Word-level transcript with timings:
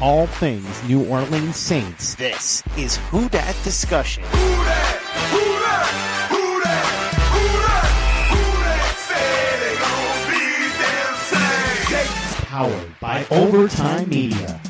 all 0.00 0.26
things 0.26 0.82
New 0.88 1.04
Orleans 1.08 1.56
Saints. 1.56 2.14
This 2.14 2.62
is 2.76 2.96
Who 3.10 3.28
Dat 3.28 3.56
Discussion. 3.64 4.22
Powered 12.46 13.00
by 13.00 13.26
Overtime 13.30 14.08
Media. 14.08 14.60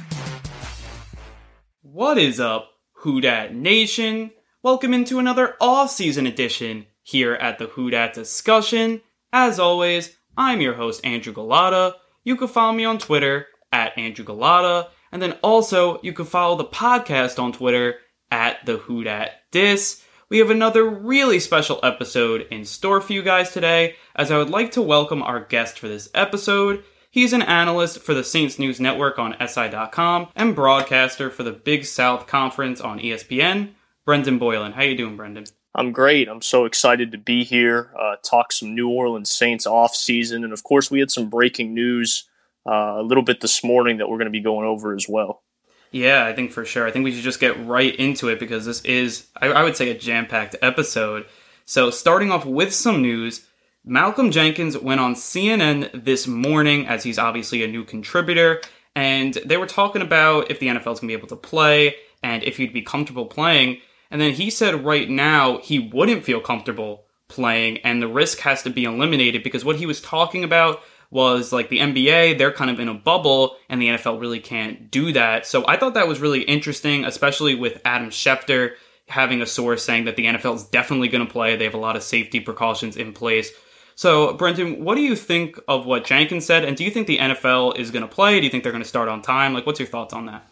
What 1.83 2.19
is 2.19 2.41
up, 2.41 2.71
Who 3.03 3.21
Dat 3.21 3.55
Nation? 3.55 4.31
Welcome 4.63 4.93
into 4.93 5.19
another 5.19 5.57
off-season 5.61 6.27
edition 6.27 6.87
here 7.03 7.35
at 7.35 7.59
the 7.59 7.67
Who 7.67 7.91
Dat 7.91 8.15
Discussion. 8.15 9.01
As 9.33 9.59
always, 9.59 10.17
I'm 10.37 10.61
your 10.61 10.75
host 10.75 11.05
Andrew 11.05 11.33
Gullotta. 11.33 11.95
You 12.25 12.37
can 12.37 12.49
follow 12.49 12.73
me 12.73 12.85
on 12.85 12.99
Twitter 12.99 13.47
at 13.73 13.97
Andrew 13.97 14.25
Gullotta, 14.25 14.89
and 15.13 15.23
then 15.23 15.33
also 15.43 16.01
you 16.03 16.13
can 16.13 16.25
follow 16.25 16.57
the 16.57 16.65
podcast 16.65 17.43
on 17.43 17.53
Twitter 17.53 17.97
at 18.31 18.65
the 18.67 18.77
Who 18.77 19.05
Dat 19.05 19.31
Dis. 19.51 20.03
We 20.31 20.39
have 20.39 20.51
another 20.51 20.85
really 20.85 21.41
special 21.41 21.81
episode 21.83 22.47
in 22.51 22.65
store 22.67 23.01
for 23.01 23.15
you 23.15 23.23
guys 23.23 23.53
today, 23.53 23.97
as 24.15 24.31
I 24.31 24.37
would 24.37 24.51
like 24.51 24.73
to 24.73 24.83
welcome 24.83 25.23
our 25.23 25.41
guest 25.41 25.79
for 25.79 25.89
this 25.89 26.11
episode. 26.15 26.85
He's 27.11 27.33
an 27.33 27.41
analyst 27.41 28.01
for 28.01 28.13
the 28.13 28.23
Saints 28.23 28.59
News 28.59 28.79
Network 28.79 29.19
on 29.19 29.35
SI.com 29.41 30.29
and 30.37 30.55
broadcaster 30.55 31.31
for 31.31 31.43
the 31.43 31.53
Big 31.53 31.87
South 31.87 32.27
Conference 32.27 32.81
on 32.83 32.99
ESPN. 32.99 33.71
Brendan 34.05 34.39
Boylan, 34.39 34.73
how 34.73 34.83
you 34.83 34.97
doing, 34.97 35.17
Brendan? 35.17 35.45
I'm 35.75 35.93
great. 35.93 36.29
I'm 36.29 36.43
so 36.43 36.67
excited 36.67 37.13
to 37.13 37.19
be 37.19 37.45
here, 37.45 37.93
uh, 37.99 38.17
talk 38.23 38.53
some 38.53 38.75
New 38.75 38.91
Orleans 38.91 39.31
Saints 39.31 39.67
off 39.67 39.95
season, 39.95 40.45
and 40.45 40.53
of 40.53 40.63
course, 40.63 40.91
we 40.91 41.01
had 41.01 41.11
some 41.11 41.31
breaking 41.31 41.73
news 41.73 42.28
uh, 42.69 42.97
a 42.99 43.03
little 43.03 43.23
bit 43.23 43.41
this 43.41 43.65
morning 43.65 43.99
that 43.99 44.09
we're 44.09 44.19
going 44.19 44.27
to 44.27 44.31
be 44.31 44.41
going 44.41 44.67
over 44.67 44.95
as 44.95 45.09
well. 45.09 45.43
Yeah, 45.91 46.27
I 46.27 46.35
think 46.35 46.53
for 46.53 46.67
sure. 46.67 46.87
I 46.87 46.91
think 46.91 47.05
we 47.05 47.13
should 47.13 47.25
just 47.25 47.41
get 47.41 47.67
right 47.67 47.95
into 47.97 48.29
it 48.29 48.39
because 48.39 48.67
this 48.67 48.83
is, 48.83 49.27
I, 49.41 49.49
I 49.49 49.63
would 49.63 49.77
say, 49.77 49.91
a 49.91 49.99
jam 49.99 50.27
packed 50.27 50.55
episode. 50.61 51.25
So, 51.65 51.91
starting 51.91 52.31
off 52.31 52.45
with 52.45 52.75
some 52.75 53.01
news, 53.01 53.47
Malcolm 53.85 54.31
Jenkins 54.31 54.77
went 54.77 55.01
on 55.01 55.15
CNN 55.15 56.05
this 56.05 56.27
morning, 56.27 56.87
as 56.87 57.05
he's 57.05 57.19
obviously 57.19 57.65
a 57.65 57.69
new 57.69 57.85
contributor, 57.85 58.61
and 58.95 59.35
they 59.47 59.57
were 59.57 59.67
talking 59.67 60.03
about 60.03 60.51
if 60.51 60.59
the 60.59 60.67
NFL 60.67 60.77
is 60.77 60.83
going 60.83 60.95
to 60.95 61.07
be 61.07 61.13
able 61.15 61.29
to 61.29 61.37
play 61.37 61.95
and 62.23 62.43
if 62.43 62.59
he'd 62.59 62.73
be 62.73 62.83
comfortable 62.83 63.27
playing. 63.27 63.81
And 64.11 64.21
then 64.21 64.33
he 64.33 64.51
said 64.51 64.85
right 64.85 65.09
now 65.09 65.59
he 65.59 65.79
wouldn't 65.79 66.25
feel 66.25 66.41
comfortable 66.41 67.05
playing, 67.29 67.79
and 67.79 68.03
the 68.03 68.09
risk 68.09 68.41
has 68.41 68.63
to 68.65 68.71
be 68.71 68.85
eliminated 68.85 69.43
because 69.43 69.65
what 69.65 69.77
he 69.77 69.87
was 69.87 70.03
talking 70.03 70.45
about 70.45 70.83
was 71.11 71.53
like 71.53 71.71
the 71.71 71.79
NBA, 71.79 72.37
they're 72.39 72.53
kind 72.53 72.71
of 72.71 72.81
in 72.81 72.89
a 72.89 72.95
bubble, 72.95 73.57
and 73.69 73.81
the 73.81 73.89
NFL 73.89 74.21
really 74.21 74.41
can't 74.41 74.91
do 74.91 75.13
that. 75.13 75.47
So 75.47 75.65
I 75.67 75.77
thought 75.77 75.95
that 75.95 76.09
was 76.09 76.21
really 76.21 76.43
interesting, 76.43 77.05
especially 77.05 77.55
with 77.55 77.81
Adam 77.85 78.11
Schefter 78.11 78.73
having 79.09 79.41
a 79.41 79.47
source 79.47 79.85
saying 79.85 80.05
that 80.05 80.17
the 80.17 80.27
NFL 80.27 80.57
is 80.57 80.65
definitely 80.65 81.09
going 81.09 81.27
to 81.27 81.33
play. 81.33 81.57
They 81.57 81.65
have 81.65 81.75
a 81.75 81.79
lot 81.79 81.97
of 81.97 82.03
safety 82.03 82.41
precautions 82.41 82.97
in 82.97 83.15
place. 83.15 83.51
So, 83.95 84.35
Brendan, 84.35 84.85
what 84.85 84.95
do 84.95 85.01
you 85.01 85.17
think 85.17 85.59
of 85.67 85.87
what 85.87 86.05
Jenkins 86.05 86.47
said? 86.47 86.65
And 86.65 86.77
do 86.77 86.85
you 86.85 86.91
think 86.91 87.07
the 87.07 87.19
NFL 87.19 87.79
is 87.79 87.91
going 87.91 88.03
to 88.03 88.09
play? 88.09 88.39
Do 88.39 88.45
you 88.45 88.51
think 88.51 88.63
they're 88.63 88.73
going 88.73 88.85
to 88.85 88.89
start 88.89 89.09
on 89.09 89.23
time? 89.23 89.55
Like, 89.55 89.67
what's 89.67 89.81
your 89.81 89.89
thoughts 89.89 90.13
on 90.13 90.27
that? 90.27 90.47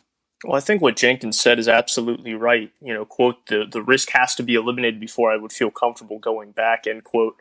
Well, 0.44 0.56
I 0.56 0.60
think 0.60 0.82
what 0.82 0.96
Jenkins 0.96 1.38
said 1.38 1.58
is 1.58 1.68
absolutely 1.68 2.34
right. 2.34 2.72
You 2.80 2.94
know, 2.94 3.04
quote, 3.04 3.46
the, 3.46 3.64
the 3.70 3.82
risk 3.82 4.10
has 4.10 4.34
to 4.36 4.42
be 4.42 4.54
eliminated 4.54 4.98
before 4.98 5.30
I 5.30 5.36
would 5.36 5.52
feel 5.52 5.70
comfortable 5.70 6.18
going 6.18 6.52
back, 6.52 6.86
end 6.86 7.04
quote. 7.04 7.36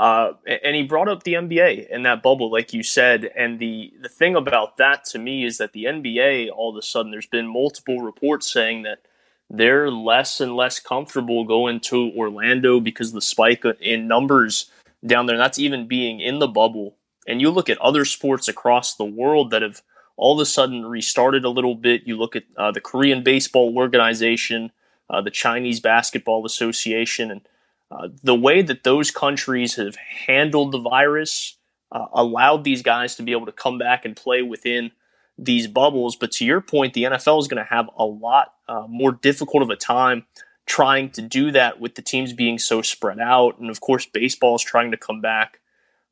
Uh, 0.00 0.32
and 0.46 0.74
he 0.74 0.82
brought 0.82 1.08
up 1.08 1.24
the 1.24 1.34
NBA 1.34 1.88
and 1.92 2.06
that 2.06 2.22
bubble, 2.22 2.50
like 2.50 2.72
you 2.72 2.82
said. 2.82 3.30
And 3.36 3.58
the, 3.58 3.92
the 4.00 4.08
thing 4.08 4.34
about 4.34 4.78
that 4.78 5.04
to 5.10 5.18
me 5.18 5.44
is 5.44 5.58
that 5.58 5.74
the 5.74 5.84
NBA, 5.84 6.48
all 6.50 6.70
of 6.70 6.76
a 6.76 6.80
sudden, 6.80 7.12
there's 7.12 7.26
been 7.26 7.46
multiple 7.46 7.98
reports 7.98 8.50
saying 8.50 8.84
that 8.84 9.02
they're 9.50 9.90
less 9.90 10.40
and 10.40 10.56
less 10.56 10.80
comfortable 10.80 11.44
going 11.44 11.80
to 11.80 12.12
Orlando 12.16 12.80
because 12.80 13.08
of 13.08 13.14
the 13.14 13.20
spike 13.20 13.62
in 13.78 14.08
numbers 14.08 14.70
down 15.06 15.26
there. 15.26 15.36
And 15.36 15.42
that's 15.42 15.58
even 15.58 15.86
being 15.86 16.18
in 16.18 16.38
the 16.38 16.48
bubble. 16.48 16.96
And 17.28 17.42
you 17.42 17.50
look 17.50 17.68
at 17.68 17.76
other 17.76 18.06
sports 18.06 18.48
across 18.48 18.94
the 18.94 19.04
world 19.04 19.50
that 19.50 19.60
have 19.60 19.82
all 20.16 20.40
of 20.40 20.42
a 20.42 20.46
sudden 20.46 20.86
restarted 20.86 21.44
a 21.44 21.50
little 21.50 21.74
bit. 21.74 22.06
You 22.06 22.16
look 22.16 22.34
at 22.34 22.44
uh, 22.56 22.70
the 22.70 22.80
Korean 22.80 23.22
Baseball 23.22 23.76
Organization, 23.76 24.72
uh, 25.10 25.20
the 25.20 25.30
Chinese 25.30 25.80
Basketball 25.80 26.46
Association, 26.46 27.30
and 27.30 27.42
uh, 27.90 28.08
the 28.22 28.34
way 28.34 28.62
that 28.62 28.84
those 28.84 29.10
countries 29.10 29.76
have 29.76 29.96
handled 29.96 30.72
the 30.72 30.78
virus 30.78 31.56
uh, 31.92 32.06
allowed 32.12 32.64
these 32.64 32.82
guys 32.82 33.16
to 33.16 33.22
be 33.22 33.32
able 33.32 33.46
to 33.46 33.52
come 33.52 33.78
back 33.78 34.04
and 34.04 34.16
play 34.16 34.42
within 34.42 34.92
these 35.36 35.66
bubbles. 35.66 36.14
But 36.16 36.32
to 36.32 36.44
your 36.44 36.60
point, 36.60 36.94
the 36.94 37.04
NFL 37.04 37.40
is 37.40 37.48
going 37.48 37.62
to 37.62 37.70
have 37.70 37.90
a 37.96 38.04
lot 38.04 38.54
uh, 38.68 38.86
more 38.88 39.12
difficult 39.12 39.62
of 39.62 39.70
a 39.70 39.76
time 39.76 40.26
trying 40.66 41.10
to 41.10 41.22
do 41.22 41.50
that 41.50 41.80
with 41.80 41.96
the 41.96 42.02
teams 42.02 42.32
being 42.32 42.58
so 42.58 42.80
spread 42.80 43.18
out. 43.18 43.58
And 43.58 43.70
of 43.70 43.80
course, 43.80 44.06
baseball 44.06 44.54
is 44.54 44.62
trying 44.62 44.92
to 44.92 44.96
come 44.96 45.20
back 45.20 45.58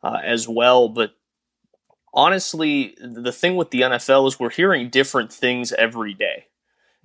uh, 0.03 0.19
as 0.25 0.49
well. 0.49 0.89
But 0.89 1.13
honestly, 2.13 2.97
the 3.01 3.31
thing 3.31 3.55
with 3.55 3.71
the 3.71 3.83
NFL 3.83 4.27
is 4.27 4.41
we're 4.41 4.51
hearing 4.51 4.91
different 4.91 5.33
things 5.33 5.73
every 5.73 6.15
day. 6.15 6.47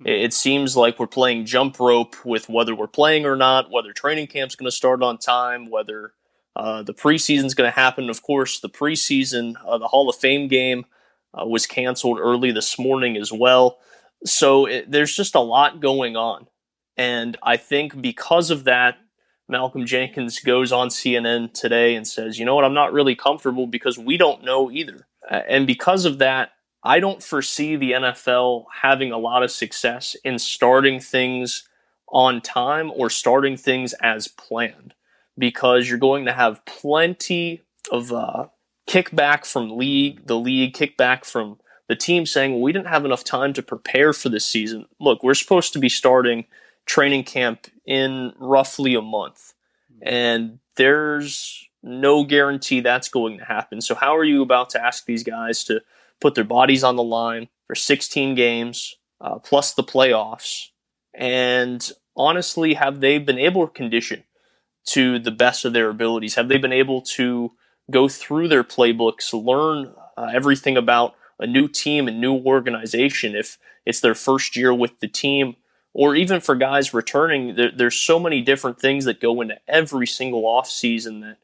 It 0.04 0.34
seems 0.34 0.76
like 0.76 0.98
we're 0.98 1.06
playing 1.06 1.46
jump 1.46 1.78
rope 1.78 2.16
with 2.24 2.48
whether 2.48 2.74
we're 2.74 2.88
playing 2.88 3.26
or 3.26 3.36
not, 3.36 3.70
whether 3.70 3.92
training 3.92 4.26
camp's 4.26 4.56
going 4.56 4.66
to 4.66 4.74
start 4.76 5.02
on 5.02 5.18
time, 5.18 5.70
whether 5.70 6.14
uh, 6.56 6.82
the 6.82 6.94
preseason's 6.94 7.54
going 7.54 7.70
to 7.70 7.74
happen. 7.74 8.10
Of 8.10 8.22
course, 8.22 8.58
the 8.58 8.68
preseason, 8.68 9.54
uh, 9.64 9.78
the 9.78 9.88
Hall 9.88 10.08
of 10.08 10.16
Fame 10.16 10.48
game 10.48 10.84
uh, 11.32 11.46
was 11.46 11.66
canceled 11.66 12.18
early 12.20 12.50
this 12.50 12.78
morning 12.78 13.16
as 13.16 13.32
well. 13.32 13.78
So 14.24 14.66
it, 14.66 14.90
there's 14.90 15.14
just 15.14 15.34
a 15.34 15.40
lot 15.40 15.80
going 15.80 16.16
on. 16.16 16.48
And 16.96 17.36
I 17.42 17.56
think 17.56 18.00
because 18.00 18.50
of 18.50 18.64
that, 18.64 18.98
Malcolm 19.48 19.84
Jenkins 19.84 20.40
goes 20.40 20.72
on 20.72 20.88
CNN 20.88 21.52
today 21.52 21.94
and 21.94 22.06
says, 22.06 22.38
you 22.38 22.44
know 22.44 22.54
what, 22.54 22.64
I'm 22.64 22.74
not 22.74 22.92
really 22.92 23.14
comfortable 23.14 23.66
because 23.66 23.98
we 23.98 24.16
don't 24.16 24.44
know 24.44 24.70
either. 24.70 25.06
And 25.28 25.66
because 25.66 26.04
of 26.04 26.18
that, 26.18 26.52
I 26.84 27.00
don't 27.00 27.22
foresee 27.22 27.76
the 27.76 27.92
NFL 27.92 28.66
having 28.82 29.10
a 29.10 29.18
lot 29.18 29.42
of 29.42 29.50
success 29.50 30.14
in 30.22 30.38
starting 30.38 31.00
things 31.00 31.66
on 32.08 32.42
time 32.42 32.92
or 32.94 33.08
starting 33.08 33.56
things 33.56 33.94
as 33.94 34.28
planned 34.28 34.94
because 35.36 35.88
you're 35.88 35.98
going 35.98 36.26
to 36.26 36.32
have 36.32 36.64
plenty 36.66 37.62
of 37.90 38.12
uh, 38.12 38.46
kickback 38.86 39.46
from 39.46 39.76
league, 39.76 40.26
the 40.26 40.38
league, 40.38 40.74
kickback 40.74 41.24
from 41.24 41.58
the 41.88 41.96
team 41.96 42.26
saying, 42.26 42.52
well, 42.52 42.62
we 42.62 42.72
didn't 42.72 42.88
have 42.88 43.04
enough 43.04 43.24
time 43.24 43.52
to 43.54 43.62
prepare 43.62 44.12
for 44.12 44.28
this 44.28 44.44
season. 44.44 44.86
Look, 45.00 45.22
we're 45.22 45.34
supposed 45.34 45.72
to 45.72 45.78
be 45.78 45.88
starting 45.88 46.44
training 46.86 47.24
camp 47.24 47.66
in 47.86 48.32
roughly 48.38 48.94
a 48.94 49.02
month, 49.02 49.54
and 50.02 50.58
there's 50.76 51.68
no 51.82 52.24
guarantee 52.24 52.80
that's 52.80 53.08
going 53.08 53.38
to 53.38 53.44
happen. 53.44 53.80
So, 53.80 53.94
how 53.94 54.16
are 54.16 54.24
you 54.24 54.42
about 54.42 54.70
to 54.70 54.82
ask 54.82 55.04
these 55.04 55.22
guys 55.22 55.64
to 55.64 55.82
put 56.24 56.34
their 56.34 56.42
bodies 56.42 56.82
on 56.82 56.96
the 56.96 57.02
line 57.02 57.48
for 57.66 57.74
16 57.74 58.34
games 58.34 58.96
uh, 59.20 59.38
plus 59.38 59.74
the 59.74 59.84
playoffs? 59.84 60.68
And 61.12 61.86
honestly, 62.16 62.74
have 62.74 63.00
they 63.00 63.18
been 63.18 63.38
able 63.38 63.66
to 63.66 63.72
condition 63.72 64.24
to 64.86 65.18
the 65.18 65.30
best 65.30 65.66
of 65.66 65.74
their 65.74 65.90
abilities? 65.90 66.36
Have 66.36 66.48
they 66.48 66.56
been 66.56 66.72
able 66.72 67.02
to 67.16 67.52
go 67.90 68.08
through 68.08 68.48
their 68.48 68.64
playbooks, 68.64 69.34
learn 69.34 69.92
uh, 70.16 70.30
everything 70.32 70.78
about 70.78 71.14
a 71.38 71.46
new 71.46 71.68
team 71.68 72.08
and 72.08 72.22
new 72.22 72.34
organization 72.34 73.36
if 73.36 73.58
it's 73.84 74.00
their 74.00 74.14
first 74.14 74.56
year 74.56 74.72
with 74.72 75.00
the 75.00 75.08
team? 75.08 75.56
Or 75.92 76.16
even 76.16 76.40
for 76.40 76.56
guys 76.56 76.94
returning, 76.94 77.54
there, 77.54 77.70
there's 77.70 77.96
so 77.96 78.18
many 78.18 78.40
different 78.40 78.80
things 78.80 79.04
that 79.04 79.20
go 79.20 79.42
into 79.42 79.58
every 79.68 80.06
single 80.06 80.44
offseason 80.44 81.20
that 81.20 81.36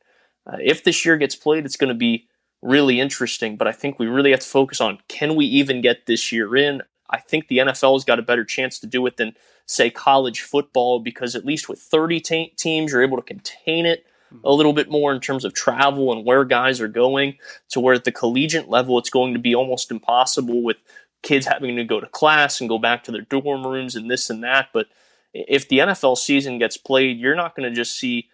uh, 0.51 0.57
if 0.59 0.83
this 0.83 1.05
year 1.05 1.19
gets 1.19 1.37
played, 1.37 1.67
it's 1.67 1.77
going 1.77 1.93
to 1.93 1.95
be 1.95 2.29
really 2.63 3.01
interesting. 3.01 3.57
But 3.57 3.69
I 3.69 3.73
think 3.73 3.99
we 3.99 4.07
really 4.07 4.31
have 4.31 4.41
to 4.41 4.47
focus 4.47 4.81
on 4.81 4.99
can 5.09 5.35
we 5.35 5.47
even 5.47 5.81
get 5.81 6.07
this 6.07 6.33
year 6.33 6.57
in? 6.57 6.83
I 7.11 7.19
think 7.19 7.49
the 7.49 7.59
NFL 7.59 7.95
has 7.95 8.05
got 8.05 8.19
a 8.19 8.23
better 8.23 8.45
chance 8.45 8.79
to 8.79 8.87
do 8.87 9.05
it 9.07 9.17
than, 9.17 9.35
say, 9.67 9.91
college 9.91 10.43
football 10.43 11.01
because 11.01 11.35
at 11.35 11.45
least 11.45 11.69
with 11.69 11.81
30 11.81 12.21
te- 12.21 12.53
teams, 12.57 12.93
you're 12.93 13.03
able 13.03 13.17
to 13.17 13.23
contain 13.23 13.85
it 13.85 14.07
hmm. 14.31 14.39
a 14.45 14.53
little 14.53 14.73
bit 14.73 14.91
more 14.91 15.13
in 15.13 15.21
terms 15.21 15.45
of 15.45 15.53
travel 15.53 16.13
and 16.13 16.25
where 16.25 16.45
guys 16.45 16.81
are 16.81 16.89
going. 16.89 17.37
To 17.71 17.81
where 17.81 17.95
at 17.95 18.05
the 18.05 18.13
collegiate 18.13 18.69
level, 18.69 18.99
it's 18.99 19.11
going 19.11 19.33
to 19.35 19.41
be 19.41 19.55
almost 19.55 19.91
impossible 19.91 20.63
with 20.63 20.77
kids 21.23 21.47
having 21.47 21.77
to 21.77 21.85
go 21.85 22.01
to 22.01 22.07
class 22.07 22.61
and 22.61 22.69
go 22.69 22.79
back 22.79 23.05
to 23.05 23.13
their 23.13 23.23
dorm 23.23 23.67
rooms 23.67 23.95
and 23.95 24.11
this 24.11 24.31
and 24.31 24.43
that. 24.45 24.69
But 24.73 24.87
if 25.33 25.69
the 25.69 25.79
NFL 25.79 26.17
season 26.17 26.59
gets 26.59 26.77
played, 26.77 27.19
you're 27.19 27.37
not 27.37 27.55
going 27.55 27.69
to 27.69 27.75
just 27.75 27.97
see 27.97 28.29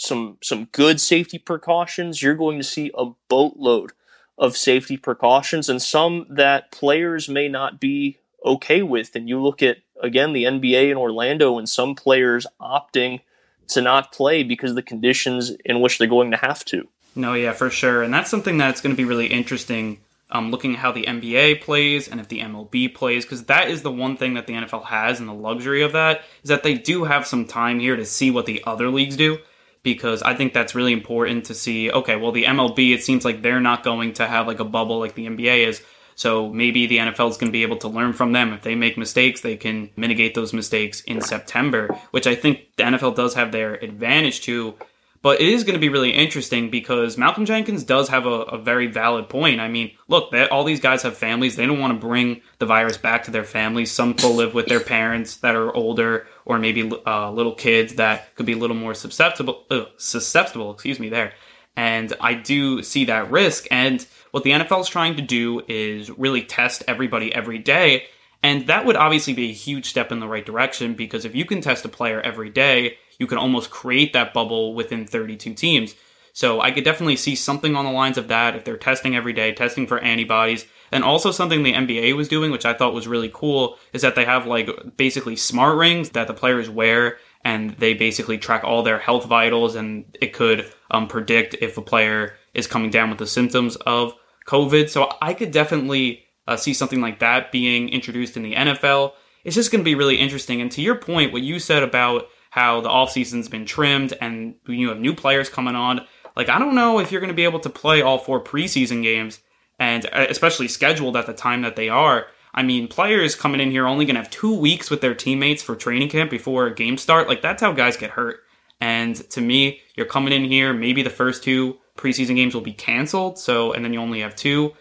some 0.00 0.38
some 0.42 0.66
good 0.72 1.00
safety 1.00 1.38
precautions. 1.38 2.22
You're 2.22 2.34
going 2.34 2.58
to 2.58 2.64
see 2.64 2.90
a 2.96 3.10
boatload 3.28 3.92
of 4.38 4.56
safety 4.56 4.96
precautions 4.96 5.68
and 5.68 5.82
some 5.82 6.26
that 6.30 6.72
players 6.72 7.28
may 7.28 7.48
not 7.48 7.78
be 7.78 8.18
okay 8.44 8.82
with. 8.82 9.14
And 9.14 9.28
you 9.28 9.40
look 9.40 9.62
at 9.62 9.78
again 10.02 10.32
the 10.32 10.44
NBA 10.44 10.90
in 10.90 10.96
Orlando 10.96 11.58
and 11.58 11.68
some 11.68 11.94
players 11.94 12.46
opting 12.60 13.20
to 13.68 13.82
not 13.82 14.12
play 14.12 14.42
because 14.42 14.74
the 14.74 14.82
conditions 14.82 15.52
in 15.64 15.80
which 15.80 15.98
they're 15.98 16.08
going 16.08 16.30
to 16.30 16.36
have 16.38 16.64
to. 16.66 16.88
No, 17.14 17.34
yeah, 17.34 17.52
for 17.52 17.70
sure. 17.70 18.02
And 18.02 18.12
that's 18.12 18.30
something 18.30 18.56
that's 18.56 18.80
going 18.80 18.94
to 18.94 19.00
be 19.00 19.04
really 19.04 19.26
interesting 19.26 19.98
um, 20.30 20.50
looking 20.50 20.74
at 20.74 20.78
how 20.78 20.92
the 20.92 21.04
NBA 21.04 21.60
plays 21.60 22.08
and 22.08 22.20
if 22.20 22.28
the 22.28 22.40
MLB 22.40 22.94
plays, 22.94 23.24
because 23.24 23.44
that 23.44 23.68
is 23.68 23.82
the 23.82 23.90
one 23.90 24.16
thing 24.16 24.34
that 24.34 24.46
the 24.46 24.54
NFL 24.54 24.86
has 24.86 25.20
and 25.20 25.28
the 25.28 25.34
luxury 25.34 25.82
of 25.82 25.92
that 25.92 26.22
is 26.42 26.48
that 26.48 26.62
they 26.62 26.74
do 26.74 27.04
have 27.04 27.26
some 27.26 27.46
time 27.46 27.80
here 27.80 27.96
to 27.96 28.04
see 28.04 28.30
what 28.30 28.46
the 28.46 28.62
other 28.64 28.88
leagues 28.88 29.16
do. 29.16 29.38
Because 29.82 30.22
I 30.22 30.34
think 30.34 30.52
that's 30.52 30.74
really 30.74 30.92
important 30.92 31.46
to 31.46 31.54
see. 31.54 31.90
Okay, 31.90 32.16
well, 32.16 32.32
the 32.32 32.44
MLB, 32.44 32.92
it 32.92 33.02
seems 33.02 33.24
like 33.24 33.42
they're 33.42 33.60
not 33.60 33.82
going 33.82 34.12
to 34.14 34.26
have 34.26 34.46
like 34.46 34.60
a 34.60 34.64
bubble 34.64 34.98
like 34.98 35.14
the 35.14 35.26
NBA 35.26 35.66
is. 35.68 35.82
So 36.16 36.52
maybe 36.52 36.86
the 36.86 36.98
NFL 36.98 37.30
is 37.30 37.38
going 37.38 37.48
to 37.48 37.52
be 37.52 37.62
able 37.62 37.78
to 37.78 37.88
learn 37.88 38.12
from 38.12 38.32
them. 38.32 38.52
If 38.52 38.62
they 38.62 38.74
make 38.74 38.98
mistakes, 38.98 39.40
they 39.40 39.56
can 39.56 39.88
mitigate 39.96 40.34
those 40.34 40.52
mistakes 40.52 41.00
in 41.02 41.22
September, 41.22 41.98
which 42.10 42.26
I 42.26 42.34
think 42.34 42.76
the 42.76 42.82
NFL 42.82 43.16
does 43.16 43.34
have 43.34 43.52
their 43.52 43.74
advantage 43.74 44.42
to 44.42 44.74
but 45.22 45.40
it 45.40 45.48
is 45.48 45.64
going 45.64 45.74
to 45.74 45.80
be 45.80 45.90
really 45.90 46.12
interesting 46.12 46.70
because 46.70 47.18
Malcolm 47.18 47.44
Jenkins 47.44 47.84
does 47.84 48.08
have 48.08 48.24
a, 48.24 48.30
a 48.30 48.58
very 48.58 48.86
valid 48.86 49.28
point. 49.28 49.60
I 49.60 49.68
mean, 49.68 49.92
look, 50.08 50.32
all 50.50 50.64
these 50.64 50.80
guys 50.80 51.02
have 51.02 51.16
families. 51.16 51.56
They 51.56 51.66
don't 51.66 51.78
want 51.78 52.00
to 52.00 52.06
bring 52.06 52.40
the 52.58 52.66
virus 52.66 52.96
back 52.96 53.24
to 53.24 53.30
their 53.30 53.44
families. 53.44 53.92
Some 53.92 54.14
people 54.14 54.34
live 54.34 54.54
with 54.54 54.66
their 54.66 54.80
parents 54.80 55.36
that 55.38 55.54
are 55.54 55.74
older, 55.74 56.26
or 56.50 56.58
maybe 56.58 56.90
uh, 57.06 57.30
little 57.30 57.54
kids 57.54 57.94
that 57.94 58.34
could 58.34 58.44
be 58.44 58.54
a 58.54 58.56
little 58.56 58.74
more 58.74 58.92
susceptible. 58.92 59.64
Uh, 59.70 59.84
susceptible, 59.98 60.72
excuse 60.72 60.98
me, 60.98 61.08
there. 61.08 61.32
And 61.76 62.12
I 62.20 62.34
do 62.34 62.82
see 62.82 63.04
that 63.04 63.30
risk. 63.30 63.68
And 63.70 64.04
what 64.32 64.42
the 64.42 64.50
NFL 64.50 64.80
is 64.80 64.88
trying 64.88 65.14
to 65.14 65.22
do 65.22 65.62
is 65.68 66.10
really 66.10 66.42
test 66.42 66.82
everybody 66.88 67.32
every 67.32 67.58
day. 67.58 68.06
And 68.42 68.66
that 68.66 68.84
would 68.84 68.96
obviously 68.96 69.32
be 69.32 69.50
a 69.50 69.52
huge 69.52 69.86
step 69.86 70.10
in 70.10 70.18
the 70.18 70.26
right 70.26 70.44
direction 70.44 70.94
because 70.94 71.24
if 71.24 71.36
you 71.36 71.44
can 71.44 71.60
test 71.60 71.84
a 71.84 71.88
player 71.88 72.20
every 72.20 72.50
day, 72.50 72.98
you 73.20 73.28
can 73.28 73.38
almost 73.38 73.70
create 73.70 74.12
that 74.14 74.34
bubble 74.34 74.74
within 74.74 75.06
32 75.06 75.54
teams. 75.54 75.94
So 76.32 76.60
I 76.60 76.72
could 76.72 76.84
definitely 76.84 77.16
see 77.16 77.36
something 77.36 77.76
on 77.76 77.84
the 77.84 77.92
lines 77.92 78.18
of 78.18 78.26
that 78.26 78.56
if 78.56 78.64
they're 78.64 78.76
testing 78.76 79.14
every 79.14 79.34
day, 79.34 79.52
testing 79.52 79.86
for 79.86 80.00
antibodies. 80.00 80.66
And 80.92 81.04
also 81.04 81.30
something 81.30 81.62
the 81.62 81.72
NBA 81.72 82.16
was 82.16 82.28
doing, 82.28 82.50
which 82.50 82.66
I 82.66 82.74
thought 82.74 82.94
was 82.94 83.06
really 83.06 83.30
cool, 83.32 83.78
is 83.92 84.02
that 84.02 84.14
they 84.14 84.24
have 84.24 84.46
like 84.46 84.96
basically 84.96 85.36
smart 85.36 85.76
rings 85.76 86.10
that 86.10 86.26
the 86.26 86.34
players 86.34 86.68
wear 86.68 87.18
and 87.44 87.70
they 87.72 87.94
basically 87.94 88.38
track 88.38 88.64
all 88.64 88.82
their 88.82 88.98
health 88.98 89.26
vitals 89.26 89.74
and 89.74 90.04
it 90.20 90.32
could 90.32 90.70
um, 90.90 91.08
predict 91.08 91.54
if 91.60 91.78
a 91.78 91.82
player 91.82 92.34
is 92.54 92.66
coming 92.66 92.90
down 92.90 93.08
with 93.08 93.18
the 93.18 93.26
symptoms 93.26 93.76
of 93.76 94.12
COVID. 94.46 94.88
So 94.88 95.08
I 95.22 95.34
could 95.34 95.52
definitely 95.52 96.24
uh, 96.46 96.56
see 96.56 96.74
something 96.74 97.00
like 97.00 97.20
that 97.20 97.52
being 97.52 97.88
introduced 97.88 98.36
in 98.36 98.42
the 98.42 98.54
NFL. 98.54 99.12
It's 99.44 99.56
just 99.56 99.70
going 99.70 99.80
to 99.80 99.88
be 99.88 99.94
really 99.94 100.16
interesting. 100.16 100.60
And 100.60 100.70
to 100.72 100.82
your 100.82 100.96
point, 100.96 101.32
what 101.32 101.42
you 101.42 101.58
said 101.58 101.82
about 101.82 102.28
how 102.50 102.80
the 102.80 102.88
offseason's 102.88 103.48
been 103.48 103.64
trimmed 103.64 104.12
and 104.20 104.56
you 104.66 104.88
have 104.88 104.98
new 104.98 105.14
players 105.14 105.48
coming 105.48 105.76
on. 105.76 106.06
Like, 106.36 106.48
I 106.48 106.58
don't 106.58 106.74
know 106.74 106.98
if 106.98 107.10
you're 107.10 107.20
going 107.20 107.28
to 107.28 107.34
be 107.34 107.44
able 107.44 107.60
to 107.60 107.70
play 107.70 108.02
all 108.02 108.18
four 108.18 108.42
preseason 108.42 109.02
games 109.02 109.40
and 109.80 110.06
uh, 110.06 110.26
especially 110.28 110.68
scheduled 110.68 111.16
at 111.16 111.26
the 111.26 111.32
time 111.32 111.62
that 111.62 111.74
they 111.74 111.88
are. 111.88 112.26
I 112.54 112.62
mean, 112.62 112.86
players 112.86 113.34
coming 113.34 113.60
in 113.60 113.70
here 113.70 113.86
only 113.86 114.04
going 114.04 114.16
to 114.16 114.22
have 114.22 114.30
two 114.30 114.54
weeks 114.54 114.90
with 114.90 115.00
their 115.00 115.14
teammates 115.14 115.62
for 115.62 115.74
training 115.74 116.10
camp 116.10 116.30
before 116.30 116.66
a 116.66 116.74
game 116.74 116.98
start. 116.98 117.28
Like, 117.28 117.42
that's 117.42 117.62
how 117.62 117.72
guys 117.72 117.96
get 117.96 118.10
hurt. 118.10 118.40
And 118.80 119.16
to 119.30 119.40
me, 119.40 119.80
you're 119.96 120.06
coming 120.06 120.32
in 120.32 120.44
here, 120.44 120.72
maybe 120.72 121.02
the 121.02 121.10
first 121.10 121.42
two 121.42 121.78
preseason 121.96 122.36
games 122.36 122.54
will 122.54 122.60
be 122.60 122.72
canceled. 122.72 123.38
So, 123.38 123.72
and 123.72 123.84
then 123.84 123.92
you 123.92 124.00
only 124.00 124.20
have 124.20 124.36
two. 124.36 124.72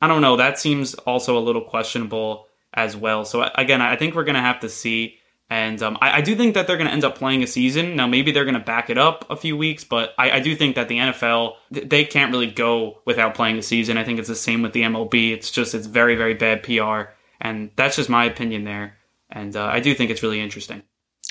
I 0.00 0.08
don't 0.08 0.22
know. 0.22 0.36
That 0.36 0.58
seems 0.58 0.94
also 0.94 1.38
a 1.38 1.40
little 1.40 1.62
questionable 1.62 2.46
as 2.72 2.96
well. 2.96 3.24
So, 3.24 3.48
again, 3.54 3.80
I 3.80 3.96
think 3.96 4.14
we're 4.14 4.24
going 4.24 4.34
to 4.34 4.40
have 4.40 4.60
to 4.60 4.68
see. 4.68 5.18
And 5.48 5.80
um, 5.80 5.96
I, 6.00 6.18
I, 6.18 6.20
do 6.22 6.34
think 6.34 6.54
that 6.54 6.66
they're 6.66 6.76
going 6.76 6.88
to 6.88 6.92
end 6.92 7.04
up 7.04 7.16
playing 7.16 7.44
a 7.44 7.46
season. 7.46 7.94
Now, 7.94 8.08
maybe 8.08 8.32
they're 8.32 8.44
going 8.44 8.54
to 8.54 8.60
back 8.60 8.90
it 8.90 8.98
up 8.98 9.24
a 9.30 9.36
few 9.36 9.56
weeks, 9.56 9.84
but 9.84 10.12
I, 10.18 10.32
I 10.32 10.40
do 10.40 10.56
think 10.56 10.74
that 10.74 10.88
the 10.88 10.98
NFL, 10.98 11.54
they 11.70 12.04
can't 12.04 12.32
really 12.32 12.50
go 12.50 12.98
without 13.04 13.36
playing 13.36 13.56
a 13.58 13.62
season. 13.62 13.96
I 13.96 14.02
think 14.02 14.18
it's 14.18 14.28
the 14.28 14.34
same 14.34 14.62
with 14.62 14.72
the 14.72 14.82
MLB. 14.82 15.32
It's 15.32 15.52
just, 15.52 15.72
it's 15.72 15.86
very, 15.86 16.16
very 16.16 16.34
bad 16.34 16.64
PR. 16.64 17.12
And 17.40 17.70
that's 17.76 17.94
just 17.94 18.08
my 18.08 18.24
opinion 18.24 18.64
there. 18.64 18.96
And 19.30 19.54
uh, 19.54 19.66
I 19.66 19.78
do 19.78 19.94
think 19.94 20.10
it's 20.10 20.22
really 20.22 20.40
interesting. 20.40 20.82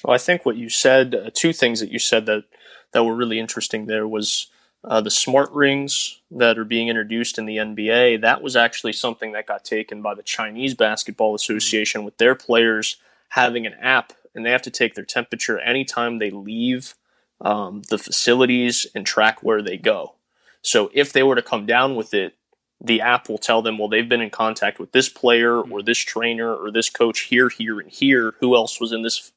Well, 0.03 0.15
I 0.15 0.17
think 0.17 0.45
what 0.45 0.56
you 0.56 0.69
said, 0.69 1.13
uh, 1.13 1.29
two 1.33 1.51
things 1.51 1.81
that 1.81 1.91
you 1.91 2.00
said 2.00 2.25
that, 2.27 2.45
that 2.94 3.03
were 3.03 3.15
really 3.15 3.39
interesting 3.39 3.85
there 3.85 4.07
was 4.07 4.47
uh, 4.85 5.01
the 5.01 5.12
smart 5.12 5.51
rings 5.51 6.21
that 6.31 6.57
are 6.57 6.63
being 6.63 6.88
introduced 6.88 7.38
in 7.38 7.45
the 7.45 7.57
NBA. 7.57 8.21
That 8.21 8.41
was 8.41 8.56
actually 8.56 8.94
something 8.94 9.33
that 9.33 9.47
got 9.47 9.65
taken 9.65 10.01
by 10.01 10.13
the 10.13 10.23
Chinese 10.23 10.73
Basketball 10.73 11.35
Association 11.35 12.06
with 12.06 12.17
their 12.17 12.35
players 12.35 12.97
having 13.30 13.66
an 13.66 13.74
app 13.81 14.13
and 14.33 14.45
they 14.45 14.51
have 14.51 14.62
to 14.63 14.72
take 14.72 14.95
their 14.95 15.06
temperature 15.06 15.60
anytime 15.60 16.19
they 16.19 16.31
leave 16.31 16.95
um, 17.42 17.81
the 17.89 17.98
facilities 17.98 18.88
and 18.95 19.06
track 19.06 19.42
where 19.42 19.62
they 19.62 19.77
go. 19.77 20.16
So 20.62 20.89
if 20.94 21.13
they 21.13 21.24
were 21.24 21.36
to 21.36 21.42
come 21.42 21.66
down 21.66 21.95
with 21.95 22.13
it, 22.13 22.36
the 22.81 23.01
app 23.01 23.30
will 23.30 23.38
tell 23.38 23.62
them, 23.62 23.77
well, 23.77 23.88
they've 23.88 24.07
been 24.07 24.22
in 24.22 24.30
contact 24.30 24.80
with 24.80 24.92
this 24.92 25.10
player 25.10 25.62
or 25.62 25.81
this 25.81 26.00
trainer 26.00 26.54
or 26.54 26.72
this 26.72 26.89
coach 26.89 27.22
here, 27.22 27.50
here, 27.50 27.80
and 27.80 27.89
here. 27.89 28.33
Who 28.39 28.56
else 28.56 28.81
was 28.81 28.92
in 28.92 29.01
this 29.01 29.31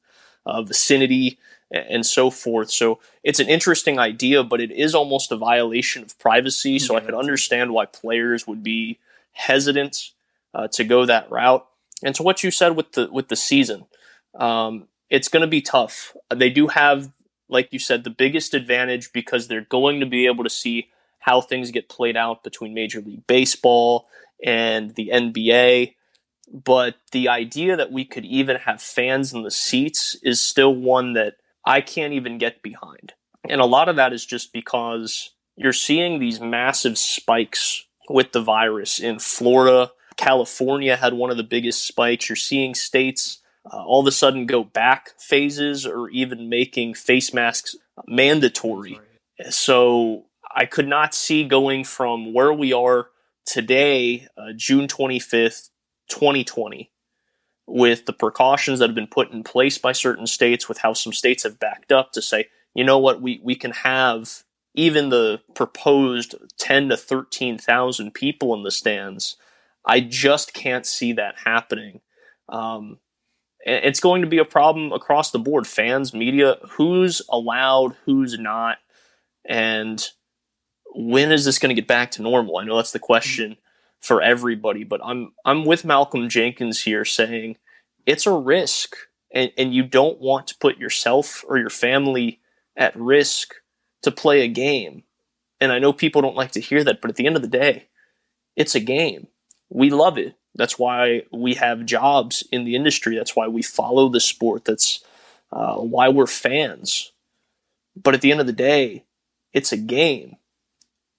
uh, 0.44 0.62
vicinity 0.62 1.38
and 1.70 2.05
so 2.06 2.31
forth. 2.31 2.70
So 2.70 2.99
it's 3.23 3.40
an 3.40 3.49
interesting 3.49 3.99
idea, 3.99 4.43
but 4.43 4.61
it 4.61 4.70
is 4.70 4.94
almost 4.94 5.32
a 5.32 5.37
violation 5.37 6.02
of 6.02 6.19
privacy. 6.19 6.79
So 6.79 6.96
I 6.96 7.00
could 7.00 7.14
understand 7.14 7.73
why 7.73 7.87
players 7.87 8.46
would 8.46 8.62
be 8.62 8.99
hesitant 9.32 10.12
uh, 10.55 10.69
to 10.69 10.85
go 10.85 11.05
that 11.05 11.31
route. 11.31 11.67
And 12.05 12.15
to 12.15 12.23
what 12.23 12.43
you 12.43 12.50
said 12.50 12.77
with 12.77 12.93
the 12.93 13.09
with 13.11 13.29
the 13.29 13.37
season, 13.37 13.87
um, 14.39 14.89
it's 15.11 15.29
going 15.29 15.41
to 15.43 15.49
be 15.49 15.62
tough. 15.62 16.17
They 16.35 16.50
do 16.50 16.69
have, 16.69 17.11
like 17.49 17.73
you 17.73 17.79
said, 17.79 18.05
the 18.05 18.11
biggest 18.11 18.55
advantage 18.55 19.12
because 19.12 19.49
they're 19.49 19.62
going 19.62 20.00
to 20.00 20.06
be 20.06 20.27
able 20.27 20.45
to 20.45 20.50
see 20.50 20.89
how 21.21 21.41
things 21.41 21.71
get 21.71 21.89
played 21.89 22.17
out 22.17 22.45
between 22.45 22.75
Major 22.75 23.00
League 23.00 23.27
Baseball 23.27 24.09
and 24.45 24.95
the 24.95 25.11
NBA. 25.12 25.95
But 26.50 26.97
the 27.12 27.29
idea 27.29 27.77
that 27.77 27.93
we 27.93 28.05
could 28.05 28.25
even 28.25 28.56
have 28.56 28.81
fans 28.81 29.33
in 29.33 29.43
the 29.43 29.50
seats 29.50 30.17
is 30.23 30.41
still 30.41 30.75
one 30.75 31.12
that 31.15 31.35
I 31.65 31.81
can't 31.81 32.15
even 32.15 32.39
get 32.39 32.62
behind. 32.62 33.12
And 33.49 33.61
a 33.61 33.67
lot 33.67 33.89
of 33.89 33.97
that 33.97 34.12
is 34.12 34.25
just 34.25 34.53
because 34.53 35.31
you're 35.56 35.73
seeing 35.73 36.19
these 36.19 36.41
massive 36.41 36.97
spikes 36.97 37.85
with 38.09 38.33
the 38.33 38.41
virus 38.41 38.99
in 38.99 39.19
Florida, 39.19 39.93
California 40.19 40.97
had 40.97 41.15
one 41.15 41.31
of 41.31 41.38
the 41.38 41.43
biggest 41.43 41.87
spikes. 41.87 42.29
You're 42.29 42.37
seeing 42.37 42.75
states 42.75 43.41
uh, 43.73 43.85
all 43.85 44.00
of 44.00 44.06
a 44.06 44.12
sudden 44.12 44.47
go 44.47 44.65
back 44.65 45.11
phases 45.19 45.87
or 45.87 46.11
even 46.11 46.49
making 46.49 46.94
face 46.94 47.32
masks 47.32 47.76
mandatory. 48.06 49.00
So 49.50 50.26
I 50.55 50.67
could 50.67 50.88
not 50.88 51.15
see 51.15 51.44
going 51.44 51.85
from 51.85 52.32
where 52.32 52.53
we 52.53 52.73
are 52.73 53.09
today, 53.47 54.26
uh, 54.37 54.53
June 54.56 54.88
25th, 54.88 55.71
2020, 56.09 56.90
with 57.66 58.07
the 58.07 58.12
precautions 58.12 58.78
that 58.78 58.88
have 58.88 58.95
been 58.97 59.07
put 59.07 59.31
in 59.31 59.45
place 59.45 59.78
by 59.78 59.92
certain 59.92 60.26
states, 60.26 60.69
with 60.69 60.78
how 60.78 60.92
some 60.92 61.12
states 61.12 61.42
have 61.42 61.61
backed 61.61 61.92
up 61.92 62.12
to 62.12 62.23
say, 62.23 62.49
you 62.75 62.85
know 62.85 62.99
what, 62.99 63.21
we, 63.21 63.40
we 63.42 63.54
can 63.54 63.71
have 63.71 64.42
even 64.75 65.11
the 65.11 65.40
proposed 65.54 66.35
10 66.59 66.88
to 66.88 66.97
13,000 66.97 68.14
people 68.14 68.54
in 68.54 68.62
the 68.62 68.71
stands 68.71 69.37
I 69.88 70.00
just 70.00 70.52
can't 70.52 70.85
see 70.85 71.14
that 71.14 71.37
happening. 71.45 72.00
Um, 72.49 72.99
it's 73.61 74.00
going 74.00 74.23
to 74.23 74.28
be 74.28 74.38
a 74.38 74.45
problem 74.45 74.92
across 74.92 75.30
the 75.30 75.38
board. 75.38 75.66
Fans, 75.66 76.12
media, 76.12 76.59
who's 76.73 77.23
allowed, 77.30 77.97
who's 78.04 78.38
not, 78.38 78.78
and 79.49 80.07
when 80.95 81.33
is 81.33 81.45
this 81.45 81.59
going 81.59 81.75
to 81.75 81.80
get 81.80 81.88
back 81.88 82.11
to 82.12 82.23
normal? 82.23 82.59
I 82.59 82.64
know 82.64 82.76
that's 82.76 82.92
the 82.92 82.99
question 82.99 83.57
for 83.99 84.23
everybody, 84.23 84.85
but 84.85 85.00
I'm 85.02 85.33
I'm 85.45 85.64
with 85.64 85.85
Malcolm 85.85 86.28
Jenkins 86.28 86.83
here 86.83 87.04
saying 87.04 87.57
it's 88.07 88.26
a 88.26 88.33
risk, 88.33 88.95
and, 89.33 89.52
and 89.59 89.75
you 89.75 89.83
don't 89.83 90.21
want 90.21 90.47
to 90.49 90.59
put 90.59 90.78
yourself 90.78 91.45
or 91.49 91.59
your 91.59 91.71
family 91.71 92.40
at 92.76 92.95
risk 92.95 93.54
to 94.02 94.11
play 94.11 94.42
a 94.42 94.49
game. 94.49 95.02
And 95.61 95.73
I 95.73 95.78
know 95.78 95.92
people 95.92 96.23
don't 96.23 96.37
like 96.37 96.52
to 96.52 96.61
hear 96.61 96.85
that, 96.85 97.00
but 97.00 97.11
at 97.11 97.16
the 97.16 97.26
end 97.26 97.37
of 97.37 97.42
the 97.42 97.49
day, 97.49 97.88
it's 98.54 98.75
a 98.75 98.80
game 98.80 99.26
we 99.70 99.90
love 99.90 100.18
it. 100.18 100.34
That's 100.54 100.78
why 100.78 101.22
we 101.32 101.54
have 101.54 101.87
jobs 101.87 102.44
in 102.50 102.64
the 102.64 102.75
industry. 102.75 103.16
That's 103.16 103.37
why 103.37 103.48
we 103.48 103.62
follow 103.62 104.08
the 104.08 104.20
sport. 104.20 104.64
That's 104.64 105.04
uh, 105.52 105.76
why 105.76 106.08
we're 106.08 106.26
fans. 106.26 107.12
But 107.96 108.14
at 108.14 108.20
the 108.20 108.30
end 108.30 108.40
of 108.40 108.46
the 108.46 108.52
day, 108.52 109.04
it's 109.52 109.72
a 109.72 109.76
game. 109.76 110.37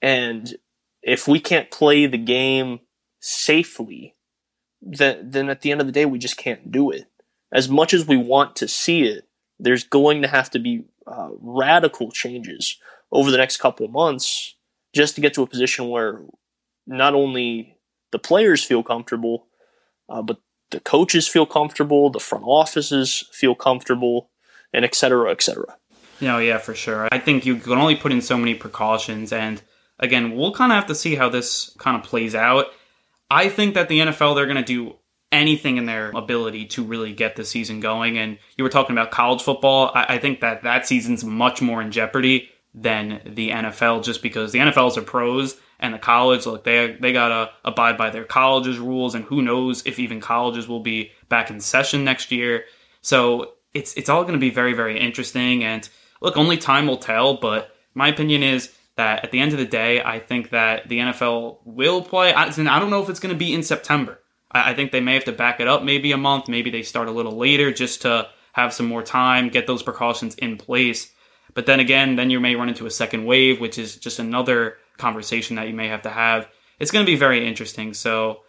And 0.01 0.55
if 1.01 1.27
we 1.27 1.39
can't 1.39 1.71
play 1.71 2.05
the 2.05 2.17
game 2.17 2.81
safely, 3.21 4.15
then, 4.81 5.31
then 5.31 5.49
at 5.49 5.61
the 5.61 5.71
end 5.71 5.81
of 5.81 5.87
the 5.87 5.93
day, 5.93 6.05
we 6.05 6.19
just 6.19 6.37
can't 6.37 6.71
do 6.71 6.91
it. 6.91 7.05
As 7.51 7.67
much 7.69 7.93
as 7.93 8.07
we 8.07 8.17
want 8.17 8.55
to 8.57 8.67
see 8.67 9.03
it, 9.03 9.27
there's 9.59 9.83
going 9.83 10.21
to 10.21 10.27
have 10.27 10.49
to 10.51 10.59
be 10.59 10.85
uh, 11.07 11.29
radical 11.39 12.11
changes 12.11 12.77
over 13.11 13.31
the 13.31 13.37
next 13.37 13.57
couple 13.57 13.85
of 13.85 13.91
months 13.91 14.55
just 14.93 15.15
to 15.15 15.21
get 15.21 15.33
to 15.33 15.43
a 15.43 15.47
position 15.47 15.89
where 15.89 16.21
not 16.85 17.13
only 17.13 17.77
the 18.11 18.19
players 18.19 18.63
feel 18.63 18.83
comfortable, 18.83 19.47
uh, 20.07 20.21
but 20.21 20.39
the 20.71 20.79
coaches 20.79 21.27
feel 21.27 21.45
comfortable, 21.45 22.09
the 22.09 22.19
front 22.19 22.43
offices 22.45 23.25
feel 23.31 23.55
comfortable, 23.55 24.29
and 24.73 24.85
et 24.85 24.95
cetera, 24.95 25.31
et 25.31 25.41
cetera. 25.41 25.77
No, 26.21 26.37
yeah, 26.37 26.57
for 26.57 26.75
sure. 26.75 27.07
I 27.11 27.19
think 27.19 27.45
you 27.45 27.55
can 27.57 27.73
only 27.73 27.95
put 27.95 28.11
in 28.11 28.21
so 28.21 28.37
many 28.37 28.53
precautions, 28.53 29.31
and 29.31 29.61
again, 29.99 30.35
we'll 30.35 30.53
kind 30.53 30.71
of 30.71 30.75
have 30.75 30.87
to 30.87 30.95
see 30.95 31.15
how 31.15 31.29
this 31.29 31.75
kind 31.79 31.97
of 31.97 32.03
plays 32.03 32.35
out. 32.35 32.67
I 33.31 33.49
think 33.49 33.75
that 33.75 33.89
the 33.89 33.99
NFL, 33.99 34.35
they're 34.35 34.45
going 34.45 34.57
to 34.57 34.63
do 34.63 34.95
anything 35.31 35.77
in 35.77 35.85
their 35.85 36.09
ability 36.11 36.65
to 36.65 36.83
really 36.83 37.13
get 37.13 37.35
the 37.35 37.45
season 37.45 37.79
going. 37.79 38.17
And 38.17 38.37
you 38.57 38.63
were 38.63 38.69
talking 38.69 38.95
about 38.95 39.11
college 39.11 39.41
football. 39.41 39.91
I, 39.93 40.15
I 40.15 40.17
think 40.17 40.39
that 40.41 40.63
that 40.63 40.87
season's 40.87 41.23
much 41.23 41.61
more 41.61 41.81
in 41.81 41.91
jeopardy 41.91 42.49
than 42.73 43.21
the 43.25 43.49
NFL 43.49 44.03
just 44.03 44.21
because 44.21 44.51
the 44.51 44.59
NFLs 44.59 44.97
are 44.97 45.01
pros 45.01 45.59
and 45.79 45.93
the 45.93 45.99
college, 45.99 46.45
look, 46.45 46.63
they 46.63 46.97
they 46.99 47.13
gotta 47.13 47.51
abide 47.63 47.97
by 47.97 48.09
their 48.09 48.25
college's 48.25 48.79
rules, 48.79 49.15
and 49.15 49.25
who 49.25 49.41
knows 49.41 49.83
if 49.85 49.99
even 49.99 50.19
colleges 50.19 50.67
will 50.67 50.81
be 50.81 51.11
back 51.29 51.49
in 51.49 51.59
session 51.59 52.03
next 52.03 52.31
year. 52.31 52.65
So 53.01 53.53
it's 53.73 53.93
it's 53.95 54.09
all 54.09 54.23
going 54.23 54.33
to 54.33 54.39
be 54.39 54.49
very 54.49 54.73
very 54.73 54.99
interesting. 54.99 55.63
And 55.63 55.87
look, 56.21 56.37
only 56.37 56.57
time 56.57 56.87
will 56.87 56.97
tell. 56.97 57.35
But 57.35 57.75
my 57.93 58.09
opinion 58.09 58.43
is 58.43 58.73
that 58.97 59.23
at 59.23 59.31
the 59.31 59.39
end 59.39 59.53
of 59.53 59.59
the 59.59 59.65
day, 59.65 60.01
I 60.03 60.19
think 60.19 60.49
that 60.49 60.89
the 60.89 60.99
NFL 60.99 61.59
will 61.63 62.01
play. 62.01 62.33
I, 62.33 62.47
I 62.47 62.79
don't 62.79 62.89
know 62.89 63.01
if 63.01 63.09
it's 63.09 63.19
going 63.19 63.33
to 63.33 63.39
be 63.39 63.53
in 63.53 63.63
September. 63.63 64.19
I, 64.51 64.71
I 64.71 64.73
think 64.73 64.91
they 64.91 64.99
may 64.99 65.13
have 65.13 65.25
to 65.25 65.31
back 65.31 65.59
it 65.59 65.67
up 65.67 65.83
maybe 65.83 66.11
a 66.11 66.17
month. 66.17 66.49
Maybe 66.49 66.69
they 66.69 66.83
start 66.83 67.07
a 67.07 67.11
little 67.11 67.37
later 67.37 67.71
just 67.71 68.01
to 68.01 68.27
have 68.51 68.73
some 68.73 68.87
more 68.87 69.03
time, 69.03 69.49
get 69.49 69.67
those 69.67 69.83
precautions 69.83 70.35
in 70.35 70.57
place. 70.57 71.13
But 71.53 71.65
then 71.65 71.79
again, 71.79 72.15
then 72.15 72.29
you 72.29 72.39
may 72.39 72.55
run 72.55 72.69
into 72.69 72.85
a 72.85 72.91
second 72.91 73.25
wave, 73.25 73.59
which 73.59 73.77
is 73.77 73.95
just 73.95 74.19
another 74.19 74.77
conversation 74.99 75.55
that 75.55 75.67
you 75.67 75.73
may 75.73 75.87
have 75.87 76.03
to 76.03 76.09
have. 76.09 76.47
It's 76.79 76.91
going 76.91 77.05
to 77.05 77.11
be 77.11 77.17
very 77.17 77.47
interesting. 77.47 77.93
So, 77.93 78.41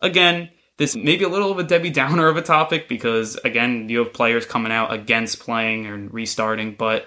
again, 0.00 0.50
this 0.76 0.94
may 0.94 1.16
be 1.16 1.24
a 1.24 1.28
little 1.28 1.50
of 1.50 1.58
a 1.58 1.62
Debbie 1.62 1.90
Downer 1.90 2.28
of 2.28 2.36
a 2.36 2.42
topic 2.42 2.88
because, 2.88 3.36
again, 3.36 3.88
you 3.88 3.98
have 3.98 4.12
players 4.12 4.46
coming 4.46 4.72
out 4.72 4.92
against 4.92 5.40
playing 5.40 5.86
and 5.86 6.12
restarting. 6.12 6.74
But 6.74 7.06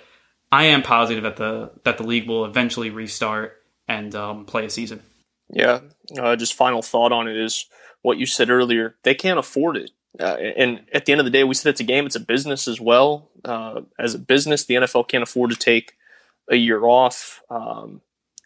I 0.51 0.65
am 0.65 0.81
positive 0.81 1.24
that 1.24 1.38
the 1.38 1.72
that 1.84 1.98
the 1.98 2.03
league 2.03 2.27
will 2.27 2.46
eventually 2.46 2.89
restart 2.89 3.58
and 3.88 4.13
um, 4.15 4.46
play 4.46 4.65
a 4.65 4.70
season. 4.70 5.01
Yeah, 5.50 5.81
uh, 6.17 6.36
just 6.36 6.53
final 6.53 6.81
thought 6.81 7.12
on 7.12 7.27
it 7.27 7.38
is 7.38 7.65
what 8.01 8.17
you 8.17 8.25
said 8.25 8.50
earlier. 8.50 8.96
They 9.03 9.15
can't 9.15 9.39
afford 9.39 9.77
it. 9.77 9.91
Uh, 10.20 10.36
and 10.58 10.86
at 10.93 11.05
the 11.05 11.13
end 11.13 11.22
of 11.22 11.25
the 11.25 11.31
day, 11.31 11.43
we 11.43 11.53
said 11.53 11.70
it's 11.70 11.79
a 11.79 11.86
game, 11.86 12.05
it's 12.05 12.15
a 12.15 12.22
business 12.22 12.67
as 12.67 12.81
well. 12.81 13.29
Uh, 13.46 13.81
as 13.98 14.13
a 14.13 14.20
business, 14.20 14.65
the 14.65 14.75
NFL 14.75 15.08
can't 15.08 15.24
afford 15.24 15.51
to 15.51 15.55
take 15.55 15.93
a 16.50 16.55
year 16.55 16.84
off. 16.86 17.41
Um, 17.50 18.01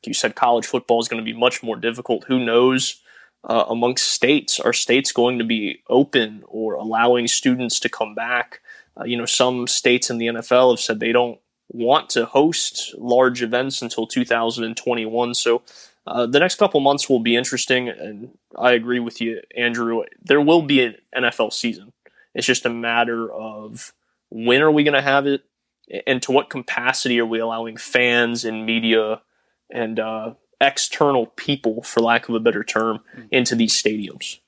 you 0.07 0.13
said 0.13 0.35
college 0.35 0.65
football 0.65 0.99
is 0.99 1.07
going 1.07 1.23
to 1.23 1.33
be 1.33 1.37
much 1.37 1.63
more 1.63 1.75
difficult. 1.75 2.25
Who 2.25 2.43
knows? 2.43 3.01
Uh, 3.43 3.63
amongst 3.69 4.07
states, 4.07 4.59
are 4.59 4.73
states 4.73 5.11
going 5.11 5.37
to 5.37 5.43
be 5.43 5.83
open 5.87 6.43
or 6.47 6.73
allowing 6.73 7.27
students 7.27 7.79
to 7.79 7.89
come 7.89 8.15
back? 8.15 8.59
Uh, 8.99 9.03
you 9.03 9.15
know, 9.15 9.25
some 9.25 9.67
states 9.67 10.09
in 10.09 10.17
the 10.17 10.25
NFL 10.25 10.71
have 10.71 10.79
said 10.79 10.99
they 10.99 11.11
don't 11.11 11.39
want 11.69 12.09
to 12.11 12.25
host 12.25 12.95
large 12.97 13.43
events 13.43 13.81
until 13.81 14.07
2021. 14.07 15.35
So 15.35 15.61
uh, 16.07 16.25
the 16.25 16.39
next 16.39 16.55
couple 16.55 16.79
months 16.79 17.09
will 17.09 17.19
be 17.19 17.35
interesting, 17.35 17.89
and 17.89 18.37
I 18.57 18.73
agree 18.73 18.99
with 18.99 19.21
you, 19.21 19.41
Andrew. 19.55 20.03
There 20.21 20.41
will 20.41 20.61
be 20.61 20.83
an 20.83 20.95
NFL 21.15 21.53
season. 21.53 21.93
It's 22.33 22.47
just 22.47 22.65
a 22.65 22.69
matter 22.69 23.31
of 23.31 23.93
when 24.29 24.61
are 24.61 24.71
we 24.71 24.83
going 24.83 24.93
to 24.93 25.01
have 25.01 25.25
it, 25.25 25.43
and 26.05 26.21
to 26.23 26.31
what 26.31 26.49
capacity 26.49 27.19
are 27.19 27.25
we 27.25 27.39
allowing 27.39 27.77
fans 27.77 28.45
and 28.45 28.65
media 28.65 29.21
and 29.71 29.99
uh, 29.99 30.33
external 30.61 31.27
people, 31.27 31.83
for 31.83 32.01
lack 32.01 32.29
of 32.29 32.35
a 32.35 32.39
better 32.39 32.63
term, 32.63 33.01
into 33.31 33.55
these 33.55 33.73
stadiums. 33.73 34.39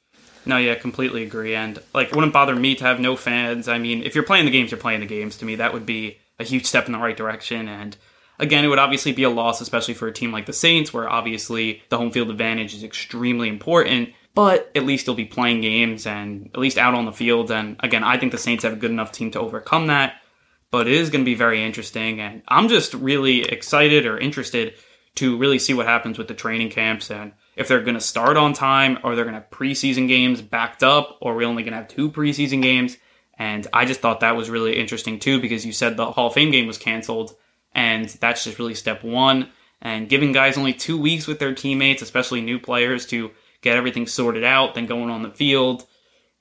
No, 0.45 0.57
yeah, 0.57 0.75
completely 0.75 1.23
agree. 1.23 1.55
And 1.55 1.79
like, 1.93 2.09
it 2.09 2.15
wouldn't 2.15 2.33
bother 2.33 2.55
me 2.55 2.75
to 2.75 2.83
have 2.85 2.99
no 2.99 3.15
fans. 3.15 3.67
I 3.67 3.77
mean, 3.77 4.03
if 4.03 4.15
you're 4.15 4.23
playing 4.23 4.45
the 4.45 4.51
games, 4.51 4.71
you're 4.71 4.79
playing 4.79 5.01
the 5.01 5.05
games. 5.05 5.37
To 5.37 5.45
me, 5.45 5.55
that 5.55 5.73
would 5.73 5.85
be 5.85 6.19
a 6.39 6.43
huge 6.43 6.65
step 6.65 6.85
in 6.85 6.93
the 6.93 6.99
right 6.99 7.17
direction. 7.17 7.67
And 7.67 7.97
again, 8.39 8.63
it 8.63 8.69
would 8.69 8.79
obviously 8.79 9.11
be 9.11 9.23
a 9.23 9.29
loss, 9.29 9.59
especially 9.59 9.93
for 9.93 10.07
a 10.07 10.13
team 10.13 10.31
like 10.31 10.45
the 10.45 10.53
Saints, 10.53 10.93
where 10.93 11.09
obviously 11.09 11.81
the 11.89 11.97
home 11.97 12.11
field 12.11 12.29
advantage 12.29 12.73
is 12.73 12.83
extremely 12.83 13.49
important. 13.49 14.09
But 14.35 14.71
at 14.75 14.85
least 14.85 15.07
you'll 15.07 15.15
be 15.15 15.25
playing 15.25 15.61
games 15.61 16.05
and 16.05 16.51
at 16.53 16.59
least 16.59 16.77
out 16.77 16.93
on 16.93 17.05
the 17.05 17.11
field. 17.11 17.51
And 17.51 17.75
again, 17.81 18.03
I 18.03 18.17
think 18.17 18.31
the 18.31 18.37
Saints 18.37 18.63
have 18.63 18.73
a 18.73 18.77
good 18.77 18.91
enough 18.91 19.11
team 19.11 19.31
to 19.31 19.39
overcome 19.39 19.87
that. 19.87 20.21
But 20.69 20.87
it 20.87 20.93
is 20.93 21.09
going 21.09 21.25
to 21.25 21.29
be 21.29 21.35
very 21.35 21.63
interesting. 21.63 22.21
And 22.21 22.43
I'm 22.47 22.67
just 22.67 22.93
really 22.93 23.41
excited 23.41 24.05
or 24.05 24.17
interested 24.17 24.75
to 25.17 25.37
really 25.37 25.59
see 25.59 25.73
what 25.73 25.85
happens 25.85 26.17
with 26.17 26.27
the 26.27 26.33
training 26.33 26.69
camps 26.69 27.11
and 27.11 27.33
if 27.55 27.67
they're 27.67 27.81
going 27.81 27.95
to 27.95 28.01
start 28.01 28.37
on 28.37 28.53
time 28.53 28.99
or 29.03 29.15
they're 29.15 29.25
going 29.25 29.35
to 29.35 29.41
have 29.41 29.49
preseason 29.49 30.07
games 30.07 30.41
backed 30.41 30.83
up 30.83 31.17
or 31.21 31.35
we're 31.35 31.47
only 31.47 31.63
going 31.63 31.73
to 31.73 31.79
have 31.79 31.87
two 31.87 32.09
preseason 32.09 32.61
games. 32.61 32.97
And 33.37 33.67
I 33.73 33.85
just 33.85 33.99
thought 33.99 34.21
that 34.21 34.35
was 34.35 34.49
really 34.49 34.77
interesting 34.79 35.19
too 35.19 35.41
because 35.41 35.65
you 35.65 35.73
said 35.73 35.97
the 35.97 36.11
Hall 36.11 36.27
of 36.27 36.33
Fame 36.33 36.51
game 36.51 36.67
was 36.67 36.77
canceled 36.77 37.35
and 37.73 38.07
that's 38.07 38.43
just 38.43 38.59
really 38.59 38.75
step 38.75 39.03
one. 39.03 39.49
And 39.81 40.09
giving 40.09 40.31
guys 40.31 40.57
only 40.57 40.73
two 40.73 40.99
weeks 40.99 41.27
with 41.27 41.39
their 41.39 41.53
teammates, 41.53 42.01
especially 42.01 42.41
new 42.41 42.59
players, 42.59 43.05
to 43.07 43.31
get 43.61 43.77
everything 43.77 44.07
sorted 44.07 44.43
out, 44.43 44.73
then 44.73 44.87
going 44.87 45.09
on 45.09 45.21
the 45.21 45.29
field, 45.29 45.85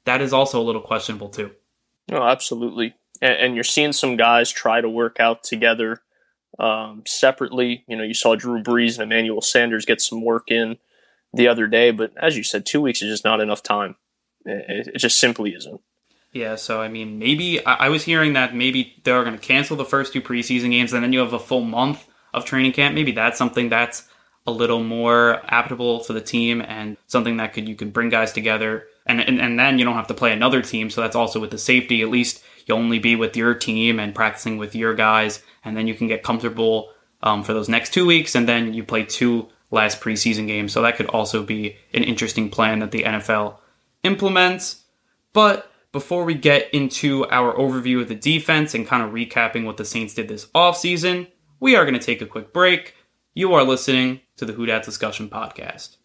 that 0.04 0.22
is 0.22 0.32
also 0.32 0.60
a 0.60 0.64
little 0.64 0.80
questionable 0.80 1.28
too. 1.28 1.50
No, 2.10 2.22
absolutely. 2.22 2.94
And, 3.20 3.54
you're 3.54 3.64
seeing 3.64 3.92
some 3.92 4.16
guys 4.16 4.50
try 4.50 4.80
to 4.80 4.88
work 4.88 5.18
out 5.20 5.42
together 5.42 6.02
um, 6.58 7.02
separately. 7.06 7.84
You 7.86 7.96
know, 7.96 8.04
you 8.04 8.14
saw 8.14 8.34
Drew 8.34 8.62
Brees 8.62 8.94
and 8.94 9.02
Emmanuel 9.02 9.40
Sanders 9.40 9.84
get 9.84 10.00
some 10.00 10.22
work 10.22 10.50
in 10.50 10.78
the 11.32 11.48
other 11.48 11.66
day, 11.66 11.90
but 11.90 12.12
as 12.20 12.36
you 12.36 12.42
said, 12.42 12.64
two 12.64 12.80
weeks 12.80 13.02
is 13.02 13.10
just 13.10 13.24
not 13.24 13.40
enough 13.40 13.62
time. 13.62 13.96
It, 14.44 14.88
it 14.94 14.98
just 14.98 15.18
simply 15.18 15.54
isn't. 15.54 15.80
Yeah, 16.32 16.56
so 16.56 16.82
I 16.82 16.88
mean, 16.88 17.18
maybe 17.18 17.64
I, 17.64 17.86
I 17.86 17.88
was 17.88 18.04
hearing 18.04 18.34
that 18.34 18.54
maybe 18.54 19.00
they're 19.04 19.24
going 19.24 19.38
to 19.38 19.42
cancel 19.42 19.76
the 19.76 19.84
first 19.84 20.12
two 20.12 20.20
preseason 20.20 20.70
games, 20.70 20.92
and 20.92 21.02
then 21.02 21.12
you 21.12 21.20
have 21.20 21.32
a 21.32 21.38
full 21.38 21.62
month 21.62 22.06
of 22.34 22.44
training 22.44 22.72
camp. 22.72 22.94
Maybe 22.94 23.12
that's 23.12 23.38
something 23.38 23.68
that's 23.68 24.08
a 24.46 24.52
little 24.52 24.82
more 24.82 25.40
applicable 25.52 26.00
for 26.04 26.12
the 26.12 26.20
team 26.20 26.60
and 26.62 26.96
something 27.06 27.38
that 27.38 27.52
could 27.52 27.68
you 27.68 27.74
could 27.74 27.92
bring 27.92 28.08
guys 28.08 28.32
together 28.32 28.86
and, 29.06 29.20
and 29.20 29.40
and 29.40 29.58
then 29.58 29.78
you 29.78 29.84
don't 29.84 29.96
have 29.96 30.06
to 30.06 30.14
play 30.14 30.32
another 30.32 30.62
team 30.62 30.88
so 30.88 31.00
that's 31.00 31.16
also 31.16 31.40
with 31.40 31.50
the 31.50 31.58
safety 31.58 32.00
at 32.02 32.08
least 32.08 32.44
you'll 32.66 32.78
only 32.78 32.98
be 32.98 33.16
with 33.16 33.36
your 33.36 33.54
team 33.54 33.98
and 33.98 34.14
practicing 34.14 34.56
with 34.56 34.74
your 34.74 34.94
guys 34.94 35.42
and 35.66 35.76
then 35.76 35.86
you 35.86 35.94
can 35.94 36.06
get 36.06 36.22
comfortable 36.22 36.90
um, 37.22 37.42
for 37.42 37.52
those 37.52 37.68
next 37.68 37.92
two 37.92 38.06
weeks, 38.06 38.34
and 38.34 38.48
then 38.48 38.72
you 38.72 38.84
play 38.84 39.04
two 39.04 39.48
last 39.70 40.00
preseason 40.00 40.46
games. 40.46 40.72
So 40.72 40.80
that 40.82 40.96
could 40.96 41.06
also 41.06 41.42
be 41.42 41.76
an 41.92 42.04
interesting 42.04 42.48
plan 42.48 42.78
that 42.78 42.92
the 42.92 43.02
NFL 43.02 43.56
implements. 44.04 44.84
But 45.32 45.70
before 45.92 46.24
we 46.24 46.34
get 46.34 46.72
into 46.72 47.26
our 47.26 47.52
overview 47.54 48.00
of 48.00 48.08
the 48.08 48.14
defense 48.14 48.74
and 48.74 48.86
kind 48.86 49.02
of 49.02 49.10
recapping 49.10 49.64
what 49.64 49.76
the 49.76 49.84
Saints 49.84 50.14
did 50.14 50.28
this 50.28 50.46
offseason, 50.54 51.26
we 51.58 51.74
are 51.74 51.84
going 51.84 51.98
to 51.98 52.06
take 52.06 52.22
a 52.22 52.26
quick 52.26 52.52
break. 52.52 52.94
You 53.34 53.52
are 53.54 53.64
listening 53.64 54.20
to 54.36 54.44
the 54.44 54.52
Who 54.52 54.66
Dat 54.66 54.84
Discussion 54.84 55.28
Podcast. 55.28 55.96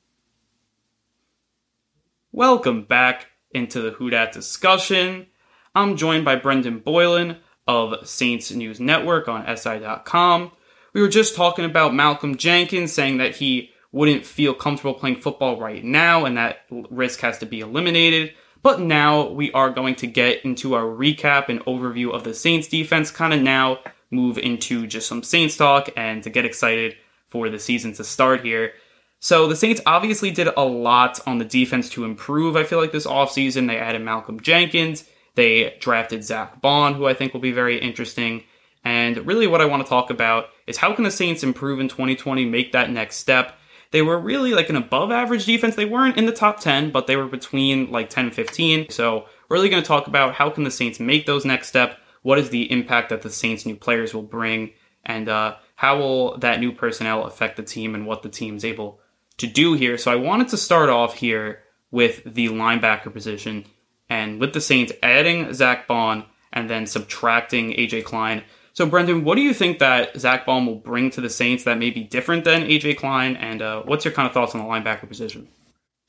Welcome 2.31 2.83
back 2.83 3.27
into 3.51 3.79
the 3.79 3.91
Who 3.91 4.09
Dat 4.09 4.31
Discussion. 4.31 5.27
I'm 5.75 5.97
joined 5.97 6.25
by 6.25 6.35
Brendan 6.35 6.79
Boylan, 6.79 7.37
of 7.67 8.07
Saints 8.07 8.51
News 8.51 8.79
Network 8.79 9.27
on 9.27 9.45
SI.com. 9.55 10.51
We 10.93 11.01
were 11.01 11.07
just 11.07 11.35
talking 11.35 11.65
about 11.65 11.93
Malcolm 11.93 12.37
Jenkins 12.37 12.91
saying 12.91 13.17
that 13.17 13.35
he 13.35 13.71
wouldn't 13.91 14.25
feel 14.25 14.53
comfortable 14.53 14.93
playing 14.93 15.17
football 15.17 15.59
right 15.59 15.83
now 15.83 16.25
and 16.25 16.37
that 16.37 16.59
risk 16.89 17.19
has 17.21 17.37
to 17.39 17.45
be 17.45 17.59
eliminated. 17.59 18.33
But 18.63 18.79
now 18.79 19.29
we 19.29 19.51
are 19.53 19.69
going 19.69 19.95
to 19.95 20.07
get 20.07 20.45
into 20.45 20.75
our 20.75 20.83
recap 20.83 21.49
and 21.49 21.61
overview 21.65 22.13
of 22.13 22.23
the 22.23 22.33
Saints 22.33 22.67
defense, 22.67 23.09
kind 23.09 23.33
of 23.33 23.41
now 23.41 23.79
move 24.11 24.37
into 24.37 24.85
just 24.85 25.07
some 25.07 25.23
Saints 25.23 25.57
talk 25.57 25.89
and 25.95 26.21
to 26.23 26.29
get 26.29 26.45
excited 26.45 26.95
for 27.27 27.49
the 27.49 27.59
season 27.59 27.93
to 27.93 28.03
start 28.03 28.45
here. 28.45 28.73
So 29.19 29.47
the 29.47 29.55
Saints 29.55 29.81
obviously 29.85 30.31
did 30.31 30.49
a 30.55 30.63
lot 30.63 31.19
on 31.27 31.37
the 31.37 31.45
defense 31.45 31.89
to 31.91 32.05
improve. 32.05 32.55
I 32.55 32.63
feel 32.63 32.79
like 32.79 32.91
this 32.91 33.07
offseason 33.07 33.67
they 33.67 33.77
added 33.77 34.01
Malcolm 34.01 34.39
Jenkins. 34.39 35.05
They 35.35 35.75
drafted 35.79 36.23
Zack 36.23 36.61
Baun, 36.61 36.95
who 36.95 37.07
I 37.07 37.13
think 37.13 37.33
will 37.33 37.41
be 37.41 37.51
very 37.51 37.79
interesting. 37.79 38.43
And 38.83 39.17
really, 39.25 39.47
what 39.47 39.61
I 39.61 39.65
want 39.65 39.83
to 39.85 39.89
talk 39.89 40.09
about 40.09 40.45
is 40.67 40.77
how 40.77 40.93
can 40.93 41.03
the 41.03 41.11
Saints 41.11 41.43
improve 41.43 41.79
in 41.79 41.87
2020, 41.87 42.45
make 42.45 42.71
that 42.71 42.89
next 42.89 43.17
step? 43.17 43.57
They 43.91 44.01
were 44.01 44.19
really 44.19 44.53
like 44.53 44.69
an 44.69 44.77
above 44.77 45.11
average 45.11 45.45
defense. 45.45 45.75
They 45.75 45.85
weren't 45.85 46.17
in 46.17 46.25
the 46.25 46.31
top 46.31 46.59
10, 46.59 46.91
but 46.91 47.07
they 47.07 47.17
were 47.17 47.27
between 47.27 47.91
like 47.91 48.09
10 48.09 48.25
and 48.25 48.33
15. 48.33 48.89
So, 48.89 49.25
really 49.49 49.69
going 49.69 49.83
to 49.83 49.87
talk 49.87 50.07
about 50.07 50.33
how 50.33 50.49
can 50.49 50.63
the 50.63 50.71
Saints 50.71 50.99
make 50.99 51.25
those 51.25 51.45
next 51.45 51.67
step? 51.67 51.97
What 52.21 52.39
is 52.39 52.49
the 52.49 52.71
impact 52.71 53.09
that 53.09 53.21
the 53.21 53.29
Saints' 53.29 53.65
new 53.65 53.75
players 53.75 54.13
will 54.13 54.23
bring? 54.23 54.71
And 55.03 55.27
uh, 55.27 55.55
how 55.75 55.97
will 55.99 56.37
that 56.37 56.59
new 56.59 56.71
personnel 56.71 57.25
affect 57.25 57.57
the 57.57 57.63
team 57.63 57.95
and 57.95 58.05
what 58.05 58.23
the 58.23 58.29
team's 58.29 58.63
able 58.63 58.99
to 59.37 59.47
do 59.47 59.73
here? 59.73 59.97
So, 59.97 60.11
I 60.11 60.15
wanted 60.15 60.47
to 60.49 60.57
start 60.57 60.89
off 60.89 61.15
here 61.15 61.63
with 61.91 62.23
the 62.25 62.47
linebacker 62.47 63.11
position 63.13 63.65
and 64.11 64.41
with 64.41 64.51
the 64.51 64.59
Saints 64.59 64.91
adding 65.01 65.53
Zack 65.53 65.87
Baun 65.87 66.25
and 66.51 66.69
then 66.69 66.85
subtracting 66.85 67.71
AJ 67.71 68.03
Klein. 68.03 68.43
So, 68.73 68.85
Brendan, 68.85 69.23
what 69.23 69.35
do 69.35 69.41
you 69.41 69.53
think 69.53 69.79
that 69.79 70.19
Zack 70.19 70.45
Baun 70.45 70.65
will 70.65 70.75
bring 70.75 71.09
to 71.11 71.21
the 71.21 71.29
Saints 71.29 71.63
that 71.63 71.77
may 71.77 71.91
be 71.91 72.03
different 72.03 72.43
than 72.43 72.63
AJ 72.63 72.97
Klein? 72.97 73.37
And 73.37 73.61
uh, 73.61 73.83
what's 73.83 74.03
your 74.03 74.13
kind 74.13 74.27
of 74.27 74.33
thoughts 74.33 74.53
on 74.53 74.59
the 74.59 74.67
linebacker 74.67 75.07
position? 75.07 75.47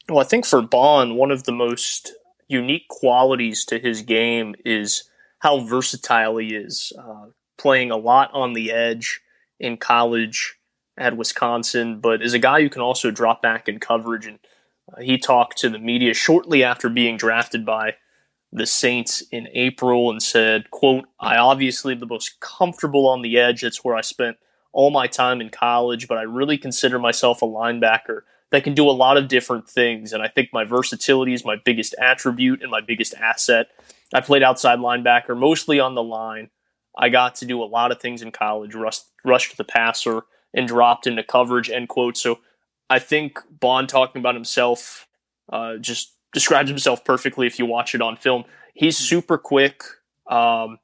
Well, 0.09 0.19
I 0.19 0.25
think 0.25 0.45
for 0.45 0.61
Baun, 0.63 1.15
one 1.15 1.31
of 1.31 1.45
the 1.45 1.53
most 1.53 2.13
unique 2.49 2.89
qualities 2.89 3.65
to 3.67 3.79
his 3.79 4.03
game 4.03 4.57
is 4.65 5.09
how 5.39 5.61
versatile 5.61 6.39
he 6.39 6.57
is, 6.57 6.93
uh, 6.99 7.27
playing 7.57 7.93
a 7.93 7.97
lot 7.97 8.31
on 8.33 8.53
the 8.53 8.73
edge 8.73 9.21
in 9.61 9.77
college 9.77 10.57
at 10.97 11.17
Wisconsin, 11.17 12.01
but 12.01 12.21
is 12.21 12.35
a 12.35 12.41
guy 12.41 12.63
who 12.63 12.69
can 12.69 12.83
also 12.83 13.13
drop 13.13 13.41
back 13.43 13.69
in 13.69 13.79
coverage 13.79 14.27
and 14.27 14.41
he 15.01 15.19
talked 15.19 15.59
to 15.59 15.69
the 15.69 15.79
media 15.79 16.15
shortly 16.15 16.63
after 16.63 16.89
being 16.89 17.17
drafted 17.17 17.65
by 17.65 17.95
the 18.53 18.67
Saints 18.67 19.23
in 19.33 19.49
April 19.55 20.11
and 20.11 20.23
said, 20.23 20.71
quote, 20.71 21.07
I 21.19 21.37
obviously 21.37 21.95
am 21.95 22.01
the 22.01 22.07
most 22.07 22.39
comfortable 22.41 23.09
on 23.09 23.23
the 23.23 23.39
edge. 23.39 23.65
It's 23.65 23.83
where 23.83 23.97
I 23.97 24.03
spent 24.03 24.37
all 24.73 24.91
my 24.91 25.07
time 25.07 25.41
in 25.41 25.49
college, 25.49 26.07
but 26.07 26.19
I 26.19 26.23
really 26.23 26.59
consider 26.59 26.99
myself 26.99 27.41
a 27.41 27.47
linebacker 27.47 28.21
that 28.51 28.65
can 28.65 28.75
do 28.75 28.89
a 28.89 28.93
lot 28.93 29.17
of 29.17 29.29
different 29.29 29.69
things. 29.69 30.13
And 30.13 30.23
I 30.23 30.29
think 30.29 30.51
my 30.53 30.65
versatility 30.65 31.33
is 31.33 31.45
my 31.45 31.57
biggest 31.57 31.95
attribute 31.99 32.61
and 32.61 32.71
my 32.71 32.83
biggest 32.83 33.15
asset. 33.15 33.69
I 34.13 34.21
played 34.21 34.43
outside 34.43 34.79
linebacker, 34.79 35.37
mostly 35.37 35.81
on 35.81 35.95
the 35.95 36.03
line. 36.03 36.51
I 36.97 37.09
got 37.09 37.37
to 37.37 37.47
do 37.47 37.63
a 37.63 37.65
lot 37.65 37.91
of 37.91 38.01
things 38.01 38.21
in 38.21 38.31
college, 38.33 38.75
rush, 38.75 39.01
rushed 39.25 39.57
the 39.57 39.65
passer 39.65 40.23
and 40.53 40.69
dropped 40.69 41.07
into 41.07 41.23
coverage, 41.23 41.71
end 41.71 41.89
quote. 41.89 42.19
So 42.19 42.41
I 42.93 42.99
think 42.99 43.39
Baun 43.49 43.87
talking 43.87 44.21
about 44.21 44.35
himself 44.35 45.09
uh, 45.51 45.79
just 45.79 46.13
describes 46.35 46.69
himself 46.69 47.07
perfectly 47.07 47.47
if 47.47 47.59
you 47.59 47.65
watch 47.65 47.95
it 47.95 48.03
on 48.03 48.17
film. 48.17 48.45
He's 48.75 48.99
super 48.99 49.39
quick, 49.39 49.83
um, 50.27 50.79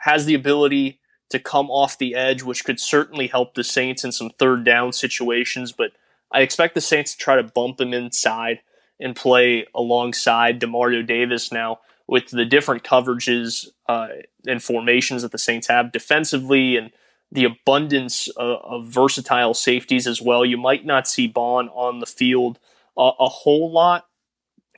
has 0.00 0.26
the 0.26 0.34
ability 0.34 1.00
to 1.30 1.38
come 1.38 1.70
off 1.70 1.96
the 1.96 2.14
edge, 2.14 2.42
which 2.42 2.66
could 2.66 2.78
certainly 2.78 3.28
help 3.28 3.54
the 3.54 3.64
Saints 3.64 4.04
in 4.04 4.12
some 4.12 4.28
third 4.38 4.62
down 4.62 4.92
situations. 4.92 5.72
But 5.72 5.92
I 6.30 6.42
expect 6.42 6.74
the 6.74 6.82
Saints 6.82 7.12
to 7.12 7.18
try 7.18 7.36
to 7.36 7.42
bump 7.42 7.80
him 7.80 7.94
inside 7.94 8.60
and 9.00 9.16
play 9.16 9.66
alongside 9.74 10.60
Demario 10.60 11.04
Davis 11.06 11.50
now 11.50 11.78
with 12.06 12.28
the 12.28 12.44
different 12.44 12.84
coverages 12.84 13.68
uh, 13.88 14.08
and 14.46 14.62
formations 14.62 15.22
that 15.22 15.32
the 15.32 15.38
Saints 15.38 15.68
have 15.68 15.92
defensively 15.92 16.76
and 16.76 16.90
the 17.34 17.44
abundance 17.44 18.28
of, 18.28 18.60
of, 18.62 18.86
versatile 18.86 19.54
safeties 19.54 20.06
as 20.06 20.22
well. 20.22 20.44
You 20.44 20.56
might 20.56 20.86
not 20.86 21.08
see 21.08 21.26
Baun 21.26 21.68
on 21.68 21.98
the 21.98 22.06
field 22.06 22.60
a, 22.96 23.10
a 23.18 23.28
whole 23.28 23.70
lot 23.70 24.06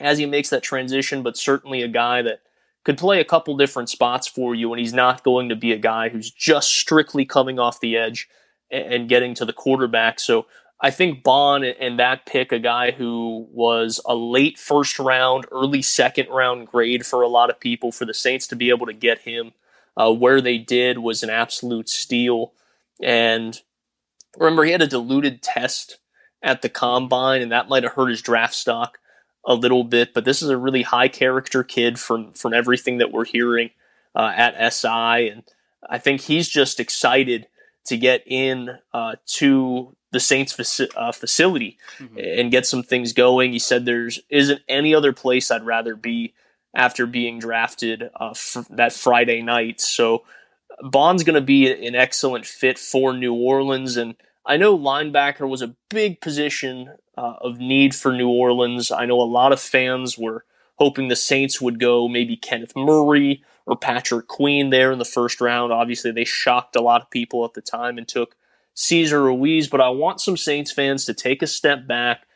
as 0.01 0.19
he 0.19 0.27
makes 0.27 0.49
that 0.51 0.63
transition, 0.63 1.23
but 1.23 1.37
certainly 1.37 1.83
a 1.83 1.89
guy 1.89 2.23
that 2.23 2.41
could 2.83 2.97
play 2.99 3.21
a 3.21 3.25
couple 3.25 3.57
different 3.57 3.91
spots 3.91 4.27
for 4.27 4.55
you, 4.55 4.73
and 4.73 4.81
he's 4.81 4.95
not 4.95 5.23
going 5.23 5.49
to 5.51 5.57
be 5.57 5.73
a 5.73 5.79
guy 5.79 6.09
who's 6.09 6.31
just 6.31 6.71
strictly 6.71 7.25
coming 7.25 7.59
off 7.59 7.81
the 7.81 7.97
edge 7.97 8.29
and, 8.71 8.93
and 8.93 9.09
getting 9.09 9.35
to 9.35 9.45
the 9.45 9.53
quarterback. 9.53 10.19
So 10.19 10.47
I 10.81 10.91
think 10.91 11.23
Baun 11.23 11.63
and 11.63 11.99
that 11.99 12.25
pick, 12.27 12.53
a 12.53 12.59
guy 12.59 12.91
who 12.91 13.49
was 13.51 14.01
a 14.07 14.15
late 14.15 14.59
first 14.59 14.99
round, 14.99 15.47
early 15.53 15.83
second 15.83 16.29
round 16.29 16.69
grade 16.69 17.05
for 17.05 17.23
a 17.23 17.29
lot 17.29 17.51
of 17.51 17.61
people, 17.61 17.93
for 17.93 18.05
the 18.07 18.15
Saints 18.15 18.47
to 18.49 18.57
be 18.57 18.71
able 18.71 18.87
to 18.87 18.93
get 18.95 19.21
him 19.21 19.53
uh, 19.97 20.13
where 20.13 20.41
they 20.41 20.59
did 20.59 20.99
was 20.99 21.23
an 21.23 21.31
absolute 21.31 21.89
steal. 21.89 22.53
And 23.03 23.61
remember, 24.37 24.65
he 24.65 24.73
had 24.73 24.83
a 24.83 24.87
diluted 24.87 25.43
test 25.43 25.99
at 26.43 26.63
the 26.63 26.69
combine, 26.69 27.43
and 27.43 27.53
that 27.53 27.69
might 27.69 27.83
have 27.83 27.95
hurt 27.95 28.11
his 28.11 28.23
draft 28.23 28.55
stock 28.55 28.99
a 29.45 29.55
little 29.55 29.85
bit. 29.85 30.13
But 30.13 30.25
this 30.25 30.43
is 30.43 30.51
a 30.51 30.59
really 30.59 30.83
high 30.83 31.09
character 31.09 31.63
kid 31.63 31.99
from 31.99 32.33
from 32.33 32.53
everything 32.53 32.99
that 32.99 33.13
we're 33.13 33.25
hearing 33.25 33.71
uh, 34.15 34.33
at 34.35 34.73
SI, 34.73 35.29
and 35.29 35.45
I 35.89 35.99
think 35.99 36.23
he's 36.23 36.49
just 36.49 36.81
excited 36.81 37.47
to 37.87 37.97
get 37.97 38.23
in 38.27 38.79
uh, 38.93 39.17
to 39.27 39.97
the 40.11 40.21
Saints 40.21 40.55
faci- 40.57 40.91
uh, 40.97 41.13
facility 41.13 41.79
mm-hmm. 41.99 42.19
and 42.19 42.51
get 42.51 42.67
some 42.67 42.83
things 42.83 43.13
going. 43.13 43.53
He 43.53 43.59
said 43.59 43.85
there's 43.85 44.21
isn't 44.29 44.63
any 44.69 44.95
other 44.95 45.13
place 45.13 45.51
I'd 45.51 45.67
rather 45.67 45.95
be 45.95 46.35
after 46.77 47.07
being 47.07 47.41
drafted 47.41 48.11
uh, 48.21 48.31
f- 48.31 48.67
that 48.71 48.93
Friday 48.93 49.43
night. 49.43 49.81
So 49.81 50.23
Baun's 50.83 51.25
going 51.25 51.35
to 51.35 51.41
be 51.41 51.73
an 51.87 51.95
excellent 51.97 52.47
fit 52.47 52.79
for 52.79 53.13
New 53.17 53.35
Orleans, 53.35 53.97
and 53.97 54.15
I 54.45 54.59
know 54.59 54.79
linebacker 54.79 55.49
was 55.49 55.63
a 55.63 55.75
big 55.89 56.21
position 56.21 56.93
uh, 57.17 57.35
of 57.41 57.59
need 57.59 57.95
for 57.95 58.13
New 58.13 58.29
Orleans. 58.29 58.93
I 58.93 59.07
know 59.07 59.21
a 59.21 59.23
lot 59.23 59.53
of 59.53 59.61
fans 59.61 60.19
were 60.19 60.45
hoping 60.77 61.09
the 61.09 61.17
Saints 61.17 61.61
would 61.61 61.81
go 61.81 62.07
maybe 62.07 62.37
Kenneth 62.37 62.77
Murray 62.77 63.43
or 63.65 63.77
Patrick 63.77 64.29
Queen 64.29 64.69
there 64.69 64.93
in 64.93 64.99
the 64.99 65.05
first 65.07 65.41
round. 65.41 65.73
Obviously, 65.73 66.13
they 66.13 66.25
shocked 66.25 66.77
a 66.77 66.83
lot 66.83 67.01
of 67.01 67.11
people 67.11 67.45
at 67.47 67.55
the 67.55 67.63
time 67.63 67.97
and 67.97 68.07
took 68.07 68.37
Cesar 68.75 69.23
Ruiz, 69.23 69.67
but 69.67 69.81
I 69.81 69.89
want 69.89 70.21
some 70.21 70.37
Saints 70.37 70.71
fans 70.71 71.07
to 71.07 71.15
take 71.15 71.41
a 71.41 71.47
step 71.47 71.87
back 71.87 72.27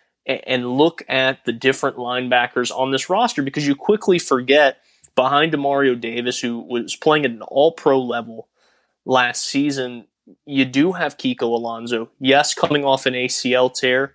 and 0.46 0.78
look 0.78 1.02
at 1.08 1.44
the 1.44 1.52
different 1.52 1.96
linebackers 1.96 2.70
on 2.70 2.90
this 2.90 3.10
roster 3.10 3.42
because 3.42 3.66
you 3.66 3.74
quickly 3.74 4.18
forget 4.18 4.78
behind 5.14 5.52
Demario 5.52 6.00
Davis, 6.00 6.40
who 6.40 6.58
was 6.60 6.96
playing 6.96 7.24
at 7.24 7.30
an 7.30 7.42
all 7.42 7.72
pro 7.72 8.00
level 8.00 8.48
last 9.04 9.44
season, 9.44 10.06
you 10.46 10.64
do 10.64 10.92
have 10.92 11.18
Kiko 11.18 11.42
Alonso. 11.42 12.10
Yes, 12.18 12.54
coming 12.54 12.84
off 12.84 13.06
an 13.06 13.14
ACL 13.14 13.72
tear, 13.72 14.14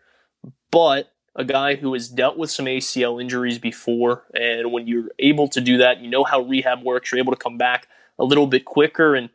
but 0.72 1.12
a 1.36 1.44
guy 1.44 1.76
who 1.76 1.94
has 1.94 2.08
dealt 2.08 2.38
with 2.38 2.50
some 2.50 2.66
ACL 2.66 3.22
injuries 3.22 3.60
before. 3.60 4.24
And 4.34 4.72
when 4.72 4.88
you're 4.88 5.10
able 5.20 5.48
to 5.50 5.60
do 5.60 5.78
that, 5.78 6.00
you 6.00 6.10
know 6.10 6.24
how 6.24 6.42
rehab 6.42 6.84
works. 6.84 7.12
You're 7.12 7.20
able 7.20 7.34
to 7.34 7.38
come 7.38 7.58
back 7.58 7.88
a 8.18 8.24
little 8.24 8.48
bit 8.48 8.64
quicker. 8.64 9.16
And 9.16 9.30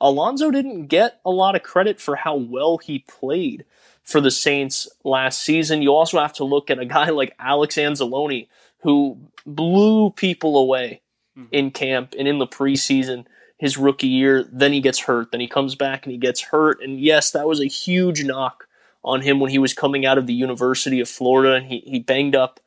Alonso 0.00 0.50
didn't 0.50 0.86
get 0.86 1.20
a 1.24 1.30
lot 1.30 1.54
of 1.54 1.62
credit 1.62 2.00
for 2.00 2.16
how 2.16 2.34
well 2.34 2.78
he 2.78 2.98
played 2.98 3.64
for 4.06 4.20
the 4.20 4.30
Saints 4.30 4.88
last 5.04 5.42
season. 5.42 5.82
You 5.82 5.92
also 5.92 6.18
have 6.18 6.32
to 6.34 6.44
look 6.44 6.70
at 6.70 6.78
a 6.78 6.86
guy 6.86 7.10
like 7.10 7.34
Alex 7.38 7.74
Anzalone, 7.74 8.48
who 8.80 9.18
blew 9.44 10.10
people 10.10 10.56
away 10.56 11.02
mm-hmm. 11.36 11.48
in 11.52 11.70
camp 11.72 12.14
and 12.18 12.26
in 12.26 12.38
the 12.38 12.46
preseason 12.46 13.26
his 13.58 13.76
rookie 13.76 14.06
year. 14.06 14.44
Then 14.50 14.72
he 14.72 14.80
gets 14.80 15.00
hurt. 15.00 15.32
Then 15.32 15.40
he 15.40 15.48
comes 15.48 15.74
back 15.74 16.06
and 16.06 16.12
he 16.12 16.18
gets 16.18 16.40
hurt. 16.40 16.80
And 16.80 17.00
yes, 17.00 17.32
that 17.32 17.48
was 17.48 17.60
a 17.60 17.66
huge 17.66 18.24
knock 18.24 18.68
on 19.04 19.22
him 19.22 19.40
when 19.40 19.50
he 19.50 19.58
was 19.58 19.74
coming 19.74 20.06
out 20.06 20.18
of 20.18 20.26
the 20.26 20.34
University 20.34 21.00
of 21.00 21.08
Florida, 21.08 21.54
and 21.54 21.66
he, 21.66 21.78
he 21.86 22.00
banged 22.00 22.34
up 22.34 22.58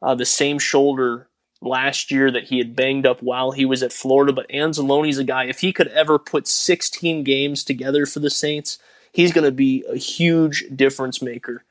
uh, 0.00 0.14
the 0.14 0.24
same 0.24 0.58
shoulder 0.58 1.28
last 1.60 2.12
year 2.12 2.30
that 2.30 2.44
he 2.44 2.58
had 2.58 2.76
banged 2.76 3.04
up 3.04 3.20
while 3.20 3.50
he 3.50 3.64
was 3.64 3.82
at 3.82 3.92
Florida. 3.92 4.32
But 4.32 4.48
Anzalone's 4.48 5.18
a 5.18 5.24
guy, 5.24 5.46
if 5.46 5.58
he 5.60 5.72
could 5.72 5.88
ever 5.88 6.16
put 6.18 6.46
16 6.46 7.24
games 7.24 7.64
together 7.64 8.06
for 8.06 8.20
the 8.20 8.30
Saints, 8.30 8.78
he's 9.18 9.32
going 9.32 9.44
to 9.44 9.50
be 9.50 9.84
a 9.88 9.96
huge 9.96 10.64
difference 10.76 11.20
maker 11.20 11.64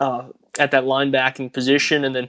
uh, 0.00 0.24
at 0.58 0.72
that 0.72 0.82
linebacking 0.82 1.52
position. 1.52 2.04
And 2.04 2.12
then 2.12 2.28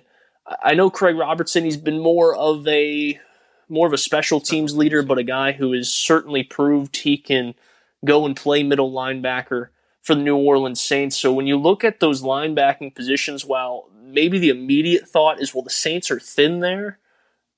I 0.61 0.75
know 0.75 0.91
Craig 0.91 1.15
Robertson, 1.15 1.63
he's 1.63 1.75
been 1.75 1.99
more 1.99 2.35
of 2.35 2.67
a 2.67 3.19
more 3.67 3.87
of 3.87 3.93
a 3.93 3.97
special 3.97 4.39
teams 4.39 4.75
leader, 4.75 5.01
but 5.01 5.17
a 5.17 5.23
guy 5.23 5.53
who 5.53 5.71
has 5.71 5.91
certainly 5.91 6.43
proved 6.43 6.97
he 6.97 7.17
can 7.17 7.55
go 8.05 8.27
and 8.27 8.35
play 8.35 8.61
middle 8.61 8.91
linebacker 8.91 9.69
for 10.03 10.13
the 10.13 10.21
New 10.21 10.37
Orleans 10.37 10.79
Saints. 10.79 11.17
So 11.17 11.33
when 11.33 11.47
you 11.47 11.57
look 11.57 11.83
at 11.83 11.99
those 11.99 12.21
linebacking 12.21 12.93
positions, 12.93 13.43
while 13.43 13.89
maybe 14.03 14.37
the 14.37 14.49
immediate 14.49 15.07
thought 15.07 15.41
is, 15.41 15.55
well, 15.55 15.63
the 15.63 15.71
Saints 15.71 16.11
are 16.11 16.19
thin 16.19 16.59
there. 16.59 16.99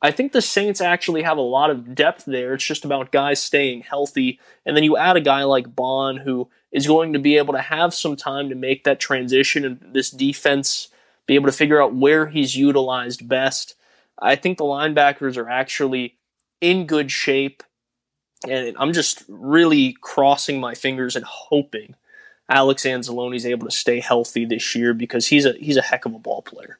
I 0.05 0.11
think 0.11 0.33
the 0.33 0.41
Saints 0.41 0.81
actually 0.81 1.23
have 1.23 1.39
a 1.39 1.41
lot 1.41 1.71
of 1.71 1.95
depth 1.95 2.25
there. 2.25 2.53
It's 2.53 2.63
just 2.63 2.85
about 2.85 3.11
guys 3.11 3.41
staying 3.41 3.81
healthy. 3.81 4.39
And 4.63 4.77
then 4.77 4.83
you 4.83 4.97
add 4.97 5.17
a 5.17 5.21
guy 5.21 5.41
like 5.43 5.75
Baun 5.75 6.17
who 6.17 6.47
is 6.71 6.85
going 6.85 7.13
to 7.13 7.19
be 7.19 7.37
able 7.37 7.55
to 7.55 7.61
have 7.61 7.91
some 7.91 8.15
time 8.15 8.49
to 8.49 8.55
make 8.55 8.83
that 8.83 8.99
transition 8.99 9.65
and 9.65 9.79
this 9.93 10.11
defense 10.11 10.89
be 11.25 11.33
able 11.33 11.47
to 11.47 11.57
figure 11.57 11.81
out 11.81 11.95
where 11.95 12.27
he's 12.27 12.55
utilized 12.55 13.27
best. 13.27 13.73
I 14.19 14.35
think 14.35 14.59
the 14.59 14.63
linebackers 14.63 15.37
are 15.37 15.49
actually 15.49 16.19
in 16.61 16.85
good 16.85 17.09
shape. 17.09 17.63
And 18.47 18.77
I'm 18.77 18.93
just 18.93 19.23
really 19.27 19.97
crossing 20.01 20.59
my 20.59 20.75
fingers 20.75 21.15
and 21.15 21.25
hoping 21.25 21.95
Alex 22.47 22.83
Anzalone 22.83 23.35
is 23.35 23.47
able 23.47 23.67
to 23.67 23.75
stay 23.75 24.01
healthy 24.01 24.45
this 24.45 24.75
year 24.75 24.93
because 24.93 25.25
he's 25.25 25.47
a 25.47 25.53
he's 25.53 25.77
a 25.77 25.81
heck 25.81 26.05
of 26.05 26.13
a 26.13 26.19
ball 26.19 26.43
player. 26.43 26.77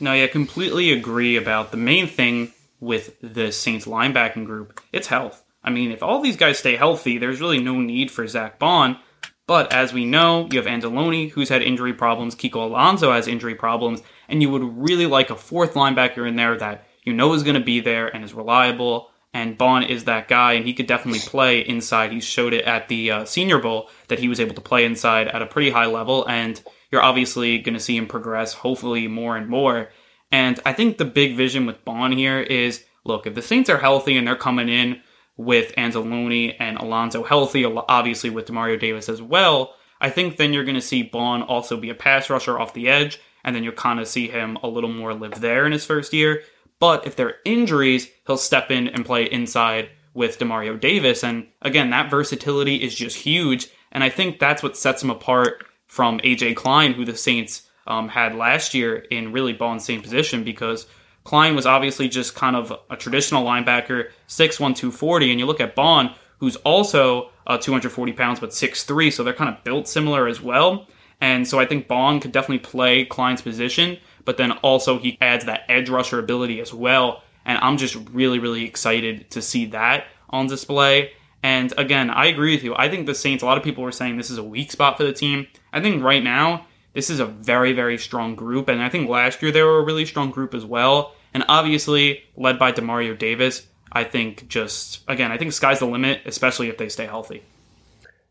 No, 0.00 0.12
yeah, 0.12 0.26
completely 0.26 0.92
agree 0.92 1.36
about 1.36 1.70
the 1.70 1.76
main 1.76 2.06
thing 2.06 2.52
with 2.80 3.16
the 3.20 3.50
Saints 3.50 3.86
linebacking 3.86 4.44
group. 4.44 4.80
It's 4.92 5.06
health. 5.06 5.42
I 5.64 5.70
mean, 5.70 5.90
if 5.90 6.02
all 6.02 6.20
these 6.20 6.36
guys 6.36 6.58
stay 6.58 6.76
healthy, 6.76 7.18
there's 7.18 7.40
really 7.40 7.58
no 7.58 7.80
need 7.80 8.10
for 8.10 8.26
Zack 8.26 8.58
Baun. 8.58 8.98
But 9.46 9.72
as 9.72 9.92
we 9.92 10.04
know, 10.04 10.48
you 10.50 10.60
have 10.60 10.66
Anzalone, 10.66 11.30
who's 11.30 11.48
had 11.48 11.62
injury 11.62 11.94
problems. 11.94 12.34
Kiko 12.34 12.64
Alonso 12.64 13.12
has 13.12 13.28
injury 13.28 13.54
problems. 13.54 14.02
And 14.28 14.42
you 14.42 14.50
would 14.50 14.76
really 14.76 15.06
like 15.06 15.30
a 15.30 15.36
fourth 15.36 15.74
linebacker 15.74 16.28
in 16.28 16.36
there 16.36 16.56
that 16.58 16.86
you 17.04 17.12
know 17.12 17.32
is 17.32 17.42
going 17.42 17.54
to 17.54 17.60
be 17.60 17.80
there 17.80 18.08
and 18.08 18.24
is 18.24 18.34
reliable 18.34 19.10
and 19.36 19.58
Baun 19.58 19.82
is 19.82 20.04
that 20.04 20.28
guy, 20.28 20.54
and 20.54 20.64
he 20.64 20.72
could 20.72 20.86
definitely 20.86 21.20
play 21.20 21.60
inside. 21.60 22.10
He 22.10 22.20
showed 22.20 22.54
it 22.54 22.64
at 22.64 22.88
the 22.88 23.10
uh, 23.10 23.24
Senior 23.26 23.58
Bowl 23.58 23.90
that 24.08 24.18
he 24.18 24.28
was 24.28 24.40
able 24.40 24.54
to 24.54 24.62
play 24.62 24.86
inside 24.86 25.28
at 25.28 25.42
a 25.42 25.46
pretty 25.46 25.68
high 25.68 25.86
level, 25.86 26.26
and 26.26 26.62
you're 26.96 27.04
obviously 27.04 27.58
going 27.58 27.74
to 27.74 27.80
see 27.80 27.94
him 27.94 28.06
progress, 28.06 28.54
hopefully 28.54 29.06
more 29.06 29.36
and 29.36 29.50
more. 29.50 29.90
And 30.32 30.58
I 30.64 30.72
think 30.72 30.96
the 30.96 31.04
big 31.04 31.36
vision 31.36 31.66
with 31.66 31.84
Baun 31.84 32.10
here 32.10 32.40
is 32.40 32.82
look, 33.04 33.26
if 33.26 33.34
the 33.34 33.42
Saints 33.42 33.68
are 33.68 33.76
healthy 33.76 34.16
and 34.16 34.26
they're 34.26 34.34
coming 34.34 34.70
in 34.70 35.02
with 35.36 35.74
Anzalone 35.76 36.56
and 36.58 36.78
Alonso 36.78 37.22
healthy, 37.22 37.66
obviously 37.66 38.30
with 38.30 38.46
Demario 38.46 38.80
Davis 38.80 39.10
as 39.10 39.20
well, 39.20 39.74
I 40.00 40.08
think 40.08 40.38
then 40.38 40.54
you're 40.54 40.64
going 40.64 40.74
to 40.74 40.80
see 40.80 41.02
Baun 41.02 41.42
also 41.42 41.76
be 41.76 41.90
a 41.90 41.94
pass 41.94 42.30
rusher 42.30 42.58
off 42.58 42.72
the 42.72 42.88
edge, 42.88 43.20
and 43.44 43.54
then 43.54 43.62
you'll 43.62 43.74
kind 43.74 44.00
of 44.00 44.08
see 44.08 44.28
him 44.28 44.56
a 44.62 44.68
little 44.68 44.90
more 44.90 45.12
live 45.12 45.38
there 45.42 45.66
in 45.66 45.72
his 45.72 45.84
first 45.84 46.14
year. 46.14 46.44
But 46.80 47.06
if 47.06 47.14
there 47.14 47.28
are 47.28 47.36
injuries, 47.44 48.08
he'll 48.26 48.38
step 48.38 48.70
in 48.70 48.88
and 48.88 49.04
play 49.04 49.30
inside 49.30 49.90
with 50.14 50.38
Demario 50.38 50.80
Davis. 50.80 51.22
And 51.22 51.48
again, 51.60 51.90
that 51.90 52.10
versatility 52.10 52.76
is 52.76 52.94
just 52.94 53.18
huge. 53.18 53.68
And 53.92 54.02
I 54.02 54.08
think 54.08 54.38
that's 54.38 54.62
what 54.62 54.78
sets 54.78 55.02
him 55.02 55.10
apart 55.10 55.62
from 55.96 56.18
AJ 56.18 56.56
Klein, 56.56 56.92
who 56.92 57.06
the 57.06 57.16
Saints 57.16 57.62
um, 57.86 58.08
had 58.08 58.34
last 58.34 58.74
year 58.74 58.96
in 58.96 59.32
really 59.32 59.54
ball 59.54 59.72
and 59.72 59.80
same 59.80 60.02
position 60.02 60.44
because 60.44 60.86
Klein 61.24 61.56
was 61.56 61.64
obviously 61.64 62.06
just 62.06 62.34
kind 62.34 62.54
of 62.54 62.70
a 62.90 62.96
traditional 62.96 63.42
linebacker, 63.42 64.10
6'1", 64.28 64.58
240, 64.58 65.30
and 65.30 65.40
you 65.40 65.46
look 65.46 65.58
at 65.58 65.74
Baun, 65.74 66.14
who's 66.38 66.56
also 66.56 67.30
uh, 67.46 67.56
240 67.56 68.12
pounds 68.12 68.40
but 68.40 68.50
6'3", 68.50 69.10
so 69.10 69.24
they're 69.24 69.32
kind 69.32 69.48
of 69.48 69.64
built 69.64 69.88
similar 69.88 70.28
as 70.28 70.38
well. 70.38 70.86
And 71.22 71.48
so 71.48 71.58
I 71.58 71.64
think 71.64 71.88
Baun 71.88 72.20
could 72.20 72.30
definitely 72.30 72.58
play 72.58 73.06
Klein's 73.06 73.40
position, 73.40 73.96
but 74.26 74.36
then 74.36 74.52
also 74.52 74.98
he 74.98 75.16
adds 75.22 75.46
that 75.46 75.62
edge 75.70 75.88
rusher 75.88 76.18
ability 76.18 76.60
as 76.60 76.74
well. 76.74 77.22
And 77.46 77.56
I'm 77.62 77.78
just 77.78 77.96
really, 78.12 78.38
really 78.38 78.64
excited 78.64 79.30
to 79.30 79.40
see 79.40 79.64
that 79.66 80.08
on 80.28 80.46
display. 80.46 81.12
And 81.46 81.72
again, 81.78 82.10
I 82.10 82.26
agree 82.26 82.56
with 82.56 82.64
you. 82.64 82.74
I 82.76 82.88
think 82.88 83.06
the 83.06 83.14
Saints, 83.14 83.40
a 83.40 83.46
lot 83.46 83.56
of 83.56 83.62
people 83.62 83.84
were 83.84 83.92
saying 83.92 84.16
this 84.16 84.32
is 84.32 84.38
a 84.38 84.42
weak 84.42 84.72
spot 84.72 84.96
for 84.96 85.04
the 85.04 85.12
team. 85.12 85.46
I 85.72 85.80
think 85.80 86.02
right 86.02 86.20
now, 86.20 86.66
this 86.92 87.08
is 87.08 87.20
a 87.20 87.26
very, 87.26 87.72
very 87.72 87.98
strong 87.98 88.34
group. 88.34 88.68
And 88.68 88.82
I 88.82 88.88
think 88.88 89.08
last 89.08 89.40
year 89.40 89.52
they 89.52 89.62
were 89.62 89.78
a 89.78 89.84
really 89.84 90.06
strong 90.06 90.32
group 90.32 90.54
as 90.54 90.64
well. 90.64 91.14
And 91.32 91.44
obviously, 91.48 92.24
led 92.36 92.58
by 92.58 92.72
Demario 92.72 93.16
Davis, 93.16 93.64
I 93.92 94.02
think 94.02 94.48
just, 94.48 95.04
again, 95.06 95.30
I 95.30 95.38
think 95.38 95.52
sky's 95.52 95.78
the 95.78 95.86
limit, 95.86 96.22
especially 96.26 96.68
if 96.68 96.78
they 96.78 96.88
stay 96.88 97.06
healthy. 97.06 97.44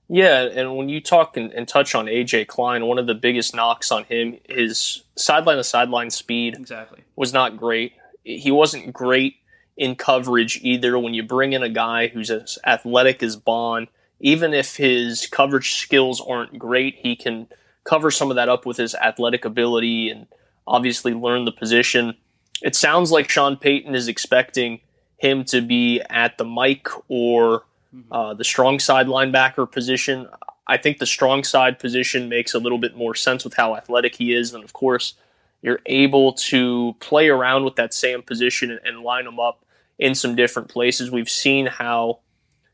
Yeah, 0.09 0.41
and 0.41 0.75
when 0.75 0.89
you 0.89 0.99
talk 0.99 1.37
and, 1.37 1.53
and, 1.53 1.69
touch 1.69 1.95
on 1.95 2.07
AJ 2.07 2.47
Klein, 2.47 2.85
one 2.85 2.99
of 2.99 3.07
the 3.07 3.15
biggest 3.15 3.55
knocks 3.55 3.93
on 3.93 4.03
him, 4.03 4.39
his 4.49 5.03
sideline 5.15 5.55
to 5.55 5.63
sideline 5.63 6.09
speed 6.09 6.53
exactly 6.53 7.05
was 7.15 7.31
not 7.31 7.55
great. 7.55 7.93
He 8.25 8.51
wasn't 8.51 8.91
great 8.91 9.37
in 9.77 9.95
coverage 9.95 10.59
either. 10.61 10.97
When 10.97 11.13
you 11.13 11.23
bring 11.23 11.53
in 11.53 11.63
a 11.63 11.69
guy 11.69 12.07
who's 12.07 12.31
as 12.31 12.57
athletic 12.65 13.21
as 13.21 13.35
Baun. 13.35 13.87
even 14.19 14.53
if 14.53 14.77
his 14.77 15.27
coverage 15.27 15.73
skills 15.73 16.21
aren't 16.21 16.57
great, 16.57 16.95
he 16.99 17.15
can 17.15 17.47
cover 17.83 18.09
some 18.09 18.31
of 18.31 18.35
that 18.35 18.49
up 18.49 18.65
with 18.65 18.77
his 18.77 18.95
athletic 18.95 19.43
ability 19.45 20.09
and 20.09 20.27
obviously 20.65 21.13
learn 21.13 21.45
the 21.45 21.51
position. 21.51 22.15
It 22.63 22.75
sounds 22.75 23.11
like 23.11 23.29
Sean 23.29 23.57
Payton 23.57 23.93
is 23.93 24.07
expecting 24.07 24.79
him 25.17 25.43
to 25.45 25.61
be 25.61 26.01
at 26.09 26.37
the 26.37 26.45
Mike 26.45 26.87
or 27.09 27.63
Mm-hmm. 27.95 28.13
Uh, 28.13 28.33
the 28.33 28.43
strong 28.43 28.79
side 28.79 29.07
linebacker 29.07 29.71
position, 29.71 30.27
I 30.67 30.77
think 30.77 30.97
the 30.97 31.05
strong 31.05 31.43
side 31.43 31.79
position 31.79 32.29
makes 32.29 32.53
a 32.53 32.59
little 32.59 32.77
bit 32.77 32.95
more 32.95 33.15
sense 33.15 33.43
with 33.43 33.55
how 33.55 33.75
athletic 33.75 34.15
he 34.15 34.33
is. 34.33 34.53
And 34.53 34.63
of 34.63 34.73
course, 34.73 35.13
you're 35.61 35.79
able 35.85 36.33
to 36.33 36.95
play 36.99 37.29
around 37.29 37.63
with 37.63 37.75
that 37.75 37.93
same 37.93 38.21
position 38.21 38.71
and, 38.71 38.79
and 38.83 39.01
line 39.01 39.25
them 39.25 39.39
up 39.39 39.64
in 39.97 40.15
some 40.15 40.35
different 40.35 40.69
places. 40.69 41.11
We've 41.11 41.29
seen 41.29 41.67
how 41.67 42.19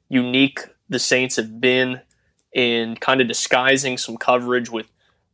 unique 0.10 0.60
the 0.90 1.00
Saints 1.00 1.36
have 1.38 1.62
been 1.62 2.02
in 2.54 2.96
kind 2.98 3.22
of 3.22 3.28
disguising 3.28 3.98
some 3.98 4.18
coverage 4.18 4.70
with 4.70 4.88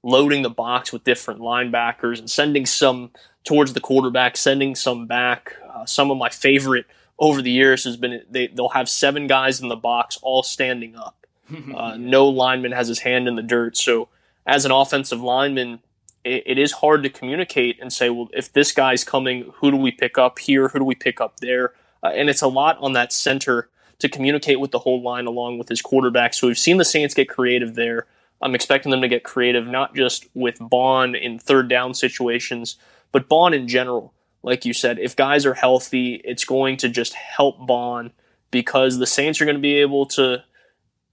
loading 0.03 0.41
the 0.41 0.49
box 0.49 0.93
with 0.93 1.03
different 1.03 1.41
linebackers 1.41 2.19
and 2.19 2.29
sending 2.29 2.65
some 2.65 3.11
towards 3.43 3.73
the 3.73 3.79
quarterback, 3.79 4.37
sending 4.37 4.75
some 4.75 5.07
back. 5.07 5.55
Uh, 5.67 5.85
some 5.85 6.11
of 6.11 6.17
my 6.17 6.29
favorite 6.29 6.85
over 7.19 7.41
the 7.41 7.51
years 7.51 7.83
has 7.85 7.97
been 7.97 8.21
they 8.29 8.47
they'll 8.47 8.69
have 8.69 8.87
seven 8.87 9.25
guys 9.27 9.59
in 9.59 9.69
the 9.69 9.75
box 9.75 10.17
all 10.21 10.43
standing 10.43 10.95
up. 10.95 11.13
Uh, 11.73 11.95
no 11.97 12.27
lineman 12.27 12.73
has 12.73 12.89
his 12.89 12.99
hand 12.99 13.25
in 13.25 13.35
the 13.35 13.41
dirt. 13.41 13.77
So 13.77 14.09
as 14.45 14.65
an 14.65 14.71
offensive 14.71 15.21
lineman, 15.21 15.79
it, 16.27 16.43
it 16.45 16.57
is 16.57 16.73
hard 16.73 17.03
to 17.03 17.09
communicate 17.09 17.79
and 17.81 17.91
say, 17.91 18.09
well, 18.09 18.29
if 18.33 18.51
this 18.51 18.71
guy's 18.71 19.03
coming, 19.03 19.51
who 19.55 19.71
do 19.71 19.77
we 19.77 19.91
pick 19.91 20.17
up 20.17 20.39
here? 20.39 20.67
Who 20.69 20.79
do 20.79 20.85
we 20.85 20.95
pick 20.95 21.21
up 21.21 21.39
there? 21.39 21.73
Uh, 22.03 22.07
and 22.07 22.29
it's 22.29 22.41
a 22.41 22.47
lot 22.47 22.77
on 22.79 22.93
that 22.93 23.11
center 23.11 23.69
to 23.99 24.09
communicate 24.09 24.59
with 24.59 24.71
the 24.71 24.79
whole 24.79 25.01
line 25.01 25.25
along 25.25 25.57
with 25.57 25.69
his 25.69 25.81
quarterback. 25.81 26.33
So 26.33 26.47
we've 26.47 26.57
seen 26.57 26.77
the 26.77 26.85
Saints 26.85 27.13
get 27.13 27.29
creative 27.29 27.75
there. 27.75 28.05
I'm 28.41 28.53
expecting 28.53 28.91
them 28.91 29.01
to 29.01 29.07
get 29.07 29.23
creative, 29.23 29.65
not 29.65 29.95
just 29.95 30.27
with 30.35 30.59
Baun 30.59 31.15
in 31.15 31.39
third 31.39 31.67
down 31.67 31.95
situations, 31.95 32.75
but 33.11 33.27
Baun 33.27 33.53
in 33.53 33.67
general 33.67 34.13
like 34.47 34.65
you 34.65 34.73
said, 34.73 34.97
if 34.97 35.15
guys 35.15 35.45
are 35.45 35.55
healthy, 35.55 36.21
it's 36.23 36.45
going 36.45 36.77
to 36.77 36.89
just 36.89 37.13
help 37.13 37.67
Baun 37.67 38.13
because 38.49 38.97
the 38.97 39.05
Saints 39.05 39.41
are 39.41 39.45
going 39.45 39.57
to 39.57 39.61
be 39.61 39.75
able 39.75 40.05
to 40.07 40.43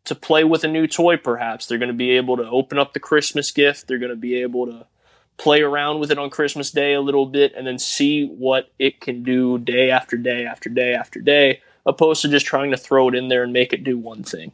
to 0.04 0.14
play 0.14 0.44
with 0.44 0.62
a 0.64 0.68
new 0.68 0.86
toy 0.86 1.16
perhaps. 1.16 1.66
They're 1.66 1.78
going 1.78 1.88
to 1.88 1.94
be 1.94 2.10
able 2.10 2.36
to 2.36 2.48
open 2.48 2.78
up 2.78 2.92
the 2.92 3.00
Christmas 3.00 3.50
gift. 3.50 3.88
They're 3.88 3.98
going 3.98 4.10
to 4.10 4.16
be 4.16 4.40
able 4.42 4.66
to 4.66 4.86
play 5.36 5.62
around 5.62 6.00
with 6.00 6.10
it 6.10 6.18
on 6.18 6.30
Christmas 6.30 6.70
Day 6.70 6.94
a 6.94 7.00
little 7.00 7.26
bit 7.26 7.52
and 7.56 7.66
then 7.66 7.78
see 7.78 8.26
what 8.26 8.70
it 8.78 9.00
can 9.00 9.22
do 9.22 9.58
day 9.58 9.90
after 9.90 10.16
day 10.16 10.46
after 10.46 10.68
day 10.68 10.94
after 10.94 11.20
day, 11.20 11.60
opposed 11.84 12.22
to 12.22 12.28
just 12.28 12.46
trying 12.46 12.70
to 12.70 12.76
throw 12.76 13.08
it 13.08 13.14
in 13.14 13.28
there 13.28 13.42
and 13.42 13.52
make 13.52 13.72
it 13.72 13.84
do 13.84 13.98
one 13.98 14.22
thing. 14.22 14.52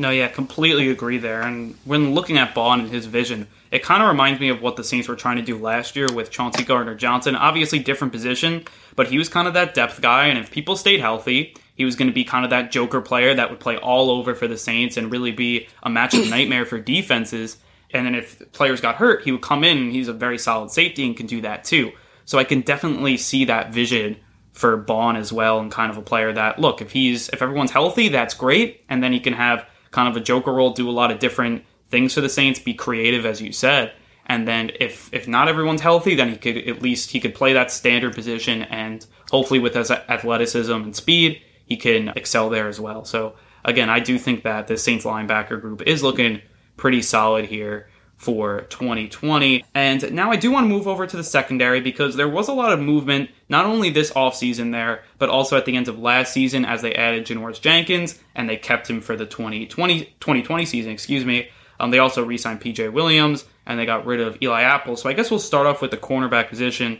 No, 0.00 0.10
yeah, 0.10 0.28
completely 0.28 0.90
agree 0.90 1.18
there. 1.18 1.42
And 1.42 1.74
when 1.84 2.14
looking 2.14 2.38
at 2.38 2.54
Baun 2.54 2.80
and 2.80 2.88
his 2.88 3.06
vision, 3.06 3.48
it 3.72 3.82
kind 3.82 4.00
of 4.00 4.08
reminds 4.08 4.40
me 4.40 4.48
of 4.48 4.62
what 4.62 4.76
the 4.76 4.84
Saints 4.84 5.08
were 5.08 5.16
trying 5.16 5.36
to 5.36 5.42
do 5.42 5.58
last 5.58 5.96
year 5.96 6.06
with 6.14 6.30
Chauncey 6.30 6.62
Gardner 6.62 6.94
Johnson. 6.94 7.34
Obviously, 7.34 7.80
different 7.80 8.12
position, 8.12 8.64
but 8.94 9.08
he 9.08 9.18
was 9.18 9.28
kind 9.28 9.48
of 9.48 9.54
that 9.54 9.74
depth 9.74 10.00
guy. 10.00 10.26
And 10.26 10.38
if 10.38 10.52
people 10.52 10.76
stayed 10.76 11.00
healthy, 11.00 11.54
he 11.74 11.84
was 11.84 11.96
going 11.96 12.08
to 12.08 12.14
be 12.14 12.24
kind 12.24 12.44
of 12.44 12.50
that 12.50 12.70
joker 12.70 13.00
player 13.00 13.34
that 13.34 13.50
would 13.50 13.58
play 13.58 13.76
all 13.76 14.10
over 14.10 14.36
for 14.36 14.46
the 14.46 14.56
Saints 14.56 14.96
and 14.96 15.10
really 15.10 15.32
be 15.32 15.66
a 15.82 15.90
matchup 15.90 16.30
nightmare 16.30 16.64
for 16.64 16.78
defenses. 16.78 17.56
And 17.90 18.06
then 18.06 18.14
if 18.14 18.52
players 18.52 18.80
got 18.80 18.96
hurt, 18.96 19.22
he 19.22 19.32
would 19.32 19.42
come 19.42 19.64
in 19.64 19.90
he's 19.90 20.08
a 20.08 20.12
very 20.12 20.38
solid 20.38 20.70
safety 20.70 21.06
and 21.06 21.16
can 21.16 21.26
do 21.26 21.40
that 21.42 21.64
too. 21.64 21.92
So 22.24 22.38
I 22.38 22.44
can 22.44 22.60
definitely 22.60 23.16
see 23.16 23.46
that 23.46 23.72
vision 23.72 24.18
for 24.52 24.76
Baun 24.76 25.16
as 25.16 25.32
well 25.32 25.60
and 25.60 25.70
kind 25.70 25.90
of 25.90 25.96
a 25.96 26.02
player 26.02 26.32
that 26.32 26.58
look, 26.58 26.82
if 26.82 26.90
he's 26.90 27.28
if 27.30 27.42
everyone's 27.42 27.70
healthy, 27.70 28.08
that's 28.08 28.34
great. 28.34 28.84
And 28.88 29.02
then 29.02 29.12
he 29.12 29.20
can 29.20 29.32
have 29.32 29.66
kind 29.90 30.08
of 30.08 30.16
a 30.16 30.24
joker 30.24 30.52
role, 30.52 30.72
do 30.72 30.88
a 30.88 30.92
lot 30.92 31.10
of 31.10 31.18
different 31.18 31.64
things 31.88 32.12
for 32.12 32.20
the 32.20 32.28
Saints, 32.28 32.58
be 32.58 32.74
creative 32.74 33.24
as 33.24 33.40
you 33.40 33.52
said. 33.52 33.92
And 34.26 34.46
then 34.46 34.72
if 34.78 35.08
if 35.12 35.26
not 35.26 35.48
everyone's 35.48 35.80
healthy, 35.80 36.14
then 36.14 36.28
he 36.28 36.36
could 36.36 36.56
at 36.68 36.82
least 36.82 37.12
he 37.12 37.20
could 37.20 37.34
play 37.34 37.54
that 37.54 37.70
standard 37.70 38.14
position 38.14 38.62
and 38.64 39.06
hopefully 39.30 39.60
with 39.60 39.74
his 39.74 39.90
athleticism 39.90 40.72
and 40.72 40.94
speed, 40.94 41.40
he 41.64 41.76
can 41.76 42.08
excel 42.08 42.50
there 42.50 42.68
as 42.68 42.78
well. 42.78 43.04
So 43.04 43.34
again, 43.64 43.88
I 43.88 44.00
do 44.00 44.18
think 44.18 44.42
that 44.42 44.66
the 44.66 44.76
Saints 44.76 45.04
linebacker 45.04 45.60
group 45.60 45.82
is 45.82 46.02
looking 46.02 46.42
pretty 46.78 47.02
solid 47.02 47.44
here 47.44 47.88
for 48.16 48.62
2020. 48.62 49.64
And 49.74 50.12
now 50.12 50.30
I 50.30 50.36
do 50.36 50.50
want 50.50 50.64
to 50.64 50.68
move 50.68 50.88
over 50.88 51.06
to 51.06 51.16
the 51.16 51.22
secondary 51.22 51.80
because 51.80 52.16
there 52.16 52.28
was 52.28 52.48
a 52.48 52.52
lot 52.52 52.72
of 52.72 52.80
movement, 52.80 53.30
not 53.48 53.64
only 53.64 53.90
this 53.90 54.10
offseason 54.12 54.72
there, 54.72 55.04
but 55.18 55.28
also 55.28 55.56
at 55.56 55.66
the 55.66 55.76
end 55.76 55.86
of 55.88 55.98
last 55.98 56.32
season 56.32 56.64
as 56.64 56.82
they 56.82 56.94
added 56.94 57.26
Janoris 57.26 57.60
Jenkins 57.60 58.18
and 58.34 58.48
they 58.48 58.56
kept 58.56 58.90
him 58.90 59.00
for 59.00 59.14
the 59.14 59.24
2020, 59.24 60.04
2020 60.18 60.64
season, 60.64 60.90
excuse 60.90 61.24
me. 61.24 61.48
Um, 61.78 61.92
they 61.92 62.00
also 62.00 62.24
re 62.24 62.36
signed 62.36 62.60
PJ 62.60 62.92
Williams 62.92 63.44
and 63.66 63.78
they 63.78 63.86
got 63.86 64.04
rid 64.04 64.20
of 64.20 64.36
Eli 64.42 64.62
Apple. 64.62 64.96
So 64.96 65.08
I 65.08 65.12
guess 65.12 65.30
we'll 65.30 65.38
start 65.38 65.66
off 65.66 65.80
with 65.80 65.92
the 65.92 65.96
cornerback 65.96 66.48
position. 66.48 66.98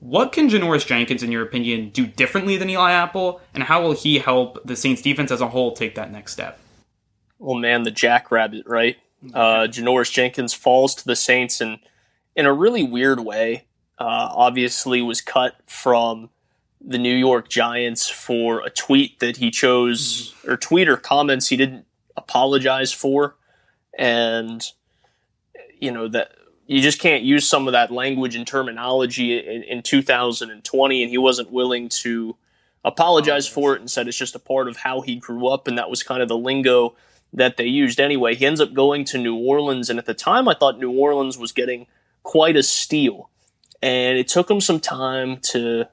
What 0.00 0.32
can 0.32 0.48
Janoris 0.48 0.84
Jenkins, 0.84 1.22
in 1.22 1.30
your 1.30 1.42
opinion, 1.42 1.90
do 1.90 2.06
differently 2.06 2.56
than 2.56 2.68
Eli 2.68 2.90
Apple, 2.90 3.40
and 3.54 3.62
how 3.62 3.82
will 3.82 3.92
he 3.92 4.18
help 4.18 4.58
the 4.66 4.76
Saints 4.76 5.00
defense 5.00 5.30
as 5.30 5.40
a 5.40 5.48
whole 5.48 5.72
take 5.72 5.94
that 5.94 6.12
next 6.12 6.32
step? 6.32 6.58
Well, 7.38 7.56
man, 7.56 7.82
the 7.82 7.90
jackrabbit, 7.90 8.64
right? 8.66 8.96
Uh, 9.34 9.66
Janoris 9.66 10.12
Jenkins 10.12 10.54
falls 10.54 10.94
to 10.96 11.04
the 11.04 11.16
Saints 11.16 11.60
and 11.60 11.78
in 12.34 12.46
a 12.46 12.52
really 12.52 12.82
weird 12.82 13.20
way. 13.20 13.66
Uh, 13.98 14.28
obviously, 14.30 15.00
was 15.00 15.22
cut 15.22 15.56
from 15.66 16.28
the 16.80 16.98
New 16.98 17.14
York 17.14 17.48
Giants 17.48 18.08
for 18.08 18.60
a 18.60 18.70
tweet 18.70 19.20
that 19.20 19.38
he 19.38 19.50
chose 19.50 20.34
or 20.46 20.56
tweet 20.56 20.88
or 20.88 20.96
comments 20.96 21.48
he 21.48 21.56
didn't 21.56 21.86
apologize 22.14 22.92
for, 22.92 23.36
and 23.98 24.62
you 25.80 25.90
know 25.90 26.08
that 26.08 26.32
you 26.66 26.82
just 26.82 27.00
can't 27.00 27.22
use 27.22 27.48
some 27.48 27.66
of 27.66 27.72
that 27.72 27.90
language 27.90 28.36
and 28.36 28.46
terminology 28.46 29.38
in, 29.38 29.62
in 29.62 29.82
2020, 29.82 31.02
and 31.02 31.10
he 31.10 31.18
wasn't 31.18 31.50
willing 31.50 31.88
to 31.88 32.36
apologize 32.84 33.48
for 33.48 33.74
it 33.74 33.80
and 33.80 33.90
said 33.90 34.06
it's 34.06 34.18
just 34.18 34.34
a 34.34 34.40
part 34.40 34.68
of 34.68 34.76
how 34.76 35.00
he 35.00 35.16
grew 35.16 35.48
up, 35.48 35.66
and 35.66 35.78
that 35.78 35.88
was 35.88 36.02
kind 36.02 36.20
of 36.20 36.28
the 36.28 36.36
lingo 36.36 36.94
that 37.36 37.56
they 37.56 37.66
used 37.66 38.00
anyway. 38.00 38.34
He 38.34 38.46
ends 38.46 38.60
up 38.60 38.74
going 38.74 39.04
to 39.04 39.18
New 39.18 39.36
Orleans, 39.36 39.88
and 39.88 39.98
at 39.98 40.06
the 40.06 40.14
time, 40.14 40.48
I 40.48 40.54
thought 40.54 40.78
New 40.78 40.90
Orleans 40.90 41.38
was 41.38 41.52
getting 41.52 41.86
quite 42.22 42.56
a 42.56 42.62
steal, 42.62 43.30
and 43.80 44.18
it 44.18 44.26
took 44.26 44.50
him 44.50 44.60
some 44.60 44.80
time 44.80 45.36
to 45.52 45.84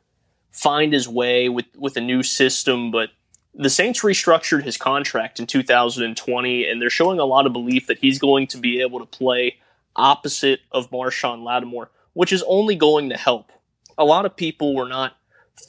find 0.52 0.94
his 0.94 1.08
way 1.08 1.50
with 1.50 1.66
with 1.78 1.96
a 1.96 2.02
new 2.02 2.24
system, 2.24 2.90
but. 2.90 3.12
The 3.56 3.70
Saints 3.70 4.02
restructured 4.02 4.64
his 4.64 4.78
contract 4.78 5.40
in 5.40 5.46
2020, 5.46 6.68
and 6.68 6.82
they're 6.82 6.90
showing 6.90 7.20
a 7.20 7.24
lot 7.24 7.46
of 7.46 7.54
belief 7.54 7.86
that 7.86 8.00
he's 8.00 8.18
going 8.18 8.48
to 8.48 8.58
be 8.58 8.82
able 8.82 8.98
to 8.98 9.06
play 9.06 9.58
opposite 9.96 10.62
of 10.72 10.90
Marshon 10.90 11.44
Lattimore, 11.44 11.92
which 12.14 12.34
is 12.34 12.44
only 12.48 12.76
going 12.76 13.10
to 13.12 13.16
help. 13.16 13.52
A 13.96 14.06
lot 14.06 14.26
of 14.26 14.36
people 14.36 14.76
were 14.76 14.88
not 14.88 15.18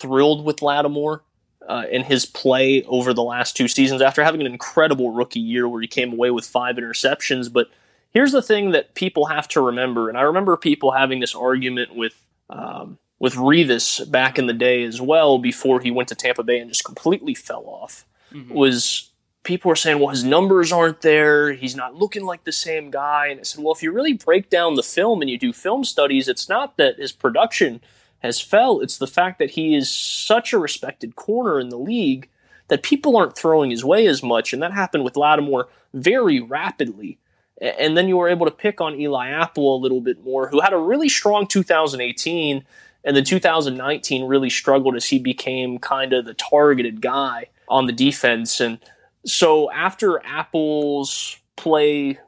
thrilled 0.01 0.47
with 0.47 0.63
Lattimore 0.63 1.25
uh, 1.69 1.85
in 1.91 2.05
his 2.05 2.27
play 2.27 2.83
over 2.85 3.13
the 3.13 3.23
last 3.23 3.57
two 3.57 3.69
seasons 3.69 4.03
after 4.03 4.23
having 4.23 4.41
an 4.41 4.47
incredible 4.47 5.11
rookie 5.11 5.41
year 5.41 5.69
where 5.69 5.81
he 5.81 5.87
came 5.87 6.13
away 6.13 6.31
with 6.31 6.47
five 6.47 6.77
interceptions. 6.77 7.53
But 7.53 7.69
here's 8.11 8.33
the 8.33 8.43
thing 8.43 8.71
that 8.73 8.95
people 8.95 9.27
have 9.27 9.49
to 9.49 9.61
remember, 9.61 10.09
and 10.09 10.19
I 10.19 10.23
remember 10.23 10.57
people 10.57 10.93
having 10.93 11.21
this 11.21 11.35
argument 11.35 11.95
with 11.95 12.25
um, 12.51 12.99
with 13.19 13.35
Revis 13.35 14.11
back 14.11 14.39
in 14.39 14.47
the 14.47 14.53
day 14.53 14.83
as 14.83 15.01
well 15.01 15.39
before 15.39 15.81
he 15.81 15.91
went 15.91 16.09
to 16.11 16.15
Tampa 16.15 16.43
Bay 16.43 16.59
and 16.59 16.71
just 16.71 16.85
completely 16.85 17.35
fell 17.35 17.65
off. 17.67 18.05
Mm-hmm. 18.33 18.53
Was 18.53 19.11
people 19.45 19.69
were 19.69 19.77
saying, 19.77 19.99
well, 20.01 20.09
his 20.09 20.25
numbers 20.25 20.73
aren't 20.73 21.03
there. 21.03 21.53
He's 21.53 21.77
not 21.77 21.95
looking 21.95 22.25
like 22.25 22.45
the 22.45 22.53
same 22.53 22.91
guy. 22.91 23.29
And 23.29 23.41
I 23.41 23.43
said, 23.45 23.63
well, 23.63 23.75
if 23.75 23.83
you 23.83 23.93
really 23.93 24.15
break 24.15 24.51
down 24.51 24.75
the 24.75 24.83
film 24.83 25.21
and 25.21 25.31
you 25.31 25.39
do 25.39 25.53
film 25.53 25.85
studies, 25.85 26.29
it's 26.29 26.49
not 26.49 26.77
that 26.79 26.99
his 26.99 27.13
production 27.13 27.81
has 28.25 28.41
fell. 28.41 28.81
It's 28.81 28.97
the 28.97 29.07
fact 29.07 29.39
that 29.39 29.51
he 29.51 29.77
is 29.77 29.93
such 29.93 30.55
a 30.55 30.59
respected 30.59 31.15
corner 31.15 31.61
in 31.61 31.69
the 31.69 31.79
league 31.79 32.31
that 32.69 32.83
people 32.83 33.19
aren't 33.19 33.37
throwing 33.37 33.71
his 33.71 33.85
way 33.85 34.07
as 34.07 34.23
much. 34.23 34.55
And 34.55 34.63
that 34.63 34.73
happened 34.73 35.05
with 35.05 35.19
Lattimore 35.19 35.69
very 35.93 36.41
rapidly. 36.41 37.19
And 37.61 37.99
then 37.99 38.09
you 38.09 38.17
were 38.17 38.31
able 38.31 38.47
to 38.47 38.53
pick 38.53 38.81
on 38.81 38.99
Eli 38.99 39.29
Apple 39.29 39.77
a 39.77 39.79
little 39.79 40.01
bit 40.01 40.25
more, 40.25 40.49
who 40.49 40.63
had 40.63 40.73
a 40.73 40.79
really 40.79 41.11
strong 41.11 41.47
2018 41.47 42.65
and 43.05 43.15
then 43.15 43.25
2019 43.25 44.27
really 44.27 44.49
struggled 44.49 44.97
as 44.97 45.05
he 45.05 45.19
became 45.19 45.79
kind 45.79 46.15
of 46.15 46.25
the 46.25 46.33
targeted 46.33 47.03
guy 47.03 47.51
on 47.69 47.85
the 47.85 47.93
defense. 47.93 48.59
And 48.59 48.79
so 49.27 49.71
after 49.71 50.25
Apple's 50.25 51.37
play 51.57 52.19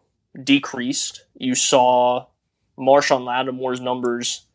decreased, 0.45 1.25
you 1.39 1.55
saw 1.55 2.27
Marshon 2.79 3.25
Lattimore's 3.25 3.81
numbers 3.81 4.46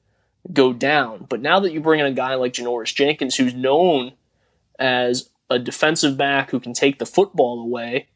go 0.51 0.73
down. 0.73 1.25
But 1.29 1.41
now 1.41 1.59
that 1.59 1.71
you 1.71 1.81
bring 1.81 1.99
in 1.99 2.05
a 2.05 2.11
guy 2.11 2.35
like 2.35 2.53
Janoris 2.53 2.95
Jenkins, 2.95 3.35
who's 3.35 3.53
known 3.53 4.13
as 4.79 5.29
a 5.49 5.59
defensive 5.59 6.17
back 6.17 6.51
who 6.51 6.59
can 6.59 6.73
take 6.73 6.99
the 6.99 7.05
football 7.05 7.61
away, 7.61 8.07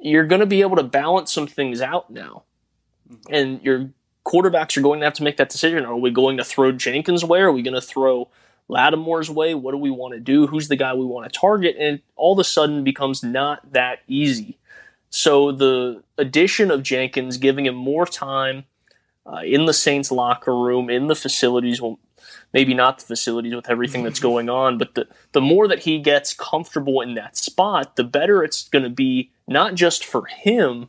you're 0.00 0.26
going 0.26 0.40
to 0.40 0.46
be 0.46 0.62
able 0.62 0.76
to 0.76 0.82
balance 0.82 1.32
some 1.32 1.46
things 1.46 1.80
out 1.80 2.10
now. 2.10 2.44
Mm-hmm. 3.10 3.34
And 3.34 3.62
your 3.62 3.90
quarterbacks 4.24 4.76
are 4.76 4.82
going 4.82 5.00
to 5.00 5.06
have 5.06 5.14
to 5.14 5.22
make 5.22 5.36
that 5.36 5.50
decision. 5.50 5.84
Are 5.84 5.96
we 5.96 6.10
going 6.10 6.36
to 6.36 6.44
throw 6.44 6.72
Jenkins 6.72 7.22
away? 7.22 7.40
Are 7.40 7.52
we 7.52 7.62
going 7.62 7.74
to 7.74 7.80
throw 7.80 8.28
Lattimore's 8.68 9.30
way? 9.30 9.54
What 9.54 9.72
do 9.72 9.78
we 9.78 9.90
want 9.90 10.14
to 10.14 10.20
do? 10.20 10.46
Who's 10.46 10.68
the 10.68 10.76
guy 10.76 10.94
we 10.94 11.04
want 11.04 11.30
to 11.30 11.38
target? 11.38 11.76
And 11.78 12.00
all 12.16 12.32
of 12.32 12.38
a 12.38 12.44
sudden 12.44 12.84
becomes 12.84 13.22
not 13.22 13.72
that 13.72 14.00
easy. 14.06 14.58
So 15.10 15.50
the 15.50 16.04
addition 16.16 16.70
of 16.70 16.84
Jenkins, 16.84 17.36
giving 17.36 17.66
him 17.66 17.74
more 17.74 18.06
time 18.06 18.64
uh, 19.26 19.42
in 19.44 19.66
the 19.66 19.74
Saints 19.74 20.10
locker 20.10 20.56
room, 20.56 20.90
in 20.90 21.06
the 21.06 21.14
facilities, 21.14 21.80
well, 21.80 21.98
maybe 22.52 22.74
not 22.74 22.98
the 22.98 23.06
facilities 23.06 23.54
with 23.54 23.70
everything 23.70 24.02
that's 24.02 24.20
going 24.20 24.48
on, 24.48 24.78
but 24.78 24.94
the, 24.94 25.06
the 25.32 25.40
more 25.40 25.68
that 25.68 25.80
he 25.80 25.98
gets 25.98 26.34
comfortable 26.34 27.00
in 27.00 27.14
that 27.14 27.36
spot, 27.36 27.96
the 27.96 28.04
better 28.04 28.42
it's 28.42 28.68
going 28.68 28.82
to 28.82 28.90
be, 28.90 29.30
not 29.46 29.74
just 29.74 30.04
for 30.04 30.26
him, 30.26 30.88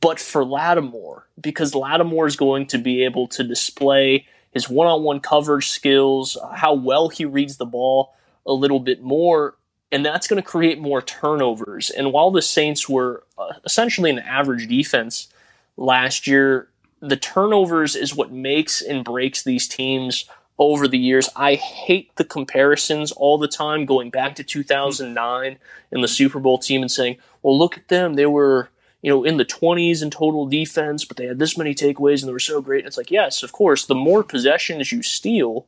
but 0.00 0.18
for 0.20 0.44
Lattimore, 0.44 1.26
because 1.40 1.74
Lattimore 1.74 2.26
is 2.26 2.36
going 2.36 2.66
to 2.66 2.78
be 2.78 3.04
able 3.04 3.26
to 3.28 3.44
display 3.44 4.26
his 4.52 4.68
one 4.68 4.86
on 4.86 5.02
one 5.02 5.20
coverage 5.20 5.68
skills, 5.68 6.36
uh, 6.36 6.48
how 6.48 6.74
well 6.74 7.08
he 7.08 7.24
reads 7.24 7.56
the 7.56 7.66
ball 7.66 8.14
a 8.46 8.52
little 8.52 8.80
bit 8.80 9.02
more, 9.02 9.56
and 9.92 10.04
that's 10.04 10.26
going 10.26 10.42
to 10.42 10.48
create 10.48 10.80
more 10.80 11.02
turnovers. 11.02 11.90
And 11.90 12.12
while 12.12 12.30
the 12.30 12.42
Saints 12.42 12.88
were 12.88 13.24
uh, 13.38 13.54
essentially 13.64 14.10
an 14.10 14.18
average 14.18 14.68
defense 14.68 15.28
last 15.76 16.26
year, 16.26 16.68
the 17.00 17.16
turnovers 17.16 17.96
is 17.96 18.14
what 18.14 18.32
makes 18.32 18.80
and 18.80 19.04
breaks 19.04 19.42
these 19.42 19.66
teams 19.66 20.26
over 20.58 20.86
the 20.86 20.98
years. 20.98 21.28
I 21.34 21.54
hate 21.54 22.14
the 22.16 22.24
comparisons 22.24 23.12
all 23.12 23.38
the 23.38 23.48
time, 23.48 23.86
going 23.86 24.10
back 24.10 24.34
to 24.36 24.44
2009 24.44 25.58
and 25.90 26.04
the 26.04 26.08
Super 26.08 26.38
Bowl 26.38 26.58
team 26.58 26.82
and 26.82 26.90
saying, 26.90 27.16
well, 27.42 27.58
look 27.58 27.78
at 27.78 27.88
them. 27.88 28.14
They 28.14 28.26
were 28.26 28.68
you 29.02 29.10
know, 29.10 29.24
in 29.24 29.38
the 29.38 29.44
20s 29.44 30.02
in 30.02 30.10
total 30.10 30.46
defense, 30.46 31.04
but 31.04 31.16
they 31.16 31.26
had 31.26 31.38
this 31.38 31.56
many 31.56 31.74
takeaways 31.74 32.20
and 32.20 32.28
they 32.28 32.32
were 32.32 32.38
so 32.38 32.60
great. 32.60 32.80
And 32.80 32.86
it's 32.86 32.98
like, 32.98 33.10
yes, 33.10 33.42
of 33.42 33.52
course, 33.52 33.86
the 33.86 33.94
more 33.94 34.22
possessions 34.22 34.92
you 34.92 35.02
steal, 35.02 35.66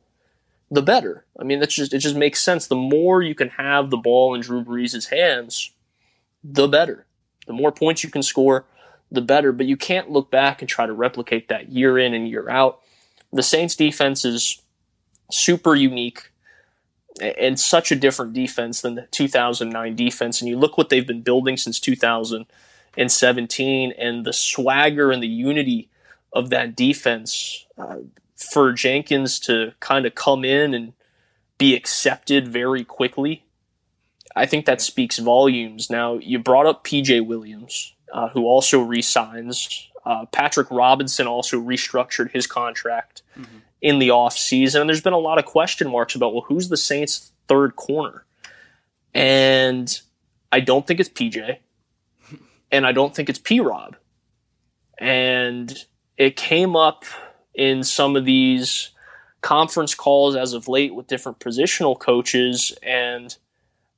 the 0.69 0.81
better. 0.81 1.25
I 1.39 1.43
mean, 1.43 1.59
that's 1.59 1.75
just 1.75 1.93
it 1.93 1.99
just 1.99 2.15
makes 2.15 2.43
sense. 2.43 2.67
The 2.67 2.75
more 2.75 3.21
you 3.21 3.35
can 3.35 3.49
have 3.49 3.89
the 3.89 3.97
ball 3.97 4.35
in 4.35 4.41
Drew 4.41 4.63
Brees' 4.63 5.09
hands, 5.09 5.71
the 6.43 6.67
better. 6.67 7.05
The 7.47 7.53
more 7.53 7.71
points 7.71 8.03
you 8.03 8.09
can 8.09 8.23
score, 8.23 8.65
the 9.13 9.21
better. 9.21 9.53
But 9.53 9.67
you 9.67 9.77
can't 9.77 10.09
look 10.09 10.29
back 10.29 10.61
and 10.61 10.67
try 10.67 10.85
to 10.85 10.93
replicate 10.93 11.47
that 11.47 11.69
year 11.69 11.97
in 11.97 12.13
and 12.13 12.27
year 12.27 12.49
out. 12.49 12.81
The 13.31 13.43
Saints 13.43 13.75
defense 13.75 14.25
is 14.25 14.61
super 15.31 15.75
unique 15.75 16.31
and 17.21 17.59
such 17.59 17.91
a 17.91 17.95
different 17.95 18.33
defense 18.33 18.81
than 18.81 18.95
the 18.95 19.07
2009 19.11 19.95
defense. 19.95 20.41
And 20.41 20.49
you 20.49 20.57
look 20.57 20.77
what 20.77 20.89
they've 20.89 21.07
been 21.07 21.21
building 21.21 21.57
since 21.57 21.79
2017 21.79 23.93
and 23.97 24.25
the 24.25 24.33
swagger 24.33 25.11
and 25.11 25.21
the 25.21 25.27
unity 25.27 25.89
of 26.31 26.49
that 26.49 26.75
defense 26.75 27.67
uh, 27.77 27.97
for 28.35 28.73
Jenkins 28.73 29.39
to 29.41 29.73
kind 29.79 30.05
of 30.05 30.15
come 30.15 30.43
in 30.43 30.73
and 30.73 30.93
be 31.57 31.75
accepted 31.75 32.47
very 32.47 32.83
quickly. 32.83 33.45
I 34.35 34.47
think 34.47 34.65
that 34.65 34.81
speaks 34.81 35.19
volumes. 35.19 35.91
Now, 35.91 36.15
you 36.15 36.39
brought 36.39 36.65
up 36.65 36.83
PJ 36.83 37.25
Williams, 37.25 37.93
uh, 38.13 38.29
who 38.29 38.45
also 38.45 38.79
resigns. 38.79 39.89
Uh, 40.05 40.25
Patrick 40.27 40.69
Robinson 40.71 41.27
also 41.27 41.59
restructured 41.59 42.31
his 42.31 42.47
contract 42.47 43.23
mm-hmm. 43.37 43.57
in 43.81 43.99
the 43.99 44.09
offseason. 44.09 44.81
And 44.81 44.89
there's 44.89 45.01
been 45.01 45.13
a 45.13 45.17
lot 45.17 45.39
of 45.39 45.45
question 45.45 45.89
marks 45.89 46.15
about, 46.15 46.33
well, 46.33 46.45
who's 46.47 46.69
the 46.69 46.77
Saints' 46.77 47.31
third 47.47 47.75
corner? 47.75 48.25
And 49.13 49.99
I 50.51 50.59
don't 50.59 50.87
think 50.87 50.99
it's 50.99 51.09
PJ 51.09 51.57
and 52.71 52.85
I 52.85 52.91
don't 52.91 53.15
think 53.15 53.29
it's 53.29 53.39
P 53.39 53.59
Rob. 53.59 53.95
And 54.97 55.85
it 56.17 56.37
came 56.37 56.75
up 56.75 57.03
in 57.53 57.83
some 57.83 58.15
of 58.15 58.25
these 58.25 58.91
conference 59.41 59.93
calls 59.93 60.35
as 60.35 60.53
of 60.53 60.67
late 60.67 60.95
with 60.95 61.07
different 61.07 61.39
positional 61.39 61.99
coaches, 61.99 62.73
and 62.81 63.35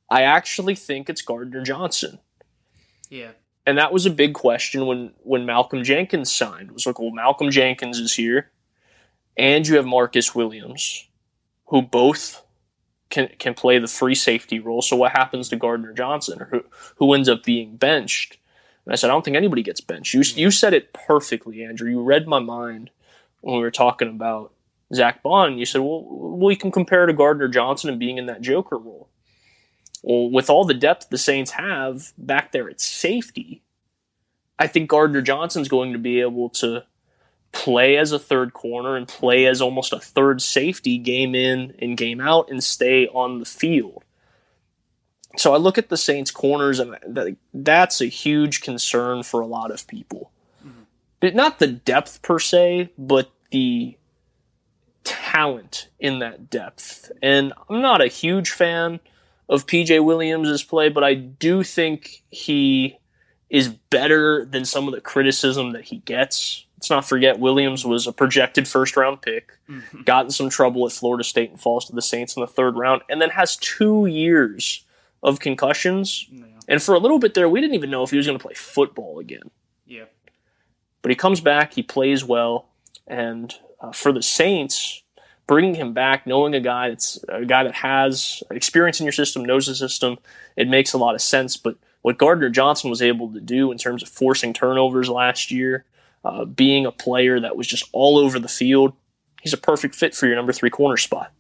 I 0.10 0.24
actually 0.24 0.76
think 0.76 1.10
it's 1.10 1.22
Gardner 1.22 1.64
Johnson. 1.64 2.20
Yeah. 3.10 3.32
And 3.66 3.78
that 3.78 3.92
was 3.92 4.06
a 4.06 4.12
big 4.12 4.34
question 4.34 4.86
when 4.86 5.12
when 5.24 5.46
Malcolm 5.46 5.84
Jenkins 5.84 6.34
signed. 6.34 6.70
It 6.70 6.74
was 6.74 6.86
like, 6.86 7.00
well, 7.00 7.12
Malcolm 7.12 7.50
Jenkins 7.50 8.00
is 8.00 8.14
here, 8.14 8.52
and 9.36 9.68
you 9.68 9.76
have 9.76 9.86
Marcus 9.86 10.36
Williams, 10.36 11.08
who 11.68 11.82
both 11.82 12.44
can 13.10 13.30
can 13.40 13.54
play 13.54 13.80
the 13.80 13.88
free 13.88 14.16
safety 14.16 14.60
role. 14.60 14.82
So 14.82 14.96
what 14.96 15.14
happens 15.14 15.50
to 15.50 15.56
Gardner 15.56 15.94
Johnson, 15.94 16.42
or 16.42 16.46
who 16.46 16.64
who 16.98 17.14
ends 17.14 17.28
up 17.28 17.44
being 17.44 17.76
benched? 17.76 18.38
And 18.86 18.94
I 18.94 18.96
said, 18.96 19.10
I 19.10 19.14
don't 19.14 19.26
think 19.26 19.38
anybody 19.38 19.64
gets 19.64 19.82
benched. 19.82 20.14
You, 20.14 20.22
you 20.36 20.52
said 20.52 20.74
it 20.74 20.94
perfectly, 20.94 21.64
Andrew. 21.64 21.90
You 21.90 22.04
read 22.04 22.28
my 22.28 22.40
mind 22.40 22.92
when 23.42 23.56
we 23.56 23.62
were 23.62 23.72
talking 23.72 24.08
about 24.08 24.54
Zack 24.94 25.24
Baun. 25.24 25.58
You 25.58 25.66
said, 25.66 25.82
well, 25.82 26.04
we 26.04 26.56
can 26.56 26.72
compare 26.72 27.08
to 27.08 27.14
Gardner 27.14 27.48
Johnson 27.48 27.90
and 27.90 28.00
being 28.00 28.20
in 28.20 28.28
that 28.28 28.42
Joker 28.42 28.78
role. 28.78 29.10
Well, 30.06 30.30
with 30.30 30.52
all 30.52 30.66
the 30.66 30.76
depth 30.76 31.10
the 31.10 31.18
Saints 31.18 31.52
have 31.52 32.14
back 32.16 32.52
there 32.52 32.70
at 32.70 32.80
safety, 32.80 33.64
I 34.60 34.68
think 34.68 34.88
Gardner 34.88 35.24
Johnson's 35.24 35.68
going 35.68 35.94
to 35.94 36.00
be 36.00 36.22
able 36.22 36.50
to 36.50 36.84
play 37.52 37.98
as 37.98 38.12
a 38.12 38.20
third 38.20 38.54
corner 38.54 38.96
and 38.96 39.08
play 39.08 39.48
as 39.48 39.64
almost 39.64 39.92
a 39.92 40.00
third 40.00 40.44
safety 40.44 41.00
game 41.00 41.34
in 41.34 41.74
and 41.80 41.98
game 41.98 42.22
out 42.22 42.52
and 42.52 42.64
stay 42.64 43.08
on 43.08 43.40
the 43.40 43.46
field. 43.46 44.04
So 45.38 45.56
I 45.56 45.58
look 45.58 45.80
at 45.80 45.90
the 45.90 45.98
Saints 45.98 46.30
corners, 46.30 46.80
and 46.80 47.36
that's 47.52 48.00
a 48.00 48.06
huge 48.06 48.62
concern 48.62 49.24
for 49.24 49.42
a 49.42 49.48
lot 49.48 49.72
of 49.72 49.88
people. 49.88 50.30
Mm-hmm. 50.64 51.36
Not 51.36 51.58
the 51.58 51.68
depth 51.68 52.22
per 52.22 52.38
se, 52.38 52.92
but 52.96 53.32
the 53.50 53.98
talent 55.04 55.90
in 56.00 56.20
that 56.20 56.52
depth. 56.52 57.12
And 57.24 57.54
I'm 57.70 57.82
not 57.82 58.02
a 58.02 58.08
huge 58.08 58.52
fan 58.52 59.00
of 59.48 59.68
PJ 59.68 60.04
Williams' 60.04 60.64
play, 60.64 60.90
but 60.90 61.04
I 61.04 61.14
do 61.14 61.64
think 61.64 62.24
he 62.30 62.98
is 63.50 63.70
better 63.70 64.46
than 64.46 64.66
some 64.66 64.88
of 64.88 64.94
the 64.94 65.02
criticism 65.02 65.72
that 65.72 65.86
he 65.86 65.98
gets. 65.98 66.66
Let's 66.78 66.90
not 66.90 67.08
forget 67.08 67.40
Williams 67.40 67.86
was 67.86 68.08
a 68.08 68.12
projected 68.12 68.68
first 68.68 68.98
round 68.98 69.22
pick, 69.22 69.52
mm-hmm. 69.70 70.02
got 70.02 70.26
in 70.26 70.32
some 70.32 70.50
trouble 70.50 70.86
at 70.86 70.92
Florida 70.92 71.24
State 71.24 71.52
and 71.52 71.60
falls 71.60 71.86
to 71.86 71.94
the 71.94 72.02
Saints 72.02 72.36
in 72.36 72.42
the 72.42 72.48
third 72.48 72.76
round, 72.76 73.04
and 73.10 73.22
then 73.22 73.30
has 73.30 73.56
two 73.58 74.08
years 74.08 74.84
of 75.24 75.40
concussions. 75.40 76.28
Yeah. 76.30 76.46
And 76.68 76.82
for 76.82 76.96
a 76.96 77.00
little 77.00 77.20
bit 77.20 77.34
there, 77.34 77.48
we 77.48 77.62
didn't 77.62 77.76
even 77.76 77.92
know 77.92 78.04
if 78.04 78.12
he 78.12 78.18
was 78.18 78.26
going 78.26 78.38
to 78.38 78.44
play 78.44 78.56
football 78.56 79.20
again. 79.20 79.52
Yeah. 79.86 80.06
But 81.02 81.12
he 81.12 81.16
comes 81.16 81.40
back, 81.40 81.74
he 81.74 81.84
plays 81.84 82.24
well, 82.24 82.70
and 83.06 83.54
uh, 83.80 83.92
for 83.92 84.12
the 84.12 84.24
Saints, 84.24 85.04
bringing 85.48 85.76
him 85.76 85.94
back, 85.94 86.26
knowing 86.26 86.56
a 86.56 86.60
guy 86.60 86.90
that's 86.90 87.24
a 87.30 87.46
guy 87.46 87.64
that 87.64 87.76
has 87.76 88.44
experience 88.52 89.00
in 89.00 89.06
your 89.06 89.14
system, 89.14 89.46
knows 89.46 89.68
the 89.68 89.76
system, 89.76 90.18
it 90.56 90.68
makes 90.68 90.94
a 90.94 90.98
lot 90.98 91.16
of 91.16 91.22
sense. 91.22 91.58
But 91.58 91.78
what 92.02 92.18
Gardner 92.18 92.50
Johnson 92.50 92.90
was 92.90 93.02
able 93.02 93.32
to 93.34 93.40
do 93.40 93.72
in 93.72 93.78
terms 93.78 94.04
of 94.04 94.10
forcing 94.10 94.54
turnovers 94.54 95.10
last 95.10 95.52
year, 95.52 95.86
uh, 96.24 96.46
being 96.46 96.86
a 96.86 96.92
player 96.92 97.40
that 97.40 97.56
was 97.56 97.68
just 97.68 97.90
all 97.92 98.18
over 98.18 98.40
the 98.40 98.48
field, 98.48 98.94
he's 99.42 99.54
a 99.54 99.58
perfect 99.58 99.96
fit 99.96 100.16
for 100.16 100.26
your 100.26 100.36
number 100.36 100.54
three 100.54 100.70
corner 100.70 100.98
spot. 100.98 101.32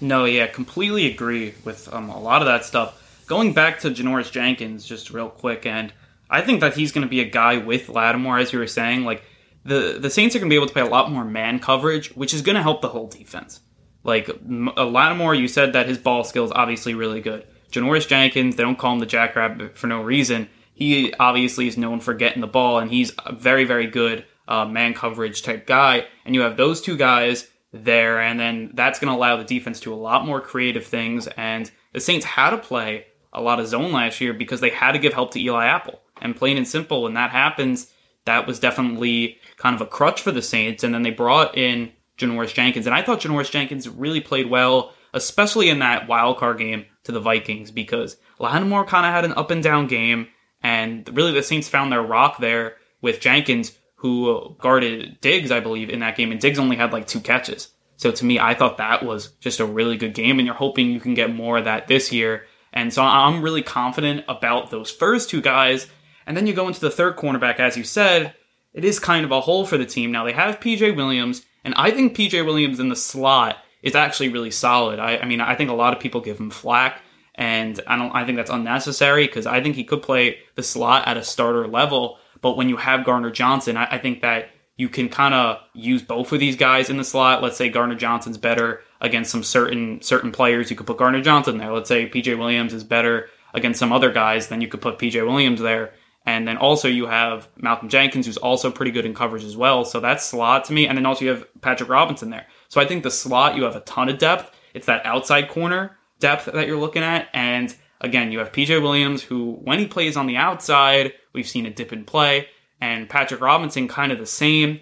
No, 0.00 0.24
yeah, 0.24 0.46
completely 0.46 1.06
agree 1.06 1.54
with 1.64 1.92
um, 1.92 2.10
a 2.10 2.20
lot 2.20 2.42
of 2.42 2.46
that 2.46 2.64
stuff 2.64 3.02
going 3.26 3.52
back 3.52 3.80
to 3.80 3.90
Janoris 3.90 4.30
Jenkins, 4.30 4.84
just 4.84 5.10
real 5.10 5.28
quick, 5.28 5.66
and 5.66 5.92
I 6.30 6.40
think 6.40 6.60
that 6.60 6.74
he's 6.74 6.92
going 6.92 7.06
to 7.06 7.10
be 7.10 7.20
a 7.20 7.28
guy 7.28 7.58
with 7.58 7.88
Lattimore, 7.88 8.38
as 8.38 8.52
you 8.52 8.58
were 8.58 8.66
saying. 8.66 9.04
Like 9.04 9.22
the 9.66 9.98
the 10.00 10.10
Saints 10.10 10.34
are 10.34 10.38
going 10.38 10.48
to 10.48 10.52
be 10.52 10.56
able 10.56 10.66
to 10.66 10.72
play 10.72 10.82
a 10.82 10.86
lot 10.86 11.10
more 11.10 11.24
man 11.24 11.58
coverage, 11.58 12.14
which 12.14 12.32
is 12.32 12.42
going 12.42 12.56
to 12.56 12.62
help 12.62 12.80
the 12.80 12.88
whole 12.88 13.08
defense. 13.08 13.60
Like 14.04 14.28
uh, 14.28 14.86
Lattimore, 14.86 15.34
you 15.34 15.48
said 15.48 15.72
that 15.72 15.88
his 15.88 15.98
ball 15.98 16.24
skill 16.24 16.44
is 16.44 16.52
obviously 16.52 16.94
really 16.94 17.20
good. 17.20 17.44
Janoris 17.72 18.06
Jenkins, 18.06 18.56
they 18.56 18.62
don't 18.62 18.78
call 18.78 18.94
him 18.94 19.00
the 19.00 19.06
Jackrabbit 19.06 19.76
for 19.76 19.88
no 19.88 20.02
reason. 20.02 20.48
He 20.74 21.12
obviously 21.18 21.66
is 21.66 21.76
known 21.76 22.00
for 22.00 22.14
getting 22.14 22.40
the 22.40 22.46
ball, 22.46 22.78
and 22.78 22.90
he's 22.90 23.12
a 23.24 23.34
very, 23.34 23.64
very 23.64 23.86
good 23.86 24.24
uh, 24.46 24.64
man 24.64 24.94
coverage 24.94 25.42
type 25.42 25.66
guy. 25.66 26.06
And 26.24 26.34
you 26.34 26.42
have 26.42 26.56
those 26.56 26.80
two 26.80 26.96
guys 26.96 27.48
there, 27.72 28.20
and 28.20 28.38
then 28.38 28.70
that's 28.74 28.98
going 28.98 29.12
to 29.12 29.16
allow 29.16 29.36
the 29.36 29.44
defense 29.44 29.80
to 29.80 29.92
a 29.92 29.96
lot 29.96 30.24
more 30.24 30.40
creative 30.40 30.86
things. 30.86 31.26
And 31.26 31.70
the 31.92 32.00
Saints 32.00 32.24
had 32.24 32.50
to 32.50 32.58
play 32.58 33.06
a 33.32 33.40
lot 33.40 33.58
of 33.58 33.66
zone 33.66 33.92
last 33.92 34.20
year 34.20 34.32
because 34.32 34.60
they 34.60 34.70
had 34.70 34.92
to 34.92 34.98
give 34.98 35.12
help 35.12 35.32
to 35.32 35.40
Eli 35.40 35.66
Apple. 35.66 36.00
And 36.22 36.36
plain 36.36 36.56
and 36.56 36.68
simple, 36.68 37.02
when 37.02 37.14
that 37.14 37.30
happens, 37.30 37.92
that 38.24 38.46
was 38.46 38.60
definitely 38.60 39.38
kind 39.56 39.74
of 39.74 39.80
a 39.80 39.86
crutch 39.86 40.22
for 40.22 40.32
the 40.32 40.42
Saints. 40.42 40.84
And 40.84 40.94
then 40.94 41.02
they 41.02 41.10
brought 41.10 41.56
in 41.56 41.92
Janoris 42.18 42.54
Jenkins. 42.54 42.86
And 42.86 42.94
I 42.94 43.02
thought 43.02 43.20
Janoris 43.20 43.50
Jenkins 43.50 43.88
really 43.88 44.20
played 44.20 44.48
well, 44.50 44.92
especially 45.12 45.68
in 45.68 45.80
that 45.80 46.08
wild 46.08 46.38
card 46.38 46.58
game 46.58 46.86
to 47.04 47.12
the 47.12 47.20
Vikings, 47.20 47.70
because 47.70 48.16
Lattimore 48.38 48.84
kind 48.84 49.06
of 49.06 49.12
had 49.12 49.24
an 49.24 49.32
up 49.32 49.50
and 49.50 49.62
down 49.62 49.86
game. 49.86 50.28
And 50.62 51.08
really, 51.16 51.32
the 51.32 51.42
Saints 51.42 51.68
found 51.68 51.92
their 51.92 52.02
rock 52.02 52.38
there 52.38 52.76
with 53.00 53.20
Jenkins, 53.20 53.72
who 53.96 54.56
guarded 54.58 55.20
Diggs, 55.20 55.50
I 55.50 55.60
believe, 55.60 55.90
in 55.90 56.00
that 56.00 56.16
game. 56.16 56.32
And 56.32 56.40
Diggs 56.40 56.58
only 56.58 56.76
had 56.76 56.92
like 56.92 57.06
two 57.06 57.20
catches. 57.20 57.70
So 57.96 58.10
to 58.10 58.24
me, 58.24 58.38
I 58.38 58.54
thought 58.54 58.78
that 58.78 59.04
was 59.04 59.28
just 59.40 59.60
a 59.60 59.66
really 59.66 59.96
good 59.96 60.12
game. 60.14 60.38
And 60.38 60.46
you're 60.46 60.54
hoping 60.54 60.90
you 60.90 61.00
can 61.00 61.14
get 61.14 61.34
more 61.34 61.58
of 61.58 61.64
that 61.64 61.86
this 61.86 62.12
year. 62.12 62.44
And 62.72 62.92
so 62.92 63.02
I'm 63.02 63.42
really 63.42 63.62
confident 63.62 64.24
about 64.28 64.70
those 64.70 64.90
first 64.90 65.30
two 65.30 65.40
guys. 65.40 65.86
And 66.26 66.36
then 66.36 66.46
you 66.46 66.52
go 66.52 66.68
into 66.68 66.80
the 66.80 66.90
third 66.90 67.16
cornerback, 67.16 67.58
as 67.58 67.76
you 67.76 67.84
said, 67.84 68.34
it 68.76 68.84
is 68.84 69.00
kind 69.00 69.24
of 69.24 69.32
a 69.32 69.40
hole 69.40 69.64
for 69.66 69.78
the 69.78 69.86
team. 69.86 70.12
Now 70.12 70.24
they 70.24 70.32
have 70.32 70.60
PJ 70.60 70.94
Williams, 70.94 71.44
and 71.64 71.74
I 71.76 71.90
think 71.90 72.14
PJ 72.14 72.44
Williams 72.44 72.78
in 72.78 72.90
the 72.90 72.94
slot 72.94 73.56
is 73.82 73.94
actually 73.94 74.28
really 74.28 74.50
solid. 74.50 74.98
I, 74.98 75.16
I 75.16 75.24
mean, 75.24 75.40
I 75.40 75.54
think 75.56 75.70
a 75.70 75.74
lot 75.74 75.94
of 75.94 75.98
people 75.98 76.20
give 76.20 76.38
him 76.38 76.50
flack, 76.50 77.00
and 77.34 77.80
I 77.86 77.96
don't. 77.96 78.14
I 78.14 78.26
think 78.26 78.36
that's 78.36 78.50
unnecessary 78.50 79.26
because 79.26 79.46
I 79.46 79.62
think 79.62 79.76
he 79.76 79.84
could 79.84 80.02
play 80.02 80.38
the 80.56 80.62
slot 80.62 81.08
at 81.08 81.16
a 81.16 81.24
starter 81.24 81.66
level. 81.66 82.18
But 82.42 82.58
when 82.58 82.68
you 82.68 82.76
have 82.76 83.06
Gardner 83.06 83.30
Johnson, 83.30 83.78
I, 83.78 83.86
I 83.92 83.98
think 83.98 84.20
that 84.20 84.50
you 84.76 84.90
can 84.90 85.08
kind 85.08 85.32
of 85.32 85.58
use 85.72 86.02
both 86.02 86.30
of 86.32 86.38
these 86.38 86.56
guys 86.56 86.90
in 86.90 86.98
the 86.98 87.04
slot. 87.04 87.42
Let's 87.42 87.56
say 87.56 87.70
Gardner 87.70 87.94
Johnson's 87.94 88.36
better 88.36 88.82
against 89.00 89.30
some 89.30 89.42
certain 89.42 90.02
certain 90.02 90.32
players. 90.32 90.70
You 90.70 90.76
could 90.76 90.86
put 90.86 90.98
Gardner 90.98 91.22
Johnson 91.22 91.56
there. 91.56 91.72
Let's 91.72 91.88
say 91.88 92.10
PJ 92.10 92.38
Williams 92.38 92.74
is 92.74 92.84
better 92.84 93.30
against 93.54 93.78
some 93.78 93.92
other 93.92 94.12
guys, 94.12 94.48
then 94.48 94.60
you 94.60 94.68
could 94.68 94.82
put 94.82 94.98
PJ 94.98 95.26
Williams 95.26 95.62
there. 95.62 95.94
And 96.26 96.46
then 96.46 96.56
also 96.56 96.88
you 96.88 97.06
have 97.06 97.48
Malcolm 97.56 97.88
Jenkins, 97.88 98.26
who's 98.26 98.36
also 98.36 98.70
pretty 98.70 98.90
good 98.90 99.06
in 99.06 99.14
coverage 99.14 99.44
as 99.44 99.56
well. 99.56 99.84
So 99.84 100.00
that's 100.00 100.26
slot 100.26 100.64
to 100.64 100.72
me. 100.72 100.88
And 100.88 100.98
then 100.98 101.06
also 101.06 101.24
you 101.24 101.30
have 101.30 101.46
Patrick 101.60 101.88
Robinson 101.88 102.30
there. 102.30 102.46
So 102.68 102.80
I 102.80 102.86
think 102.86 103.04
the 103.04 103.12
slot, 103.12 103.54
you 103.56 103.62
have 103.62 103.76
a 103.76 103.80
ton 103.80 104.08
of 104.08 104.18
depth. 104.18 104.50
It's 104.74 104.86
that 104.86 105.06
outside 105.06 105.48
corner 105.48 105.96
depth 106.18 106.46
that 106.46 106.66
you're 106.66 106.80
looking 106.80 107.04
at. 107.04 107.28
And 107.32 107.74
again, 108.00 108.32
you 108.32 108.40
have 108.40 108.50
PJ 108.50 108.82
Williams, 108.82 109.22
who 109.22 109.52
when 109.62 109.78
he 109.78 109.86
plays 109.86 110.16
on 110.16 110.26
the 110.26 110.36
outside, 110.36 111.12
we've 111.32 111.48
seen 111.48 111.64
a 111.64 111.70
dip 111.70 111.92
in 111.92 112.04
play. 112.04 112.48
And 112.80 113.08
Patrick 113.08 113.40
Robinson 113.40 113.86
kind 113.86 114.10
of 114.10 114.18
the 114.18 114.26
same. 114.26 114.80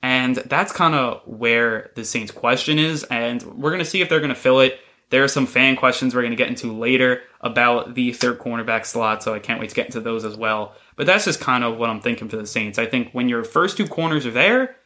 And 0.00 0.36
that's 0.36 0.70
kind 0.70 0.94
of 0.94 1.22
where 1.26 1.90
the 1.96 2.04
Saints 2.04 2.30
question 2.30 2.78
is. 2.78 3.02
And 3.04 3.42
we're 3.42 3.70
going 3.70 3.80
to 3.80 3.84
see 3.84 4.00
if 4.00 4.08
they're 4.08 4.20
going 4.20 4.28
to 4.28 4.34
fill 4.34 4.60
it. 4.60 4.78
There 5.10 5.22
are 5.24 5.28
some 5.28 5.46
fan 5.46 5.76
questions 5.76 6.14
we're 6.14 6.22
going 6.22 6.32
to 6.32 6.36
get 6.36 6.48
into 6.48 6.72
later 6.72 7.22
about 7.40 7.94
the 7.94 8.12
third 8.12 8.38
cornerback 8.38 8.84
slot, 8.84 9.22
so 9.22 9.34
I 9.34 9.38
can't 9.38 9.60
wait 9.60 9.68
to 9.68 9.74
get 9.74 9.86
into 9.86 10.00
those 10.00 10.24
as 10.24 10.36
well. 10.36 10.74
But 10.96 11.06
that's 11.06 11.24
just 11.24 11.40
kind 11.40 11.64
of 11.64 11.76
what 11.76 11.90
I'm 11.90 12.00
thinking 12.00 12.28
for 12.28 12.36
the 12.36 12.46
Saints. 12.46 12.78
I 12.78 12.86
think 12.86 13.10
when 13.12 13.28
your 13.28 13.44
first 13.44 13.76
two 13.76 13.86
corners 13.86 14.26
are 14.26 14.30
there, 14.30 14.76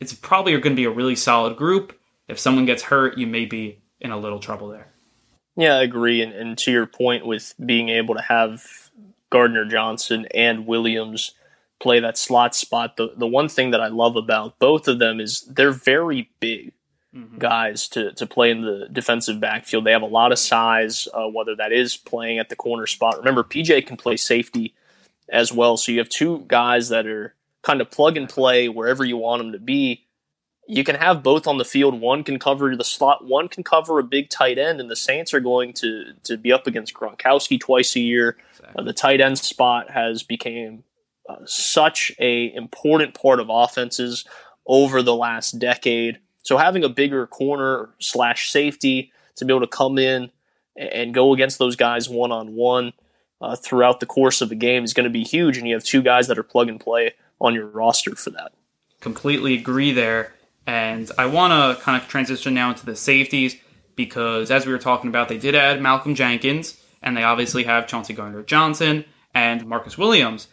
it's 0.00 0.14
probably 0.14 0.52
going 0.52 0.74
to 0.74 0.74
be 0.74 0.84
a 0.84 0.90
really 0.90 1.16
solid 1.16 1.56
group. 1.56 1.98
If 2.28 2.38
someone 2.38 2.66
gets 2.66 2.84
hurt, 2.84 3.18
you 3.18 3.26
may 3.26 3.44
be 3.44 3.82
in 4.00 4.10
a 4.10 4.16
little 4.16 4.38
trouble 4.38 4.68
there. 4.68 4.92
Yeah, 5.56 5.76
I 5.76 5.82
agree. 5.82 6.22
And, 6.22 6.32
and 6.32 6.56
to 6.58 6.70
your 6.70 6.86
point 6.86 7.26
with 7.26 7.54
being 7.64 7.88
able 7.88 8.14
to 8.14 8.22
have 8.22 8.64
Gardner 9.30 9.64
Johnson 9.64 10.26
and 10.32 10.66
Williams 10.66 11.34
play 11.80 12.00
that 12.00 12.16
slot 12.16 12.54
spot, 12.54 12.96
the, 12.96 13.12
the 13.16 13.26
one 13.26 13.48
thing 13.48 13.72
that 13.72 13.80
I 13.80 13.88
love 13.88 14.16
about 14.16 14.58
both 14.58 14.88
of 14.88 14.98
them 14.98 15.20
is 15.20 15.42
they're 15.42 15.72
very 15.72 16.30
big 16.38 16.72
mm-hmm. 17.14 17.38
guys 17.38 17.88
to, 17.88 18.12
to 18.12 18.26
play 18.26 18.50
in 18.50 18.62
the 18.62 18.88
defensive 18.90 19.40
backfield. 19.40 19.84
They 19.84 19.92
have 19.92 20.02
a 20.02 20.06
lot 20.06 20.32
of 20.32 20.38
size, 20.38 21.08
uh, 21.12 21.26
whether 21.26 21.56
that 21.56 21.72
is 21.72 21.96
playing 21.96 22.38
at 22.38 22.48
the 22.48 22.56
corner 22.56 22.86
spot. 22.86 23.18
Remember, 23.18 23.42
PJ 23.42 23.86
can 23.86 23.96
play 23.96 24.16
safety 24.16 24.74
as 25.30 25.52
well. 25.52 25.76
So 25.76 25.92
you 25.92 25.98
have 25.98 26.08
two 26.08 26.44
guys 26.48 26.88
that 26.88 27.06
are 27.06 27.34
kind 27.62 27.80
of 27.80 27.90
plug 27.90 28.16
and 28.16 28.28
play 28.28 28.68
wherever 28.68 29.04
you 29.04 29.16
want 29.16 29.42
them 29.42 29.52
to 29.52 29.58
be. 29.58 30.04
You 30.66 30.84
can 30.84 30.96
have 30.96 31.22
both 31.22 31.46
on 31.46 31.56
the 31.56 31.64
field. 31.64 31.98
One 32.00 32.22
can 32.24 32.38
cover 32.38 32.74
the 32.76 32.84
slot, 32.84 33.24
one 33.24 33.48
can 33.48 33.64
cover 33.64 33.98
a 33.98 34.04
big 34.04 34.28
tight 34.28 34.58
end, 34.58 34.80
and 34.80 34.90
the 34.90 34.96
Saints 34.96 35.32
are 35.32 35.40
going 35.40 35.72
to 35.74 36.12
to 36.24 36.36
be 36.36 36.52
up 36.52 36.66
against 36.66 36.94
Gronkowski 36.94 37.58
twice 37.58 37.96
a 37.96 38.00
year. 38.00 38.36
Exactly. 38.50 38.74
Uh, 38.76 38.84
the 38.84 38.92
tight 38.92 39.20
end 39.20 39.38
spot 39.38 39.90
has 39.90 40.22
become 40.22 40.84
uh, 41.28 41.36
such 41.46 42.12
a 42.18 42.52
important 42.54 43.14
part 43.14 43.40
of 43.40 43.48
offenses 43.50 44.26
over 44.66 45.02
the 45.02 45.14
last 45.14 45.58
decade. 45.58 46.18
So 46.42 46.58
having 46.58 46.84
a 46.84 46.88
bigger 46.88 47.26
corner 47.26 47.90
slash 47.98 48.50
safety 48.50 49.12
to 49.36 49.44
be 49.44 49.52
able 49.52 49.66
to 49.66 49.66
come 49.66 49.98
in 49.98 50.30
and 50.76 51.14
go 51.14 51.32
against 51.32 51.58
those 51.58 51.76
guys 51.76 52.08
one 52.08 52.32
on 52.32 52.54
one 52.54 52.92
uh, 53.40 53.56
throughout 53.56 54.00
the 54.00 54.06
course 54.06 54.40
of 54.40 54.48
the 54.48 54.54
game 54.54 54.84
is 54.84 54.94
going 54.94 55.04
to 55.04 55.10
be 55.10 55.24
huge. 55.24 55.56
And 55.58 55.66
you 55.66 55.74
have 55.74 55.84
two 55.84 56.02
guys 56.02 56.26
that 56.28 56.38
are 56.38 56.42
plug 56.42 56.68
and 56.68 56.80
play 56.80 57.14
on 57.40 57.54
your 57.54 57.66
roster 57.66 58.14
for 58.16 58.30
that. 58.30 58.52
Completely 59.00 59.54
agree 59.54 59.92
there. 59.92 60.34
And 60.66 61.10
I 61.16 61.26
want 61.26 61.52
to 61.52 61.82
kind 61.82 62.00
of 62.00 62.08
transition 62.08 62.52
now 62.54 62.70
into 62.70 62.84
the 62.84 62.96
safeties 62.96 63.56
because, 63.96 64.50
as 64.50 64.66
we 64.66 64.72
were 64.72 64.78
talking 64.78 65.08
about, 65.08 65.28
they 65.28 65.38
did 65.38 65.54
add 65.54 65.80
Malcolm 65.80 66.14
Jenkins, 66.14 66.82
and 67.02 67.16
they 67.16 67.22
obviously 67.22 67.64
have 67.64 67.86
Chauncey 67.86 68.12
Gardner 68.12 68.42
Johnson 68.42 69.04
and 69.34 69.66
Marcus 69.66 69.96
Williams. 69.96 70.48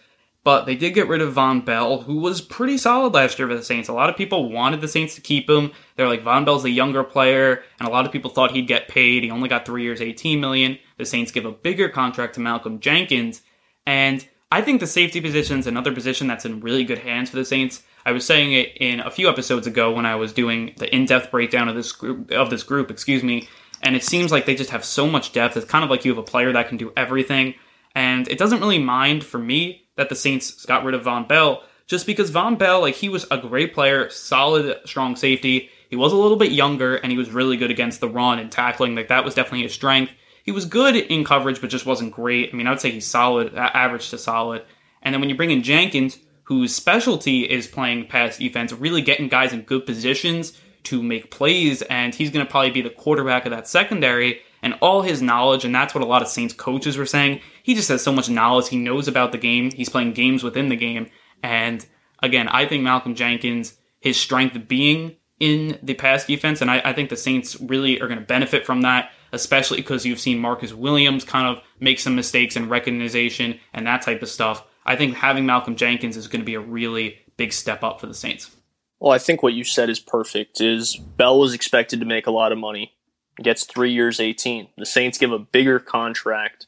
But 0.45 0.65
they 0.65 0.75
did 0.75 0.93
get 0.93 1.08
rid 1.08 1.21
of 1.21 1.34
Vonn 1.34 1.65
Bell, 1.65 2.03
who 2.03 2.17
was 2.17 2.39
pretty 2.39 2.77
solid 2.77 3.15
last 3.15 3.39
year 3.39 3.47
for 3.47 3.55
the 3.55 3.63
Saints. 3.63 3.89
A 3.89 3.93
lot 3.93 4.12
of 4.12 4.15
people 4.15 4.51
wanted 4.51 4.79
the 4.79 4.88
Saints 4.88 5.15
to 5.15 5.21
keep 5.21 5.49
him. 5.49 5.71
They're 5.95 6.08
like, 6.08 6.23
Vonn 6.23 6.45
Bell's 6.45 6.63
a 6.65 6.69
younger 6.69 7.03
player, 7.03 7.63
and 7.79 7.88
a 7.89 7.91
lot 7.91 8.05
of 8.05 8.12
people 8.12 8.29
thought 8.29 8.51
he'd 8.51 8.67
get 8.67 8.88
paid. 8.88 9.23
He 9.23 9.31
only 9.31 9.49
got 9.49 9.65
three 9.65 9.81
years, 9.81 10.01
18 10.01 10.39
million. 10.39 10.77
The 10.97 11.05
Saints 11.05 11.31
give 11.31 11.45
a 11.45 11.51
bigger 11.51 11.89
contract 11.89 12.36
to 12.36 12.41
Malcolm 12.41 12.79
Jenkins. 12.79 13.41
And 13.88 14.25
I 14.51 14.62
think 14.62 14.81
the 14.81 14.88
safety 14.88 15.19
position 15.19 15.58
is 15.58 15.65
another 15.65 15.91
position 15.91 16.27
that's 16.27 16.45
in 16.45 16.62
really 16.62 16.84
good 16.84 16.99
hands 16.99 17.31
for 17.31 17.38
the 17.38 17.45
Saints. 17.45 17.81
I 18.05 18.12
was 18.12 18.23
saying 18.23 18.53
it 18.53 18.77
in 18.77 18.99
a 18.99 19.10
few 19.10 19.27
episodes 19.27 19.65
ago 19.65 19.91
when 19.91 20.05
I 20.05 20.13
was 20.13 20.31
doing 20.31 20.75
the 20.77 20.95
in-depth 20.95 21.31
breakdown 21.31 21.69
of 21.69 21.75
this 21.75 21.91
group 21.91 22.31
of 22.31 22.51
this 22.51 22.62
group, 22.62 22.91
excuse 22.91 23.23
me, 23.23 23.49
and 23.81 23.95
it 23.95 24.03
seems 24.03 24.31
like 24.31 24.45
they 24.45 24.53
just 24.53 24.69
have 24.69 24.86
so 24.86 25.08
much 25.08 25.34
depth. 25.34 25.58
It's 25.58 25.65
kind 25.65 25.84
of 25.84 25.89
like 25.89 26.05
you 26.05 26.12
have 26.12 26.19
a 26.19 26.23
player 26.23 26.53
that 26.53 26.69
can 26.69 26.77
do 26.77 26.93
everything. 26.95 27.55
And 27.95 28.27
it 28.27 28.38
doesn't 28.38 28.60
really 28.60 28.77
mind 28.77 29.23
for 29.23 29.39
me 29.39 29.85
that 29.95 30.10
the 30.10 30.15
Saints 30.15 30.65
got 30.65 30.84
rid 30.84 30.95
of 30.95 31.03
Vonn 31.03 31.27
Bell, 31.27 31.63
just 31.88 32.05
because 32.05 32.31
Vonn 32.31 32.58
Bell, 32.58 32.81
like 32.81 32.95
he 32.95 33.10
was 33.10 33.25
a 33.31 33.38
great 33.38 33.73
player, 33.73 34.10
solid, 34.10 34.79
strong 34.86 35.15
safety. 35.15 35.69
He 35.89 35.95
was 35.95 36.12
a 36.12 36.17
little 36.17 36.38
bit 36.38 36.51
younger 36.51 36.95
and 36.95 37.12
he 37.12 37.17
was 37.17 37.29
really 37.29 37.58
good 37.58 37.71
against 37.71 37.99
the 37.99 38.10
run 38.10 38.39
and 38.39 38.51
tackling. 38.51 38.95
Like 38.95 39.10
that 39.10 39.23
was 39.23 39.36
definitely 39.36 39.63
his 39.63 39.73
strength. 39.73 40.12
He 40.43 40.51
was 40.51 40.65
good 40.65 40.95
in 40.95 41.23
coverage, 41.23 41.62
but 41.62 41.69
just 41.69 41.86
wasn't 41.86 42.12
great. 42.12 42.49
I 42.51 42.55
mean, 42.55 42.67
I 42.67 42.71
would 42.71 42.81
say 42.81 42.91
he's 42.91 43.08
solid, 43.08 43.53
average 43.55 44.10
to 44.10 44.17
solid. 44.17 44.63
And 45.01 45.13
then 45.13 45.21
when 45.21 45.29
you 45.29 45.36
bring 45.36 45.51
in 45.51 45.63
Jenkins, 45.63 46.17
whose 46.43 46.75
specialty 46.75 47.49
is 47.49 47.67
playing 47.67 48.08
pass 48.08 48.38
defense, 48.38 48.71
really 48.71 49.01
getting 49.01 49.27
guys 49.27 49.53
in 49.53 49.62
good 49.62 49.86
positions 49.86 50.60
to 50.84 51.01
make 51.01 51.31
plays, 51.31 51.81
and 51.84 52.13
he's 52.13 52.29
going 52.29 52.45
to 52.45 52.51
probably 52.51 52.71
be 52.71 52.81
the 52.81 52.91
quarterback 52.91 53.45
of 53.45 53.51
that 53.51 53.67
secondary 53.67 54.41
and 54.62 54.75
all 54.81 55.01
his 55.01 55.21
knowledge, 55.21 55.65
and 55.65 55.73
that's 55.73 55.95
what 55.95 56.03
a 56.03 56.08
lot 56.08 56.21
of 56.21 56.27
Saints 56.27 56.53
coaches 56.53 56.97
were 56.97 57.05
saying. 57.05 57.41
He 57.65 57.73
just 57.73 57.89
has 57.89 58.04
so 58.04 58.12
much 58.12 58.30
knowledge. 58.30 58.69
He 58.69 58.78
knows 58.78 59.08
about 59.08 59.32
the 59.32 59.39
game. 59.39 59.71
He's 59.71 59.89
playing 59.89 60.13
games 60.13 60.43
within 60.43 60.69
the 60.69 60.75
game. 60.75 61.10
And 61.41 61.84
again, 62.21 62.47
I 62.47 62.67
think 62.67 62.84
Malcolm 62.84 63.15
Jenkins, 63.15 63.75
his 63.99 64.17
strength 64.17 64.67
being 64.67 65.15
in 65.39 65.80
the 65.82 65.95
pass 65.95 66.25
defense, 66.25 66.62
and 66.62 66.69
I, 66.69 66.80
I 66.86 66.93
think 66.93 67.10
the 67.10 67.17
Saints 67.17 67.60
really 67.60 67.99
are 67.99 68.08
going 68.08 68.19
to 68.19 68.25
benefit 68.25 68.67
from 68.67 68.82
that, 68.84 69.10
especially 69.32 69.78
because 69.78 70.06
you've 70.06 70.19
seen 70.19 70.38
Marcus 70.38 70.73
Williams 70.73 71.23
kind 71.23 71.47
of 71.47 71.63
make 71.80 71.99
some 71.99 72.15
mistakes 72.15 72.56
in 72.56 72.69
recognition 72.69 73.60
and 73.73 73.88
that 73.88 74.04
type 74.04 74.21
of 74.21 74.30
stuff. 74.30 74.63
I 74.86 74.95
think 74.95 75.15
having 75.15 75.48
Malcolm 75.48 75.75
Jenkins 75.75 76.17
is 76.17 76.27
going 76.27 76.42
to 76.42 76.46
be 76.46 76.54
a 76.54 76.60
really 76.60 77.17
big 77.35 77.52
step 77.52 77.83
up 77.83 78.00
for 78.00 78.06
the 78.06 78.13
Saints. 78.13 78.56
Well, 79.00 79.12
I 79.12 79.17
think 79.17 79.42
what 79.42 79.54
you 79.54 79.63
said 79.63 79.89
is 79.89 80.00
perfect. 80.00 80.62
Is 80.62 80.96
Bell 80.96 81.39
was 81.39 81.56
expected 81.56 82.00
to 82.00 82.06
make 82.06 82.27
a 82.27 82.31
lot 82.31 82.52
of 82.52 82.60
money 82.60 82.96
gets 83.42 83.65
three 83.65 83.92
years, 83.92 84.19
18. 84.19 84.67
The 84.77 84.85
Saints 84.85 85.17
give 85.17 85.31
a 85.31 85.39
bigger 85.39 85.79
contract 85.79 86.67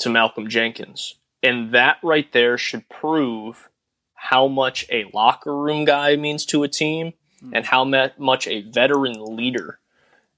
to 0.00 0.10
Malcolm 0.10 0.48
Jenkins. 0.48 1.16
And 1.42 1.72
that 1.72 1.98
right 2.02 2.30
there 2.32 2.58
should 2.58 2.88
prove 2.88 3.68
how 4.14 4.48
much 4.48 4.86
a 4.90 5.10
locker 5.14 5.56
room 5.56 5.84
guy 5.84 6.16
means 6.16 6.44
to 6.46 6.62
a 6.62 6.68
team 6.68 7.14
mm. 7.42 7.50
and 7.54 7.64
how 7.66 7.84
much 7.84 8.46
a 8.46 8.62
veteran 8.62 9.36
leader 9.36 9.78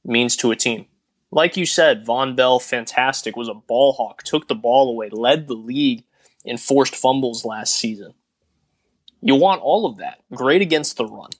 means 0.04 0.36
to 0.36 0.50
a 0.50 0.56
team. 0.56 0.86
Like 1.30 1.56
you 1.56 1.66
said, 1.66 2.06
Vonn 2.06 2.36
Bell, 2.36 2.60
fantastic, 2.60 3.36
was 3.36 3.48
a 3.48 3.54
ball 3.54 3.94
hawk, 3.94 4.22
took 4.22 4.48
the 4.48 4.54
ball 4.54 4.90
away, 4.90 5.08
led 5.10 5.48
the 5.48 5.54
league 5.54 6.04
in 6.44 6.58
forced 6.58 6.94
fumbles 6.94 7.44
last 7.44 7.74
season. 7.74 8.14
You 9.20 9.36
want 9.36 9.62
all 9.62 9.86
of 9.86 9.98
that. 9.98 10.20
Great 10.34 10.62
against 10.62 10.96
the 10.96 11.06
run. 11.06 11.30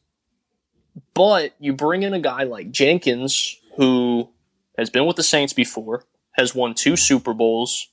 But 1.15 1.55
you 1.59 1.73
bring 1.73 2.03
in 2.03 2.15
a 2.15 2.21
guy 2.21 2.45
like 2.45 2.71
Jenkins, 2.71 3.59
who 3.77 4.31
has 4.79 4.89
been 4.89 5.07
with 5.07 5.17
the 5.17 5.23
Saints 5.23 5.53
before, 5.53 6.05
has 6.33 6.55
won 6.55 6.75
two 6.75 6.97
Super 6.97 7.35
Bowls, 7.35 7.89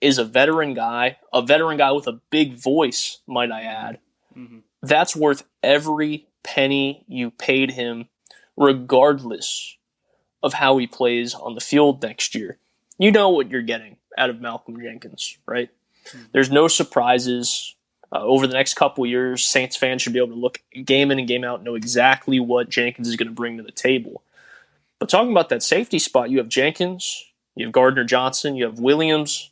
is 0.00 0.18
a 0.18 0.24
veteran 0.24 0.74
guy, 0.74 1.18
a 1.32 1.42
veteran 1.42 1.76
guy 1.76 1.92
with 1.92 2.06
a 2.06 2.20
big 2.30 2.54
voice, 2.54 3.18
might 3.26 3.50
I 3.50 3.62
add. 3.62 3.98
Mm-hmm. 4.36 4.58
That's 4.82 5.14
worth 5.16 5.44
every 5.62 6.26
penny 6.42 7.04
you 7.08 7.30
paid 7.30 7.72
him, 7.72 8.08
regardless 8.56 9.76
of 10.42 10.54
how 10.54 10.76
he 10.78 10.86
plays 10.86 11.34
on 11.34 11.54
the 11.54 11.60
field 11.60 12.02
next 12.02 12.34
year. 12.34 12.58
You 12.98 13.10
know 13.10 13.30
what 13.30 13.50
you're 13.50 13.62
getting 13.62 13.96
out 14.16 14.30
of 14.30 14.40
Malcolm 14.40 14.80
Jenkins, 14.80 15.38
right? 15.46 15.70
Mm-hmm. 16.06 16.24
There's 16.32 16.50
no 16.50 16.68
surprises. 16.68 17.74
Uh, 18.12 18.20
over 18.20 18.46
the 18.46 18.54
next 18.54 18.74
couple 18.74 19.04
years, 19.06 19.44
Saints 19.44 19.76
fans 19.76 20.02
should 20.02 20.12
be 20.12 20.18
able 20.18 20.34
to 20.34 20.40
look 20.40 20.62
game 20.84 21.10
in 21.10 21.18
and 21.18 21.26
game 21.26 21.42
out, 21.42 21.64
know 21.64 21.74
exactly 21.74 22.38
what 22.38 22.68
Jenkins 22.68 23.08
is 23.08 23.16
going 23.16 23.28
to 23.28 23.34
bring 23.34 23.56
to 23.56 23.62
the 23.62 23.72
table. 23.72 24.22
But 25.00 25.08
talking 25.08 25.32
about 25.32 25.48
that 25.48 25.62
safety 25.62 25.98
spot, 25.98 26.30
you 26.30 26.38
have 26.38 26.48
Jenkins, 26.48 27.24
you 27.56 27.66
have 27.66 27.72
Gardner 27.72 28.04
Johnson, 28.04 28.54
you 28.54 28.64
have 28.66 28.78
Williams, 28.78 29.50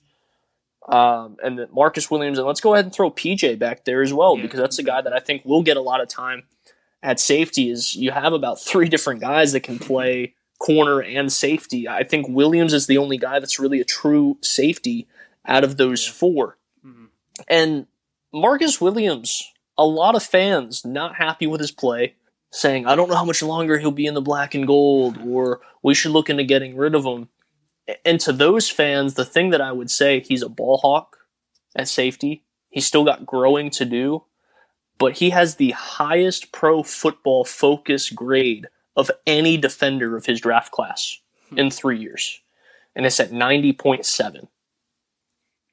um, 0.88 1.36
and 1.42 1.66
Marcus 1.72 2.10
Williams, 2.10 2.38
and 2.38 2.46
let's 2.46 2.60
go 2.60 2.74
ahead 2.74 2.84
and 2.84 2.94
throw 2.94 3.10
PJ 3.10 3.58
back 3.58 3.84
there 3.84 4.02
as 4.02 4.12
well 4.12 4.36
yeah. 4.36 4.42
because 4.42 4.60
that's 4.60 4.78
a 4.78 4.82
guy 4.82 5.00
that 5.00 5.12
I 5.12 5.20
think 5.20 5.44
will 5.44 5.62
get 5.62 5.76
a 5.76 5.82
lot 5.82 6.00
of 6.00 6.08
time 6.08 6.44
at 7.02 7.20
safety. 7.20 7.70
Is 7.70 7.94
you 7.94 8.10
have 8.10 8.32
about 8.32 8.60
three 8.60 8.88
different 8.88 9.20
guys 9.20 9.52
that 9.52 9.60
can 9.60 9.78
play 9.78 10.34
corner 10.62 11.00
and 11.00 11.32
safety. 11.32 11.88
I 11.88 12.04
think 12.04 12.28
Williams 12.28 12.72
is 12.72 12.86
the 12.86 12.98
only 12.98 13.18
guy 13.18 13.40
that's 13.40 13.58
really 13.58 13.80
a 13.80 13.84
true 13.84 14.38
safety 14.42 15.08
out 15.44 15.64
of 15.64 15.76
those 15.76 16.06
4 16.06 16.56
mm-hmm. 16.86 17.04
And 17.48 17.86
Marcus 18.32 18.80
Williams, 18.80 19.52
a 19.76 19.84
lot 19.84 20.14
of 20.14 20.22
fans 20.22 20.84
not 20.84 21.16
happy 21.16 21.48
with 21.48 21.60
his 21.60 21.72
play, 21.72 22.14
saying, 22.50 22.86
I 22.86 22.94
don't 22.94 23.08
know 23.08 23.16
how 23.16 23.24
much 23.24 23.42
longer 23.42 23.78
he'll 23.78 23.90
be 23.90 24.06
in 24.06 24.14
the 24.14 24.20
black 24.20 24.54
and 24.54 24.66
gold, 24.66 25.18
or 25.26 25.60
we 25.82 25.94
should 25.94 26.12
look 26.12 26.30
into 26.30 26.44
getting 26.44 26.76
rid 26.76 26.94
of 26.94 27.04
him 27.04 27.28
and 28.04 28.20
to 28.20 28.32
those 28.32 28.68
fans, 28.68 29.14
the 29.14 29.24
thing 29.24 29.50
that 29.50 29.60
I 29.60 29.72
would 29.72 29.90
say, 29.90 30.20
he's 30.20 30.42
a 30.42 30.48
ball 30.48 30.78
hawk 30.78 31.18
at 31.74 31.88
safety. 31.88 32.44
He's 32.68 32.86
still 32.86 33.04
got 33.04 33.26
growing 33.26 33.70
to 33.70 33.84
do, 33.84 34.24
but 34.98 35.18
he 35.18 35.30
has 35.30 35.56
the 35.56 35.72
highest 35.72 36.52
pro 36.52 36.82
football 36.82 37.44
focus 37.44 38.10
grade 38.10 38.68
of 38.96 39.10
any 39.26 39.56
defender 39.56 40.16
of 40.16 40.26
his 40.26 40.40
draft 40.40 40.72
class 40.72 41.18
hmm. 41.48 41.58
in 41.58 41.70
three 41.70 41.98
years. 41.98 42.40
And 42.94 43.06
it's 43.06 43.20
at 43.20 43.30
90.7. 43.30 44.48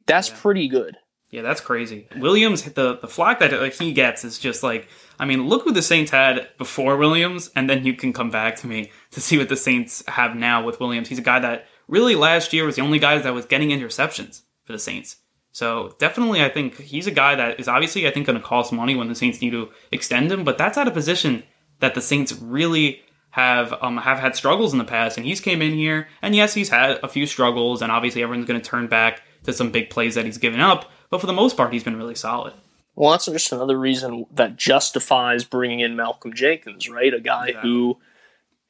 That's 0.06 0.30
yeah. 0.30 0.36
pretty 0.42 0.68
good. 0.68 0.98
Yeah, 1.30 1.44
that's 1.44 1.62
crazy. 1.62 2.08
Williams, 2.16 2.64
the 2.64 2.98
the 2.98 3.08
flack 3.08 3.38
that 3.38 3.74
he 3.76 3.94
gets 3.94 4.24
is 4.24 4.40
just 4.40 4.64
like, 4.64 4.88
I 5.20 5.26
mean, 5.26 5.48
look 5.48 5.64
who 5.64 5.72
the 5.72 5.84
Saints 5.84 6.10
had 6.10 6.50
before 6.58 6.98
Williams, 6.98 7.52
and 7.56 7.70
then 7.70 7.86
you 7.86 7.94
can 7.94 8.14
come 8.14 8.32
back 8.32 8.56
to 8.58 8.68
me 8.68 8.92
to 9.12 9.22
see 9.22 9.38
what 9.38 9.48
the 9.48 9.56
Saints 9.56 10.04
have 10.08 10.36
now 10.36 10.64
with 10.66 10.80
Williams. 10.80 11.08
He's 11.08 11.20
a 11.20 11.24
guy 11.24 11.38
that 11.38 11.68
really 11.90 12.16
last 12.16 12.54
year 12.54 12.66
was 12.66 12.76
the 12.76 12.82
only 12.82 13.00
guy 13.00 13.18
that 13.18 13.34
was 13.34 13.46
getting 13.46 13.70
interceptions 13.70 14.44
for 14.64 14.72
the 14.72 14.80
Saints. 14.80 15.18
So 15.52 15.96
definitely, 15.98 16.44
I 16.44 16.50
think 16.50 16.80
he's 16.80 17.08
a 17.08 17.12
guy 17.12 17.36
that 17.36 17.60
is 17.60 17.68
obviously, 17.68 18.08
I 18.08 18.12
think, 18.12 18.28
going 18.28 18.40
to 18.40 18.46
cost 18.46 18.72
money 18.72 18.96
when 18.96 19.10
the 19.10 19.16
Saints 19.16 19.42
need 19.42 19.52
to 19.52 19.70
extend 19.92 20.32
him. 20.32 20.44
But 20.44 20.58
that's 20.58 20.78
at 20.78 20.88
a 20.88 20.92
position 20.92 21.44
that 21.80 21.96
the 21.96 22.02
Saints 22.02 22.34
really 22.34 23.02
have 23.32 23.74
um, 23.82 23.98
have 23.98 24.20
had 24.20 24.36
struggles 24.36 24.74
in 24.74 24.80
the 24.80 24.86
past, 24.86 25.18
and 25.18 25.26
he's 25.26 25.42
came 25.42 25.62
in 25.62 25.74
here, 25.74 26.08
and 26.22 26.36
yes, 26.36 26.54
he's 26.54 26.70
had 26.70 27.00
a 27.04 27.08
few 27.08 27.26
struggles, 27.26 27.82
and 27.82 27.92
obviously 27.92 28.24
everyone's 28.24 28.48
going 28.48 28.62
to 28.62 28.70
turn 28.70 28.88
back 28.88 29.22
to 29.44 29.54
some 29.54 29.72
big 29.72 29.90
plays 29.90 30.16
that 30.16 30.26
he's 30.26 30.38
given 30.38 30.60
up. 30.60 30.92
But 31.10 31.22
for 31.22 31.28
the 31.28 31.34
most 31.34 31.58
part, 31.58 31.74
he's 31.74 31.84
been 31.84 31.98
really 31.98 32.16
solid. 32.16 32.54
Well, 32.96 33.12
that's 33.12 33.26
just 33.26 33.52
another 33.52 33.80
reason 33.80 34.26
that 34.34 34.58
justifies 34.58 35.46
bringing 35.46 35.80
in 35.80 35.96
Malcolm 35.96 36.34
Jenkins, 36.34 36.90
right? 36.90 37.14
A 37.14 37.22
guy 37.22 37.54
who 37.54 37.98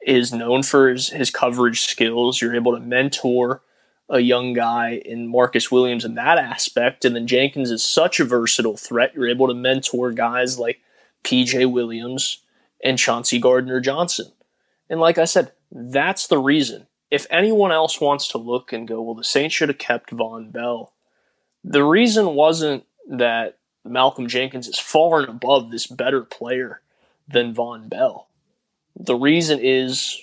is 0.06 0.32
known 0.32 0.62
for 0.62 0.90
his, 0.90 1.10
his 1.10 1.30
coverage 1.30 1.80
skills. 1.80 2.40
You're 2.40 2.54
able 2.54 2.74
to 2.74 2.80
mentor 2.80 3.62
a 4.08 4.20
young 4.20 4.52
guy 4.52 5.00
in 5.04 5.28
Marcus 5.28 5.70
Williams 5.70 6.04
in 6.04 6.14
that 6.14 6.38
aspect. 6.38 7.04
And 7.04 7.14
then 7.14 7.26
Jenkins 7.26 7.70
is 7.70 7.84
such 7.84 8.18
a 8.18 8.24
versatile 8.24 8.76
threat. 8.76 9.14
You're 9.14 9.28
able 9.28 9.46
to 9.48 9.54
mentor 9.54 10.10
guys 10.10 10.58
like 10.58 10.80
PJ 11.22 11.70
Williams 11.70 12.42
and 12.82 12.98
Chauncey 12.98 13.38
Gardner 13.38 13.80
Johnson. 13.80 14.32
And 14.88 15.00
like 15.00 15.18
I 15.18 15.24
said, 15.24 15.52
that's 15.70 16.26
the 16.26 16.38
reason. 16.38 16.86
If 17.10 17.26
anyone 17.30 17.72
else 17.72 18.00
wants 18.00 18.28
to 18.28 18.38
look 18.38 18.72
and 18.72 18.88
go, 18.88 19.00
well, 19.00 19.14
the 19.14 19.24
Saints 19.24 19.54
should 19.54 19.68
have 19.68 19.78
kept 19.78 20.10
Vonn 20.10 20.50
Bell, 20.50 20.92
the 21.62 21.84
reason 21.84 22.34
wasn't 22.34 22.84
that 23.08 23.58
Malcolm 23.84 24.28
Jenkins 24.28 24.68
is 24.68 24.78
far 24.78 25.20
and 25.20 25.28
above 25.28 25.70
this 25.70 25.86
better 25.86 26.22
player 26.22 26.80
than 27.28 27.54
Vonn 27.54 27.88
Bell. 27.88 28.28
The 28.96 29.14
reason 29.14 29.58
is 29.60 30.20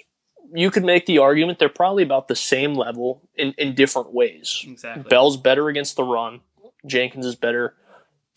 you 0.53 0.71
could 0.71 0.83
make 0.83 1.05
the 1.05 1.17
argument 1.17 1.59
they're 1.59 1.69
probably 1.69 2.03
about 2.03 2.27
the 2.27 2.35
same 2.35 2.75
level 2.75 3.21
in, 3.35 3.53
in 3.57 3.75
different 3.75 4.13
ways. 4.13 4.63
Exactly. 4.67 5.03
Bell's 5.09 5.37
better 5.37 5.67
against 5.67 5.95
the 5.95 6.03
run, 6.03 6.41
Jenkins 6.85 7.25
is 7.25 7.35
better 7.35 7.75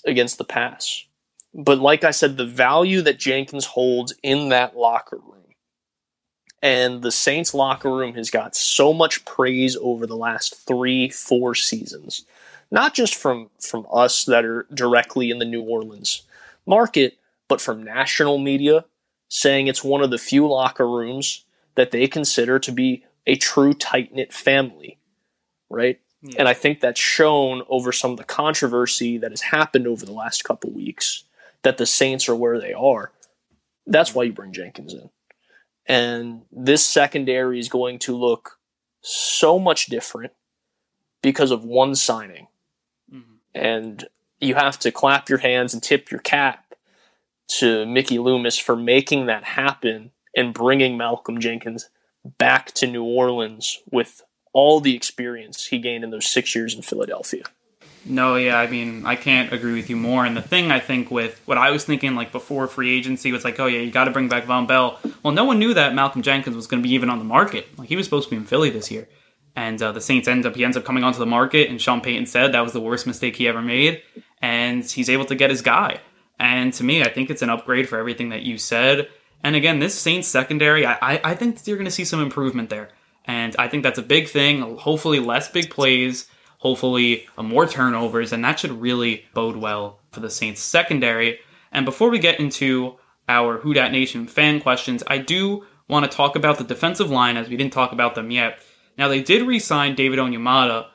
against 0.05 0.39
the 0.39 0.45
pass. 0.45 1.05
But 1.53 1.79
like 1.79 2.05
I 2.05 2.11
said, 2.11 2.37
the 2.37 2.47
value 2.47 3.03
that 3.03 3.19
Jenkins 3.19 3.67
holds 3.67 4.15
in 4.23 4.51
that 4.51 4.77
locker 4.77 5.17
room 5.17 5.41
and 6.63 7.03
the 7.03 7.11
Saints 7.11 7.55
locker 7.55 7.91
room 7.91 8.15
has 8.15 8.31
got 8.31 8.55
so 8.55 8.93
much 8.93 9.25
praise 9.25 9.77
over 9.81 10.07
the 10.07 10.17
last 10.17 10.67
three, 10.67 11.09
four 11.09 11.55
seasons. 11.55 12.25
Not 12.71 12.95
just 12.95 13.15
from, 13.15 13.51
from 13.61 13.87
us 13.93 14.25
that 14.27 14.45
are 14.45 14.67
directly 14.73 15.31
in 15.31 15.39
the 15.39 15.45
New 15.45 15.63
Orleans 15.63 16.23
market, 16.67 17.19
but 17.49 17.61
from 17.61 17.83
national 17.83 18.39
media, 18.39 18.85
saying 19.31 19.69
it's 19.69 19.85
one 19.85 20.03
of 20.03 20.11
the 20.11 20.19
few 20.19 20.47
locker 20.47 20.87
rooms 20.87 21.45
that 21.77 21.93
they 21.93 22.07
consider 22.07 22.59
to 22.59 22.73
be 22.73 23.05
a 23.27 23.37
true 23.37 23.73
tight 23.73 24.13
knit 24.13 24.35
family, 24.35 24.99
right? 25.71 26.01
Yeah. 26.21 26.35
And 26.41 26.49
I 26.49 26.53
think 26.53 26.81
that's 26.81 27.01
shown 27.01 27.63
over 27.69 27.93
some 27.93 28.11
of 28.11 28.17
the 28.19 28.25
controversy 28.25 29.17
that 29.19 29.31
has 29.31 29.41
happened 29.41 29.87
over 29.87 30.05
the 30.05 30.13
last 30.13 30.45
couple 30.45 30.71
weeks 30.71 31.25
that 31.63 31.79
the 31.79 31.87
Saints 31.87 32.29
are 32.29 32.35
where 32.35 32.61
they 32.61 32.75
are. 32.75 33.13
That's 33.87 34.15
why 34.15 34.25
you 34.25 34.33
bring 34.33 34.53
Jenkins 34.53 34.93
in. 34.93 35.11
And 35.87 36.43
this 36.53 36.85
secondary 36.85 37.59
is 37.59 37.69
going 37.69 38.01
to 38.01 38.17
look 38.17 38.59
so 39.01 39.59
much 39.59 39.87
different 39.87 40.33
because 41.23 41.53
of 41.53 41.65
one 41.65 41.95
signing. 41.95 42.49
Mm-hmm. 43.13 43.35
And 43.55 44.09
you 44.41 44.57
have 44.57 44.79
to 44.81 44.91
clap 44.91 45.29
your 45.29 45.39
hands 45.39 45.73
and 45.73 45.83
tip 45.83 46.11
your 46.11 46.21
cap 46.21 46.70
to 47.59 47.87
Mickey 47.87 48.19
Loomis 48.19 48.59
for 48.59 48.77
making 48.77 49.27
that 49.27 49.45
happen 49.45 50.13
and 50.37 50.55
bringing 50.55 50.97
Malcolm 50.97 51.41
Jenkins 51.41 51.89
back 52.25 52.73
to 52.73 52.87
New 52.87 53.05
Orleans 53.05 53.81
with 53.91 54.23
all 54.53 54.81
the 54.81 54.95
experience 54.95 55.67
he 55.67 55.79
gained 55.79 56.05
in 56.05 56.11
those 56.11 56.29
six 56.29 56.55
years 56.55 56.75
in 56.75 56.83
Philadelphia. 56.83 57.45
No, 58.05 58.37
yeah, 58.37 58.59
I 58.59 58.67
mean, 58.67 59.05
I 59.05 59.15
can't 59.15 59.53
agree 59.53 59.75
with 59.75 59.91
you 59.91 59.97
more. 59.97 60.25
And 60.25 60.35
the 60.37 60.43
thing 60.43 60.71
I 60.71 60.81
think 60.81 61.11
with 61.11 61.41
what 61.45 61.59
I 61.59 61.71
was 61.71 61.85
thinking, 61.85 62.15
like 62.15 62.33
before 62.33 62.67
free 62.67 62.97
agency, 62.97 63.31
was 63.31 63.45
like, 63.45 63.61
oh 63.61 63.67
yeah, 63.67 63.81
you 63.81 63.91
got 63.91 64.05
to 64.05 64.11
bring 64.11 64.29
back 64.29 64.45
Vonn 64.45 64.67
Bell. 64.67 64.99
Well, 65.23 65.35
no 65.35 65.45
one 65.45 65.59
knew 65.59 65.75
that 65.75 65.95
Malcolm 65.95 66.23
Jenkins 66.23 66.57
was 66.57 66.67
going 66.67 66.83
to 66.83 66.89
be 66.89 66.95
even 66.95 67.11
on 67.11 67.19
the 67.19 67.25
market. 67.25 67.79
Like 67.79 67.89
he 67.89 67.97
was 67.97 68.07
supposed 68.07 68.29
to 68.29 68.31
be 68.31 68.37
in 68.37 68.47
Philly 68.47 68.71
this 68.71 68.91
year, 68.91 69.07
and 69.55 69.81
uh, 69.83 69.93
the 69.93 70.01
Saints 70.01 70.29
end 70.29 70.47
up 70.47 70.57
he 70.57 70.65
ends 70.65 70.79
up 70.79 70.85
coming 70.85 71.05
onto 71.05 71.19
the 71.19 71.27
market. 71.27 71.69
And 71.69 71.81
Sean 71.81 72.01
Payton 72.01 72.27
said 72.27 72.53
that 72.53 72.63
was 72.63 72.73
the 72.73 72.81
worst 72.81 73.07
mistake 73.07 73.37
he 73.37 73.47
ever 73.47 73.61
made, 73.61 74.03
and 74.41 74.83
he's 74.83 75.11
able 75.11 75.27
to 75.27 75.35
get 75.35 75.51
his 75.51 75.61
guy. 75.61 76.01
And 76.41 76.73
to 76.75 76.85
me, 76.85 77.03
I 77.03 77.11
think 77.11 77.29
it's 77.29 77.43
an 77.43 77.51
upgrade 77.51 77.87
for 77.87 77.99
everything 77.99 78.31
that 78.31 78.43
you 78.43 78.57
said. 78.57 79.09
And 79.45 79.55
again, 79.55 79.79
this 79.79 79.95
Saints 79.95 80.27
secondary, 80.27 80.87
I, 80.87 81.21
I, 81.23 81.35
think 81.35 81.67
you're 81.67 81.77
going 81.77 81.85
to 81.85 81.91
see 81.91 82.05
some 82.05 82.23
improvement 82.23 82.71
there. 82.71 82.89
And 83.27 83.55
I 83.59 83.69
think 83.69 83.83
that's 83.83 83.99
a 83.99 84.03
big 84.03 84.29
thing. 84.29 84.79
Hopefully, 84.79 85.21
less 85.21 85.51
big 85.51 85.71
plays, 85.71 86.29
hopefully, 86.59 87.27
uh, 87.37 87.43
more 87.43 87.67
turnovers, 87.67 88.33
and 88.33 88.43
that 88.43 88.59
should 88.59 88.81
really 88.81 89.27
bode 89.35 89.57
well 89.57 90.01
for 90.13 90.21
the 90.21 90.31
Saints 90.31 90.63
secondary. 90.63 91.41
And 91.73 91.85
before 91.85 92.09
we 92.09 92.19
get 92.19 92.41
into 92.41 92.97
our 93.29 93.59
Who 93.59 93.75
Dat 93.75 93.93
Nation 93.93 94.27
fan 94.27 94.61
questions, 94.61 95.05
I 95.07 95.19
do 95.19 95.67
want 95.89 96.11
to 96.11 96.17
talk 96.17 96.37
about 96.37 96.57
the 96.57 96.65
defensive 96.65 97.11
line 97.11 97.37
as 97.37 97.51
we 97.51 97.57
didn't 97.59 97.75
talk 97.75 97.93
about 97.93 98.15
them 98.15 98.31
yet. 98.31 98.61
Now, 98.97 99.09
they 99.09 99.23
did 99.23 99.47
re 99.47 99.59
sign 99.59 99.95
David 99.95 100.19
Onyemata, 100.19 100.87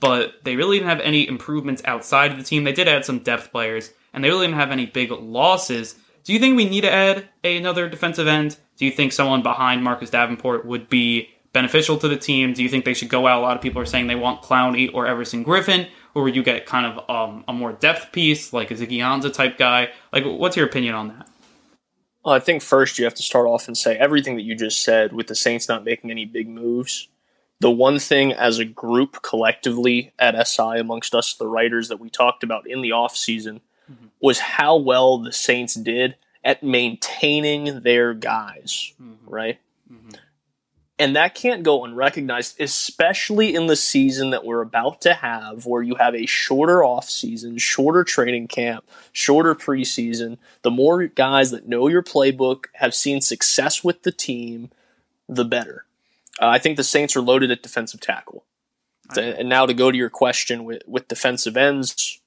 but 0.00 0.44
they 0.44 0.56
really 0.56 0.78
didn't 0.78 0.90
have 0.90 1.00
any 1.00 1.28
improvements 1.28 1.82
outside 1.84 2.32
of 2.32 2.38
the 2.38 2.44
team. 2.44 2.64
They 2.64 2.72
did 2.72 2.88
add 2.88 3.04
some 3.04 3.18
depth 3.18 3.52
players 3.52 3.92
and 4.14 4.22
they 4.22 4.30
really 4.30 4.46
didn't 4.46 4.58
have 4.58 4.70
any 4.70 4.86
big 4.86 5.10
losses. 5.10 5.96
Do 6.22 6.32
you 6.32 6.38
think 6.38 6.56
we 6.56 6.68
need 6.68 6.82
to 6.82 6.90
add 6.90 7.28
another 7.42 7.88
defensive 7.88 8.26
end? 8.26 8.56
Do 8.78 8.86
you 8.86 8.90
think 8.90 9.12
someone 9.12 9.42
behind 9.42 9.84
Marcus 9.84 10.08
Davenport 10.08 10.64
would 10.64 10.88
be 10.88 11.28
beneficial 11.52 11.98
to 11.98 12.08
the 12.08 12.16
team? 12.16 12.54
Do 12.54 12.62
you 12.62 12.68
think 12.68 12.84
they 12.84 12.94
should 12.94 13.10
go 13.10 13.26
out? 13.26 13.40
A 13.40 13.42
lot 13.42 13.56
of 13.56 13.62
people 13.62 13.82
are 13.82 13.86
saying 13.86 14.06
they 14.06 14.14
want 14.14 14.42
Clowney 14.42 14.88
or 14.94 15.06
Everson 15.06 15.44
Griffen, 15.44 15.88
or 16.14 16.22
would 16.22 16.36
you 16.36 16.42
get 16.42 16.64
kind 16.64 16.86
of 16.86 17.10
um, 17.10 17.44
a 17.46 17.52
more 17.52 17.72
depth 17.72 18.12
piece, 18.12 18.52
like 18.52 18.70
a 18.70 18.74
Ziggy 18.74 18.98
Ansah 18.98 19.32
type 19.32 19.58
guy? 19.58 19.90
Like, 20.12 20.24
what's 20.24 20.56
your 20.56 20.66
opinion 20.66 20.94
on 20.94 21.08
that? 21.08 21.28
Well, 22.24 22.34
I 22.34 22.38
think 22.38 22.62
first 22.62 22.98
you 22.98 23.04
have 23.04 23.14
to 23.14 23.22
start 23.22 23.46
off 23.46 23.66
and 23.66 23.76
say 23.76 23.96
everything 23.96 24.36
that 24.36 24.42
you 24.42 24.54
just 24.54 24.82
said 24.82 25.12
with 25.12 25.26
the 25.26 25.34
Saints 25.34 25.68
not 25.68 25.84
making 25.84 26.10
any 26.10 26.24
big 26.24 26.48
moves. 26.48 27.08
The 27.60 27.70
one 27.70 27.98
thing 27.98 28.32
as 28.32 28.58
a 28.58 28.64
group 28.64 29.22
collectively 29.22 30.12
at 30.18 30.46
SI 30.46 30.78
amongst 30.78 31.14
us, 31.14 31.34
the 31.34 31.46
writers 31.46 31.88
that 31.88 32.00
we 32.00 32.08
talked 32.08 32.44
about 32.44 32.68
in 32.68 32.80
the 32.80 32.90
offseason– 32.90 33.60
mm-hmm. 33.90 34.06
was 34.20 34.38
how 34.38 34.76
well 34.76 35.18
the 35.18 35.32
Saints 35.32 35.74
did 35.74 36.16
at 36.42 36.62
maintaining 36.62 37.80
their 37.80 38.14
guys, 38.14 38.92
mm-hmm. 39.00 39.28
right? 39.28 39.58
Mm-hmm. 39.92 40.10
And 40.96 41.16
that 41.16 41.34
can't 41.34 41.64
go 41.64 41.84
unrecognized, 41.84 42.60
especially 42.60 43.54
in 43.54 43.66
the 43.66 43.74
season 43.74 44.30
that 44.30 44.44
we're 44.44 44.60
about 44.60 45.00
to 45.02 45.14
have, 45.14 45.66
where 45.66 45.82
you 45.82 45.96
have 45.96 46.14
a 46.14 46.26
shorter 46.26 46.84
off 46.84 47.10
season, 47.10 47.58
shorter 47.58 48.04
training 48.04 48.46
camp, 48.46 48.88
shorter 49.12 49.56
preseason. 49.56 50.38
The 50.62 50.70
more 50.70 51.06
guys 51.06 51.50
that 51.50 51.66
know 51.66 51.88
your 51.88 52.02
playbook 52.02 52.66
have 52.74 52.94
seen 52.94 53.20
success 53.20 53.82
with 53.82 54.02
the 54.04 54.12
team, 54.12 54.70
the 55.28 55.44
better. 55.44 55.84
Uh, 56.40 56.48
I 56.48 56.58
think 56.58 56.76
the 56.76 56.84
Saints 56.84 57.16
are 57.16 57.20
loaded 57.20 57.50
at 57.50 57.62
defensive 57.62 58.00
tackle. 58.00 58.44
And 59.16 59.48
now 59.48 59.66
to 59.66 59.74
go 59.74 59.90
to 59.90 59.98
your 59.98 60.10
question 60.10 60.64
with, 60.64 60.82
with 60.86 61.08
defensive 61.08 61.56
ends, 61.56 62.20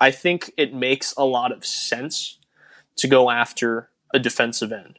I 0.00 0.10
think 0.10 0.52
it 0.56 0.74
makes 0.74 1.14
a 1.16 1.24
lot 1.24 1.52
of 1.52 1.64
sense 1.64 2.38
to 2.96 3.08
go 3.08 3.30
after 3.30 3.90
a 4.14 4.18
defensive 4.18 4.72
end, 4.72 4.98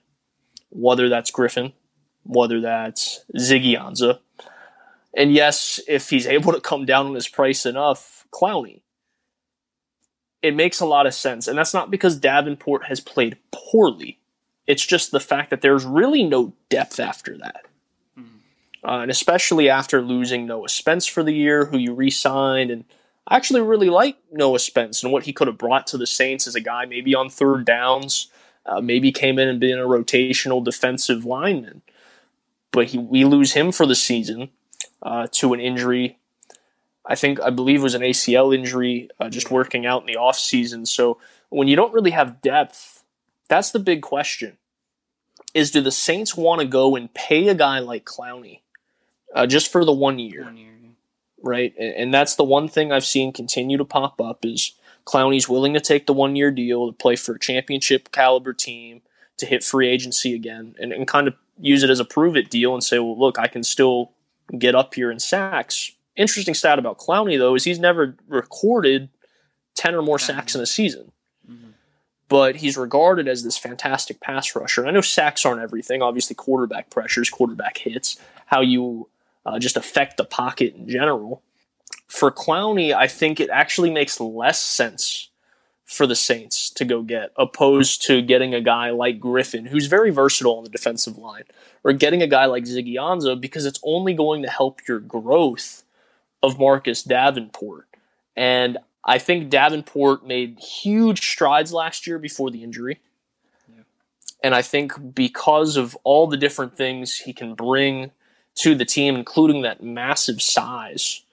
whether 0.70 1.10
that's 1.10 1.32
Griffen, 1.32 1.74
whether 2.24 2.60
that's 2.62 3.24
Ziggy 3.36 3.80
Ansah. 3.80 4.20
And 5.16 5.34
yes, 5.34 5.80
if 5.88 6.10
he's 6.10 6.28
able 6.38 6.54
to 6.54 6.62
come 6.62 6.86
down 6.86 7.08
on 7.08 7.16
his 7.16 7.28
price 7.28 7.66
enough, 7.66 8.26
Clowney. 8.32 8.82
It 10.42 10.56
makes 10.56 10.80
a 10.80 10.86
lot 10.86 11.08
of 11.08 11.14
sense. 11.16 11.48
And 11.48 11.58
that's 11.58 11.74
not 11.74 11.90
because 11.90 12.16
Davenport 12.16 12.86
has 12.86 13.00
played 13.00 13.38
poorly. 13.52 14.20
It's 14.68 14.86
just 14.86 15.12
the 15.12 15.20
fact 15.20 15.50
that 15.50 15.62
there's 15.62 15.86
really 15.86 16.24
no 16.24 16.54
depth 16.70 17.00
after 17.00 17.38
that. 17.40 17.66
Uh, 18.84 19.00
and 19.02 19.12
especially 19.12 19.70
after 19.70 20.02
losing 20.02 20.46
Noah 20.46 20.70
Spence 20.70 21.06
for 21.06 21.24
the 21.24 21.34
year, 21.34 21.66
who 21.66 21.78
you 21.78 21.94
re 21.94 22.10
signed. 22.10 22.72
And 22.72 22.86
I 23.28 23.36
actually 23.36 23.62
really 23.62 23.90
like 23.90 24.18
Noah 24.32 24.60
Spence 24.60 25.04
and 25.04 25.12
what 25.12 25.24
he 25.24 25.34
could 25.34 25.48
have 25.48 25.58
brought 25.58 25.88
to 25.88 25.98
the 25.98 26.08
Saints 26.08 26.48
as 26.48 26.56
a 26.56 26.62
guy 26.62 26.86
maybe 26.86 27.14
on 27.14 27.30
third 27.30 27.66
downs, 27.66 28.32
uh, 28.66 28.82
maybe 28.82 29.12
came 29.12 29.38
in 29.38 29.48
and 29.48 29.60
been 29.60 29.80
a 29.80 29.86
rotational 29.86 30.64
defensive 30.64 31.26
lineman 31.26 31.82
but 32.78 32.88
he, 32.88 32.98
we 33.00 33.26
lose 33.26 33.54
him 33.54 33.72
for 33.72 33.88
the 33.88 33.96
season 33.96 34.50
uh, 35.02 35.26
to 35.32 35.54
an 35.54 35.60
injury. 35.60 36.20
I 37.06 37.16
think 37.16 37.42
I 37.42 37.50
believe 37.50 37.82
was 37.82 37.96
an 37.96 38.04
ACL 38.04 38.56
injury, 38.56 39.10
uh, 39.20 39.30
just 39.30 39.50
working 39.50 39.86
out 39.86 40.02
in 40.02 40.08
the 40.08 40.18
off 40.18 40.38
season. 40.38 40.86
So 40.86 41.18
when 41.50 41.68
you 41.68 41.76
don't 41.76 41.92
really 41.92 42.12
have 42.12 42.40
depth, 42.42 43.04
that's 43.48 43.72
the 43.72 43.80
big 43.80 44.04
question: 44.04 44.58
is 45.56 45.72
do 45.72 45.82
the 45.82 45.92
Saints 45.92 46.36
want 46.36 46.62
to 46.62 46.68
go 46.68 46.96
and 46.96 47.12
pay 47.14 47.48
a 47.48 47.56
guy 47.56 47.80
like 47.80 48.06
Clowney 48.06 48.60
uh, 49.34 49.48
just 49.48 49.72
for 49.72 49.84
the 49.84 49.92
one 49.92 50.20
year, 50.20 50.44
one 50.44 50.58
year. 50.58 50.74
Right? 51.44 51.74
And, 51.78 51.94
and 51.96 52.14
that's 52.14 52.36
the 52.36 52.44
one 52.44 52.68
thing 52.68 52.92
I've 52.92 53.06
seen 53.06 53.34
continue 53.34 53.78
to 53.78 53.86
pop 53.86 54.20
up 54.22 54.46
is 54.46 54.74
Clowney's 55.06 55.48
willing 55.50 55.74
to 55.74 55.80
take 55.80 56.06
the 56.06 56.14
one 56.14 56.36
year 56.36 56.52
deal 56.52 56.88
to 56.88 56.94
play 56.94 57.16
for 57.16 57.36
a 57.36 57.40
championship 57.40 58.12
caliber 58.12 58.54
team 58.54 59.02
to 59.38 59.46
hit 59.46 59.64
free 59.64 59.88
agency 59.88 60.34
again 60.34 60.76
and, 60.80 60.92
and 60.92 61.08
kind 61.08 61.28
of 61.28 61.36
use 61.60 61.84
it 61.84 61.90
as 61.90 62.00
a 62.00 62.06
prove 62.06 62.36
it 62.36 62.50
deal 62.50 62.74
and 62.74 62.84
say, 62.84 63.00
well, 63.00 63.18
look, 63.18 63.40
I 63.40 63.48
can 63.48 63.64
still 63.64 64.12
get 64.58 64.76
up 64.76 64.94
here 64.94 65.12
in 65.12 65.20
sacks. 65.20 65.92
Interesting 66.16 66.54
stat 66.54 66.80
about 66.80 66.98
Clowney, 66.98 67.38
though, 67.38 67.56
is 67.56 67.64
he's 67.64 67.80
never 67.80 68.16
recorded 68.28 69.10
10 69.76 69.96
or 69.96 70.02
more 70.02 70.20
sacks 70.20 70.56
in 70.56 70.62
a 70.62 70.66
season. 70.66 71.12
Mm-hmm. 71.50 71.70
But 72.28 72.58
he's 72.58 72.78
regarded 72.78 73.28
as 73.28 73.44
this 73.44 73.58
fantastic 73.58 74.20
pass 74.20 74.56
rusher. 74.56 74.82
And 74.82 74.90
I 74.90 74.94
know 74.94 75.02
sacks 75.02 75.46
aren't 75.46 75.62
everything. 75.62 76.02
Obviously, 76.02 76.36
quarterback 76.36 76.90
pressures, 76.90 77.30
quarterback 77.30 77.78
hits, 77.78 78.20
how 78.48 78.62
you 78.62 79.10
uh, 79.48 79.58
just 79.58 79.78
affect 79.78 80.18
the 80.18 80.26
pocket 80.26 80.76
in 80.76 80.90
general. 80.90 81.42
For 82.08 82.32
Clowney, 82.32 82.94
I 82.94 83.08
think 83.08 83.40
it 83.40 83.50
actually 83.50 83.90
makes 83.90 84.20
less 84.20 84.62
sense 84.62 85.30
for 85.86 86.06
the 86.06 86.16
Saints 86.16 86.70
to 86.72 86.84
go 86.84 87.02
get, 87.02 87.32
opposed 87.38 88.06
to 88.08 88.22
getting 88.22 88.54
a 88.54 88.60
guy 88.60 88.90
like 88.90 89.22
Griffen, 89.22 89.70
who's 89.70 89.88
very 89.88 90.12
versatile 90.12 90.58
on 90.58 90.66
the 90.66 90.70
defensive 90.70 91.18
line, 91.18 91.46
or 91.86 91.94
getting 91.94 92.22
a 92.22 92.28
guy 92.28 92.46
like 92.46 92.66
Ziggy 92.66 92.96
Ansah 92.96 93.40
because 93.40 93.66
it's 93.66 93.80
only 93.84 94.14
going 94.14 94.42
to 94.44 94.50
help 94.50 94.86
your 94.86 95.00
growth 95.00 95.84
of 96.44 96.60
Marcus 96.60 97.04
Davenport. 97.04 97.88
And 98.36 98.78
I 99.06 99.18
think 99.18 99.50
Davenport 99.50 100.28
made 100.28 100.60
huge 100.60 101.22
strides 101.22 101.72
last 101.72 102.06
year 102.06 102.20
before 102.20 102.52
the 102.52 102.64
injury. 102.64 103.00
Yeah. 103.70 103.84
And 104.44 104.54
I 104.54 104.62
think 104.62 105.16
because 105.16 105.78
of 105.78 105.98
all 106.04 106.28
the 106.28 106.36
different 106.36 106.76
things 106.76 107.16
he 107.16 107.32
can 107.32 107.56
bring 107.56 108.12
to 108.58 108.76
the 108.76 108.86
team, 108.86 109.16
including 109.16 109.62
that 109.62 109.84
massive 109.84 110.42
size, 110.42 111.24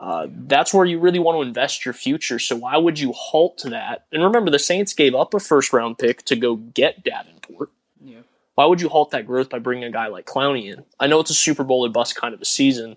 uh, 0.00 0.28
that's 0.30 0.72
where 0.72 0.86
you 0.86 0.98
really 0.98 1.18
want 1.18 1.36
to 1.36 1.42
invest 1.42 1.84
your 1.84 1.94
future. 1.94 2.38
So 2.38 2.56
why 2.56 2.76
would 2.76 2.98
you 2.98 3.12
halt 3.12 3.58
to 3.58 3.70
that? 3.70 4.06
And 4.12 4.22
remember, 4.22 4.50
the 4.50 4.58
Saints 4.58 4.94
gave 4.94 5.14
up 5.14 5.34
a 5.34 5.40
first 5.40 5.72
round 5.72 5.98
pick 5.98 6.24
to 6.24 6.36
go 6.36 6.56
get 6.56 7.02
Davenport. 7.02 7.70
Yeah. 8.02 8.20
Why 8.54 8.66
would 8.66 8.80
you 8.80 8.88
halt 8.88 9.10
that 9.10 9.26
growth 9.26 9.50
by 9.50 9.58
bringing 9.58 9.84
a 9.84 9.90
guy 9.90 10.06
like 10.06 10.26
Clowney 10.26 10.72
in? 10.72 10.84
I 11.00 11.08
know 11.08 11.20
it's 11.20 11.30
a 11.30 11.34
Super 11.34 11.64
Bowl 11.64 11.84
or 11.84 11.88
bust 11.88 12.16
kind 12.16 12.34
of 12.34 12.40
a 12.40 12.44
season, 12.44 12.96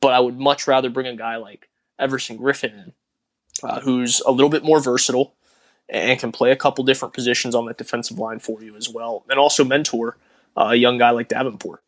but 0.00 0.12
I 0.12 0.20
would 0.20 0.38
much 0.38 0.66
rather 0.66 0.90
bring 0.90 1.06
a 1.06 1.16
guy 1.16 1.36
like 1.36 1.68
Everson 1.98 2.38
Griffen 2.38 2.72
in, 2.72 2.92
uh, 3.62 3.80
who's 3.80 4.20
a 4.20 4.30
little 4.30 4.50
bit 4.50 4.64
more 4.64 4.80
versatile 4.80 5.34
and 5.88 6.20
can 6.20 6.30
play 6.30 6.52
a 6.52 6.56
couple 6.56 6.84
different 6.84 7.14
positions 7.14 7.54
on 7.54 7.66
that 7.66 7.78
defensive 7.78 8.18
line 8.18 8.38
for 8.38 8.62
you 8.62 8.76
as 8.76 8.88
well, 8.88 9.24
and 9.28 9.38
also 9.38 9.64
mentor 9.64 10.16
uh, 10.56 10.68
a 10.70 10.76
young 10.76 10.98
guy 10.98 11.10
like 11.10 11.28
Davenport. 11.28 11.82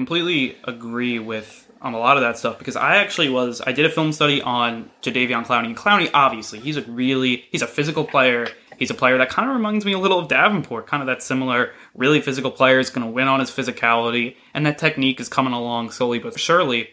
Completely 0.00 0.56
agree 0.64 1.18
with 1.18 1.70
on 1.82 1.92
a 1.92 1.98
lot 1.98 2.16
of 2.16 2.22
that 2.22 2.38
stuff 2.38 2.58
because 2.58 2.74
I 2.74 2.96
actually 2.96 3.28
was 3.28 3.60
I 3.60 3.72
did 3.72 3.84
a 3.84 3.90
film 3.90 4.12
study 4.12 4.40
on 4.40 4.88
Jadeveon 5.02 5.44
Clowney. 5.44 5.66
And 5.66 5.76
Clowney, 5.76 6.10
obviously, 6.14 6.58
he's 6.58 6.78
a 6.78 6.82
really 6.84 7.44
he's 7.50 7.60
a 7.60 7.66
physical 7.66 8.04
player. 8.04 8.48
He's 8.78 8.90
a 8.90 8.94
player 8.94 9.18
that 9.18 9.28
kind 9.28 9.50
of 9.50 9.54
reminds 9.54 9.84
me 9.84 9.92
a 9.92 9.98
little 9.98 10.18
of 10.18 10.26
Davenport, 10.26 10.86
kind 10.86 11.02
of 11.02 11.06
that 11.08 11.22
similar, 11.22 11.72
really 11.94 12.22
physical 12.22 12.50
player 12.50 12.78
is 12.78 12.88
going 12.88 13.06
to 13.06 13.12
win 13.12 13.28
on 13.28 13.40
his 13.40 13.50
physicality, 13.50 14.36
and 14.54 14.64
that 14.64 14.78
technique 14.78 15.20
is 15.20 15.28
coming 15.28 15.52
along 15.52 15.90
slowly 15.90 16.18
but 16.18 16.40
surely. 16.40 16.88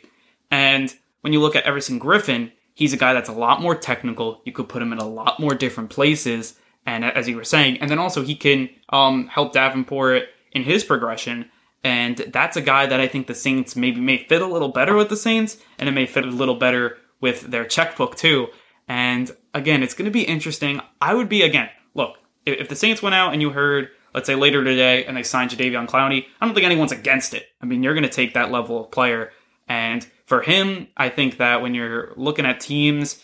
And 0.52 0.94
when 1.22 1.32
you 1.32 1.40
look 1.40 1.56
at 1.56 1.64
Everson 1.64 2.02
Griffen, 2.02 2.52
he's 2.74 2.92
a 2.92 2.98
guy 2.98 3.14
that's 3.14 3.30
a 3.30 3.34
lot 3.34 3.62
more 3.62 3.74
technical. 3.74 4.42
You 4.44 4.52
could 4.52 4.68
put 4.68 4.82
him 4.82 4.92
in 4.92 5.00
a 5.00 5.08
lot 5.08 5.40
more 5.40 5.56
different 5.56 5.92
places, 5.92 6.60
and 6.86 7.06
as 7.06 7.30
you 7.30 7.38
were 7.38 7.46
saying, 7.46 7.78
and 7.78 7.90
then 7.90 8.00
also 8.00 8.22
he 8.22 8.36
can 8.36 8.70
um, 8.90 9.28
help 9.28 9.54
Davenport 9.54 10.24
in 10.52 10.64
his 10.64 10.84
progression 10.84 11.50
and 11.84 12.18
that's 12.18 12.58
a 12.58 12.62
guy 12.62 12.86
that 12.86 13.00
I 13.00 13.08
think 13.08 13.28
the 13.28 13.36
Saints 13.36 13.76
maybe 13.76 14.02
may 14.02 14.18
fit 14.18 14.42
a 14.42 14.48
little 14.48 14.70
better 14.70 14.96
with 14.96 15.10
the 15.10 15.18
Saints, 15.18 15.58
and 15.78 15.88
it 15.88 15.94
may 15.94 16.06
fit 16.06 16.26
a 16.26 16.30
little 16.30 16.56
better 16.56 16.98
with 17.22 17.42
their 17.42 17.66
checkbook 17.66 18.16
too. 18.16 18.48
And 18.88 19.32
again, 19.54 19.84
it's 19.84 19.94
going 19.94 20.06
to 20.06 20.12
be 20.12 20.24
interesting. 20.24 20.82
I 21.02 21.14
would 21.14 21.30
be 21.30 21.42
again. 21.42 21.70
Look, 21.94 22.18
if 22.46 22.70
the 22.70 22.76
Saints 22.76 23.02
went 23.02 23.16
out 23.16 23.34
and 23.34 23.42
you 23.42 23.50
heard, 23.52 23.90
let's 24.14 24.28
say 24.28 24.36
later 24.36 24.64
today, 24.64 25.06
and 25.06 25.18
they 25.18 25.24
signed 25.24 25.52
Jadeveon 25.52 25.88
Clowney, 25.88 26.26
I 26.40 26.46
don't 26.46 26.54
think 26.54 26.66
anyone's 26.66 26.92
against 26.92 27.34
it. 27.34 27.48
I 27.62 27.66
mean, 27.66 27.84
you're 27.84 27.94
going 27.94 28.04
to 28.04 28.10
take 28.10 28.34
that 28.34 28.52
level 28.52 28.84
of 28.84 28.92
player, 28.92 29.32
and 29.68 30.06
for 30.26 30.42
him, 30.42 30.88
I 30.98 31.10
think 31.10 31.38
that 31.38 31.62
when 31.62 31.74
you're 31.74 32.14
looking 32.16 32.46
at 32.46 32.60
teams, 32.60 33.24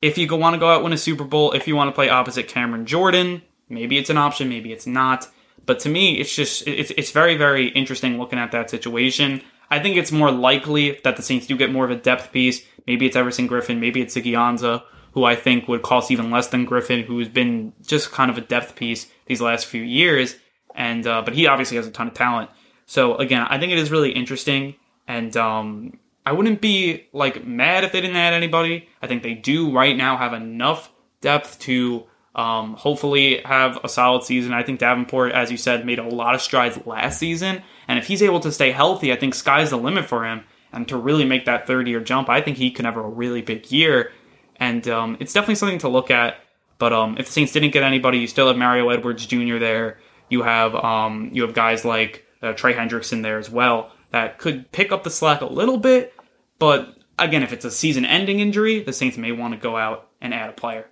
if 0.00 0.18
you 0.18 0.28
want 0.36 0.54
to 0.54 0.60
go 0.60 0.68
out 0.68 0.84
win 0.84 0.92
a 0.92 0.98
Super 0.98 1.24
Bowl, 1.24 1.52
if 1.52 1.66
you 1.66 1.74
want 1.74 1.88
to 1.88 1.94
play 1.94 2.08
opposite 2.08 2.46
Cameron 2.46 2.86
Jordan, 2.86 3.42
maybe 3.68 3.98
it's 3.98 4.10
an 4.10 4.18
option, 4.18 4.48
maybe 4.48 4.72
it's 4.72 4.86
not. 4.86 5.28
But 5.64 5.80
to 5.80 5.88
me, 5.88 6.18
it's 6.18 6.34
just 6.34 6.66
it's 6.66 6.90
it's 6.96 7.10
very 7.10 7.36
very 7.36 7.68
interesting 7.68 8.18
looking 8.18 8.38
at 8.38 8.52
that 8.52 8.70
situation. 8.70 9.42
I 9.70 9.80
think 9.80 9.96
it's 9.96 10.12
more 10.12 10.30
likely 10.30 11.00
that 11.04 11.16
the 11.16 11.22
Saints 11.22 11.46
do 11.46 11.56
get 11.56 11.72
more 11.72 11.84
of 11.84 11.90
a 11.90 11.96
depth 11.96 12.32
piece. 12.32 12.64
Maybe 12.86 13.06
it's 13.06 13.16
Everson 13.16 13.48
Griffen, 13.48 13.78
maybe 13.78 14.02
it's 14.02 14.14
Ziggy 14.14 14.32
Ansah, 14.32 14.82
who 15.12 15.24
I 15.24 15.36
think 15.36 15.68
would 15.68 15.82
cost 15.82 16.10
even 16.10 16.30
less 16.30 16.48
than 16.48 16.66
Griffen, 16.66 17.04
who's 17.04 17.28
been 17.28 17.72
just 17.82 18.12
kind 18.12 18.30
of 18.30 18.36
a 18.36 18.42
depth 18.42 18.76
piece 18.76 19.06
these 19.26 19.40
last 19.40 19.66
few 19.66 19.82
years. 19.82 20.36
And 20.74 21.06
uh, 21.06 21.22
but 21.22 21.34
he 21.34 21.46
obviously 21.46 21.76
has 21.76 21.86
a 21.86 21.90
ton 21.90 22.08
of 22.08 22.14
talent. 22.14 22.50
So 22.86 23.16
again, 23.16 23.46
I 23.48 23.58
think 23.58 23.72
it 23.72 23.78
is 23.78 23.90
really 23.90 24.10
interesting, 24.10 24.74
and 25.08 25.34
um, 25.36 25.98
I 26.26 26.32
wouldn't 26.32 26.60
be 26.60 27.06
like 27.12 27.46
mad 27.46 27.84
if 27.84 27.92
they 27.92 28.00
didn't 28.00 28.16
add 28.16 28.34
anybody. 28.34 28.88
I 29.00 29.06
think 29.06 29.22
they 29.22 29.34
do 29.34 29.72
right 29.72 29.96
now 29.96 30.16
have 30.16 30.34
enough 30.34 30.90
depth 31.20 31.58
to 31.60 32.04
um, 32.34 32.74
hopefully 32.74 33.40
have 33.44 33.78
a 33.84 33.88
solid 33.88 34.24
season. 34.24 34.52
I 34.52 34.62
think 34.62 34.80
Davenport, 34.80 35.32
as 35.32 35.50
you 35.50 35.56
said, 35.56 35.86
made 35.86 35.98
a 35.98 36.08
lot 36.08 36.34
of 36.34 36.40
strides 36.40 36.78
last 36.86 37.18
season, 37.18 37.62
and 37.88 37.98
if 37.98 38.06
he's 38.06 38.22
able 38.22 38.40
to 38.40 38.52
stay 38.52 38.72
healthy, 38.72 39.12
I 39.12 39.16
think 39.16 39.34
sky's 39.34 39.70
the 39.70 39.76
limit 39.76 40.06
for 40.06 40.24
him. 40.24 40.44
And 40.72 40.88
to 40.88 40.96
really 40.96 41.24
make 41.24 41.44
that 41.44 41.68
third 41.68 41.86
year 41.86 42.00
jump, 42.00 42.28
I 42.28 42.40
think 42.40 42.56
he 42.56 42.72
can 42.72 42.84
have 42.84 42.96
a 42.96 43.02
really 43.02 43.42
big 43.42 43.70
year, 43.70 44.12
and 44.56 44.86
um, 44.88 45.16
it's 45.20 45.32
definitely 45.32 45.54
something 45.54 45.78
to 45.78 45.88
look 45.88 46.10
at. 46.10 46.36
But 46.78 46.92
um, 46.92 47.16
if 47.18 47.26
the 47.26 47.32
Saints 47.32 47.52
didn't 47.52 47.72
get 47.72 47.84
anybody, 47.84 48.18
you 48.18 48.26
still 48.26 48.48
have 48.48 48.56
Mario 48.56 48.88
Edwards 48.88 49.24
Jr. 49.26 49.58
there. 49.58 49.98
You 50.28 50.42
have 50.42 50.74
um, 50.74 51.30
you 51.32 51.42
have 51.42 51.54
guys 51.54 51.84
like 51.84 52.26
uh, 52.42 52.52
Trey 52.52 52.74
Hendrickson 52.74 53.22
there 53.22 53.38
as 53.38 53.48
well 53.48 53.92
that 54.14 54.38
could 54.38 54.70
pick 54.70 54.92
up 54.92 55.02
the 55.02 55.10
slack 55.10 55.40
a 55.40 55.46
little 55.46 55.76
bit. 55.76 56.14
But 56.60 56.96
again, 57.18 57.42
if 57.42 57.52
it's 57.52 57.64
a 57.64 57.70
season-ending 57.70 58.38
injury, 58.38 58.80
the 58.80 58.92
Saints 58.92 59.18
may 59.18 59.32
want 59.32 59.54
to 59.54 59.60
go 59.60 59.76
out 59.76 60.08
and 60.20 60.32
add 60.32 60.50
a 60.50 60.52
player. 60.52 60.86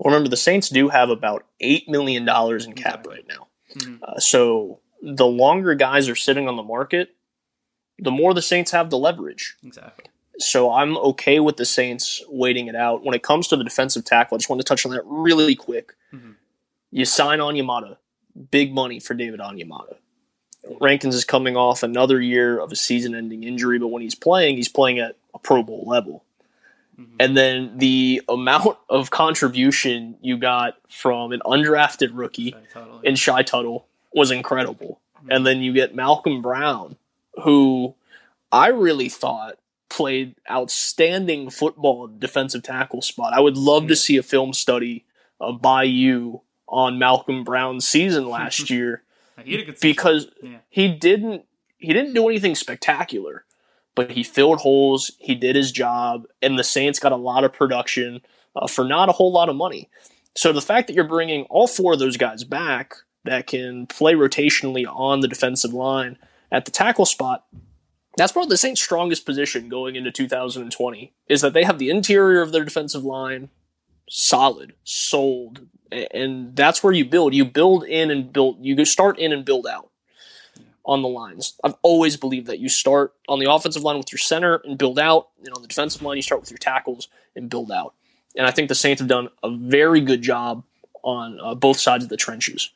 Well, 0.00 0.14
remember 0.14 0.30
the 0.30 0.36
Saints 0.38 0.70
do 0.70 0.88
have 0.88 1.10
about 1.10 1.44
eight 1.60 1.86
million 1.86 2.24
dollars 2.24 2.64
in 2.64 2.72
cap 2.72 3.06
right 3.06 3.26
now. 3.28 3.48
Mm-hmm. 3.76 4.02
Uh, 4.02 4.18
so 4.18 4.80
the 5.02 5.26
longer 5.26 5.74
guys 5.74 6.08
are 6.08 6.16
sitting 6.16 6.48
on 6.48 6.56
the 6.56 6.62
market, 6.62 7.14
the 7.98 8.10
more 8.10 8.32
the 8.32 8.40
Saints 8.40 8.70
have 8.70 8.88
the 8.88 8.96
leverage. 8.96 9.56
Exactly. 9.62 10.06
So 10.38 10.72
I'm 10.72 10.96
okay 10.96 11.38
with 11.38 11.58
the 11.58 11.66
Saints 11.66 12.22
waiting 12.30 12.66
it 12.66 12.74
out. 12.74 13.04
When 13.04 13.14
it 13.14 13.22
comes 13.22 13.46
to 13.48 13.56
the 13.56 13.64
defensive 13.64 14.06
tackle, 14.06 14.36
I 14.36 14.38
just 14.38 14.48
want 14.48 14.62
to 14.62 14.64
touch 14.64 14.86
on 14.86 14.92
that 14.92 15.02
really 15.04 15.54
quick. 15.54 15.92
Mm-hmm. 16.14 16.30
You 16.92 17.04
sign 17.04 17.40
Onyemata, 17.40 17.98
big 18.50 18.72
money 18.72 19.00
for 19.00 19.12
David 19.12 19.40
Onyemata. 19.40 19.96
Rankins 20.80 21.14
is 21.14 21.26
coming 21.26 21.58
off 21.58 21.82
another 21.82 22.18
year 22.22 22.58
of 22.58 22.72
a 22.72 22.76
season 22.76 23.14
ending 23.14 23.44
injury, 23.44 23.78
but 23.78 23.88
when 23.88 24.00
he's 24.00 24.14
playing, 24.14 24.56
he's 24.56 24.68
playing 24.68 24.98
at 24.98 25.16
a 25.34 25.38
Pro 25.38 25.62
Bowl 25.62 25.84
level. 25.86 26.24
Mm-hmm. 27.00 27.16
And 27.18 27.36
then 27.36 27.78
the 27.78 28.22
amount 28.28 28.76
of 28.88 29.10
contribution 29.10 30.16
you 30.20 30.36
got 30.36 30.76
from 30.88 31.32
an 31.32 31.40
undrafted 31.46 32.10
rookie 32.12 32.54
Tuttle, 32.72 33.00
in 33.00 33.16
Shy 33.16 33.42
Tuttle 33.42 33.86
was 34.12 34.30
incredible. 34.30 35.00
Mm-hmm. 35.18 35.32
And 35.32 35.46
then 35.46 35.60
you 35.62 35.72
get 35.72 35.94
Malcolm 35.94 36.42
Brown, 36.42 36.96
who 37.42 37.94
I 38.52 38.68
really 38.68 39.08
thought 39.08 39.56
played 39.88 40.34
outstanding 40.50 41.50
football 41.50 42.06
defensive 42.06 42.62
tackle 42.62 43.02
spot. 43.02 43.32
I 43.32 43.40
would 43.40 43.56
love 43.56 43.88
to 43.88 43.96
see 43.96 44.16
a 44.16 44.22
film 44.22 44.52
study 44.52 45.04
uh, 45.40 45.52
by 45.52 45.84
you 45.84 46.42
on 46.68 46.98
Malcolm 46.98 47.44
Brown's 47.44 47.88
season 47.88 48.28
last 48.28 48.70
year 48.70 49.02
because 49.80 50.28
yeah. 50.42 50.58
he 50.68 50.88
didn't 50.88 51.44
he 51.78 51.92
didn't 51.92 52.12
do 52.12 52.28
anything 52.28 52.54
spectacular, 52.54 53.44
but 53.94 54.12
he 54.12 54.22
filled 54.22 54.60
holes. 54.60 55.12
He 55.18 55.34
did 55.34 55.56
his 55.56 55.72
job, 55.72 56.24
and 56.42 56.58
the 56.58 56.64
Saints 56.64 56.98
got 56.98 57.12
a 57.12 57.16
lot 57.16 57.44
of 57.44 57.52
production 57.52 58.20
uh, 58.56 58.66
for 58.66 58.84
not 58.84 59.08
a 59.08 59.12
whole 59.12 59.32
lot 59.32 59.48
of 59.48 59.56
money. 59.56 59.88
So 60.36 60.52
the 60.52 60.60
fact 60.60 60.86
that 60.86 60.94
you're 60.94 61.04
bringing 61.04 61.44
all 61.44 61.66
four 61.66 61.94
of 61.94 61.98
those 61.98 62.16
guys 62.16 62.44
back 62.44 62.94
that 63.24 63.46
can 63.46 63.86
play 63.86 64.14
rotationally 64.14 64.86
on 64.88 65.20
the 65.20 65.28
defensive 65.28 65.74
line 65.74 66.18
at 66.52 66.64
the 66.64 66.70
tackle 66.70 67.04
spot, 67.04 67.44
that's 68.16 68.32
probably 68.32 68.48
the 68.48 68.56
Saints' 68.56 68.82
strongest 68.82 69.26
position 69.26 69.68
going 69.68 69.96
into 69.96 70.10
2020. 70.10 71.12
Is 71.28 71.40
that 71.40 71.52
they 71.52 71.64
have 71.64 71.78
the 71.78 71.90
interior 71.90 72.42
of 72.42 72.52
their 72.52 72.64
defensive 72.64 73.04
line 73.04 73.50
solid, 74.08 74.74
sold, 74.84 75.66
and 76.12 76.54
that's 76.56 76.82
where 76.82 76.92
you 76.92 77.04
build. 77.04 77.34
You 77.34 77.44
build 77.44 77.84
in 77.84 78.10
and 78.10 78.32
build. 78.32 78.58
You 78.60 78.84
start 78.84 79.18
in 79.18 79.32
and 79.32 79.44
build 79.44 79.66
out 79.66 79.89
on 80.90 81.02
the 81.02 81.08
lines. 81.08 81.54
I've 81.62 81.76
always 81.82 82.16
believed 82.16 82.48
that 82.48 82.58
you 82.58 82.68
start 82.68 83.14
on 83.28 83.38
the 83.38 83.48
offensive 83.48 83.84
line 83.84 83.96
with 83.96 84.10
your 84.10 84.18
center 84.18 84.60
and 84.64 84.76
build 84.76 84.98
out, 84.98 85.28
and 85.38 85.54
on 85.54 85.62
the 85.62 85.68
defensive 85.68 86.02
line 86.02 86.16
you 86.16 86.22
start 86.22 86.40
with 86.40 86.50
your 86.50 86.58
tackles 86.58 87.06
and 87.36 87.48
build 87.48 87.70
out. 87.70 87.94
And 88.36 88.44
I 88.44 88.50
think 88.50 88.68
the 88.68 88.74
Saints 88.74 89.00
have 89.00 89.08
done 89.08 89.28
a 89.44 89.56
very 89.56 90.00
good 90.00 90.20
job 90.20 90.64
on 91.04 91.38
uh, 91.40 91.54
both 91.54 91.78
sides 91.78 92.02
of 92.02 92.10
the 92.10 92.16
trenches. 92.16 92.70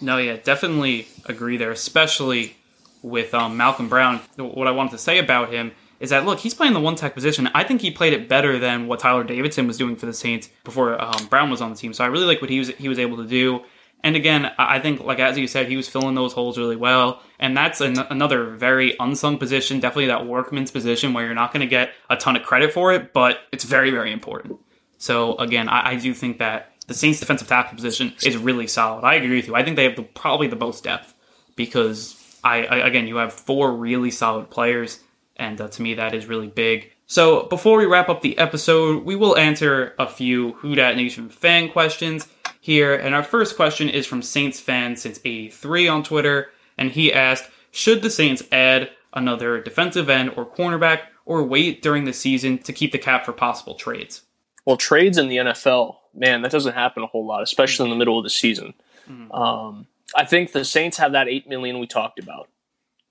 No, 0.00 0.18
yeah, 0.18 0.36
definitely 0.42 1.06
agree 1.26 1.56
there, 1.56 1.70
especially 1.70 2.56
with 3.02 3.34
um, 3.34 3.56
Malcolm 3.56 3.88
Brown. 3.88 4.16
What 4.36 4.66
I 4.66 4.72
wanted 4.72 4.90
to 4.90 4.98
say 4.98 5.18
about 5.18 5.52
him 5.52 5.70
is 6.00 6.10
that 6.10 6.24
look, 6.24 6.40
he's 6.40 6.54
playing 6.54 6.74
the 6.74 6.80
one 6.80 6.96
tech 6.96 7.14
position. 7.14 7.48
I 7.54 7.62
think 7.62 7.82
he 7.82 7.92
played 7.92 8.14
it 8.14 8.28
better 8.28 8.58
than 8.58 8.88
what 8.88 8.98
Tyeler 8.98 9.24
Davison 9.24 9.68
was 9.68 9.76
doing 9.76 9.94
for 9.94 10.06
the 10.06 10.12
Saints 10.12 10.50
before 10.64 11.00
um, 11.00 11.26
Brown 11.26 11.50
was 11.50 11.60
on 11.60 11.70
the 11.70 11.76
team. 11.76 11.92
So 11.92 12.02
I 12.02 12.08
really 12.08 12.26
like 12.26 12.40
what 12.40 12.50
he 12.50 12.58
was 12.58 12.70
he 12.70 12.88
was 12.88 12.98
able 12.98 13.18
to 13.18 13.26
do. 13.26 13.62
And 14.02 14.16
again, 14.16 14.50
I 14.58 14.78
think 14.78 15.00
like 15.00 15.18
as 15.18 15.36
you 15.36 15.46
said, 15.46 15.68
he 15.68 15.76
was 15.76 15.88
filling 15.88 16.14
those 16.14 16.32
holes 16.32 16.56
really 16.56 16.76
well, 16.76 17.22
and 17.38 17.56
that's 17.56 17.80
an- 17.80 17.98
another 17.98 18.46
very 18.46 18.96
unsung 18.98 19.36
position. 19.38 19.78
Definitely 19.78 20.06
that 20.06 20.26
workman's 20.26 20.70
position 20.70 21.12
where 21.12 21.24
you're 21.24 21.34
not 21.34 21.52
going 21.52 21.60
to 21.60 21.66
get 21.66 21.90
a 22.08 22.16
ton 22.16 22.36
of 22.36 22.42
credit 22.42 22.72
for 22.72 22.92
it, 22.92 23.12
but 23.12 23.40
it's 23.52 23.64
very 23.64 23.90
very 23.90 24.12
important. 24.12 24.58
So 24.98 25.36
again, 25.36 25.68
I, 25.68 25.90
I 25.90 25.96
do 25.96 26.14
think 26.14 26.38
that 26.38 26.72
the 26.86 26.94
Saints' 26.94 27.20
defensive 27.20 27.48
tackle 27.48 27.76
position 27.76 28.14
is 28.24 28.36
really 28.36 28.66
solid. 28.66 29.04
I 29.04 29.14
agree 29.14 29.36
with 29.36 29.46
you. 29.46 29.54
I 29.54 29.64
think 29.64 29.76
they 29.76 29.84
have 29.84 29.96
the, 29.96 30.02
probably 30.02 30.48
the 30.48 30.56
most 30.56 30.84
depth 30.84 31.14
because 31.56 32.38
I, 32.42 32.64
I 32.64 32.86
again 32.86 33.06
you 33.06 33.16
have 33.16 33.32
four 33.32 33.72
really 33.72 34.10
solid 34.10 34.50
players 34.50 35.00
and 35.40 35.60
uh, 35.60 35.68
to 35.68 35.82
me, 35.82 35.94
that 35.94 36.14
is 36.14 36.26
really 36.26 36.48
big. 36.48 36.92
So 37.06 37.44
before 37.44 37.78
we 37.78 37.86
wrap 37.86 38.08
up 38.08 38.20
the 38.20 38.38
episode, 38.38 39.04
we 39.04 39.16
will 39.16 39.36
answer 39.36 39.94
a 39.98 40.06
few 40.06 40.52
Who 40.52 40.74
Dat 40.76 40.94
Nation 40.94 41.28
fan 41.30 41.70
questions 41.70 42.28
here. 42.60 42.94
And 42.94 43.14
our 43.14 43.22
first 43.22 43.56
question 43.56 43.88
is 43.88 44.06
from 44.06 44.22
Saints 44.22 44.60
fan 44.60 44.96
since 44.96 45.18
83 45.24 45.88
on 45.88 46.02
Twitter. 46.02 46.50
And 46.78 46.90
he 46.92 47.12
asked, 47.12 47.50
should 47.70 48.02
the 48.02 48.10
Saints 48.10 48.42
add 48.52 48.90
another 49.12 49.60
defensive 49.60 50.08
end 50.08 50.32
or 50.36 50.46
cornerback 50.46 51.00
or 51.24 51.42
wait 51.42 51.82
during 51.82 52.04
the 52.04 52.12
season 52.12 52.58
to 52.58 52.72
keep 52.72 52.92
the 52.92 52.98
cap 52.98 53.24
for 53.24 53.32
possible 53.32 53.74
trades? 53.74 54.22
Well, 54.64 54.76
trades 54.76 55.18
in 55.18 55.28
the 55.28 55.38
NFL, 55.38 55.96
man, 56.14 56.42
that 56.42 56.52
doesn't 56.52 56.74
happen 56.74 57.02
a 57.02 57.06
whole 57.06 57.26
lot, 57.26 57.42
especially 57.42 57.86
in 57.86 57.90
the 57.90 57.96
middle 57.96 58.18
of 58.18 58.24
the 58.24 58.30
season. 58.30 58.74
Mm-hmm. 59.10 59.32
Um, 59.32 59.86
I 60.14 60.24
think 60.24 60.52
the 60.52 60.64
Saints 60.64 60.98
have 60.98 61.12
that 61.12 61.28
eight 61.28 61.48
million 61.48 61.78
we 61.78 61.86
talked 61.86 62.18
about. 62.18 62.48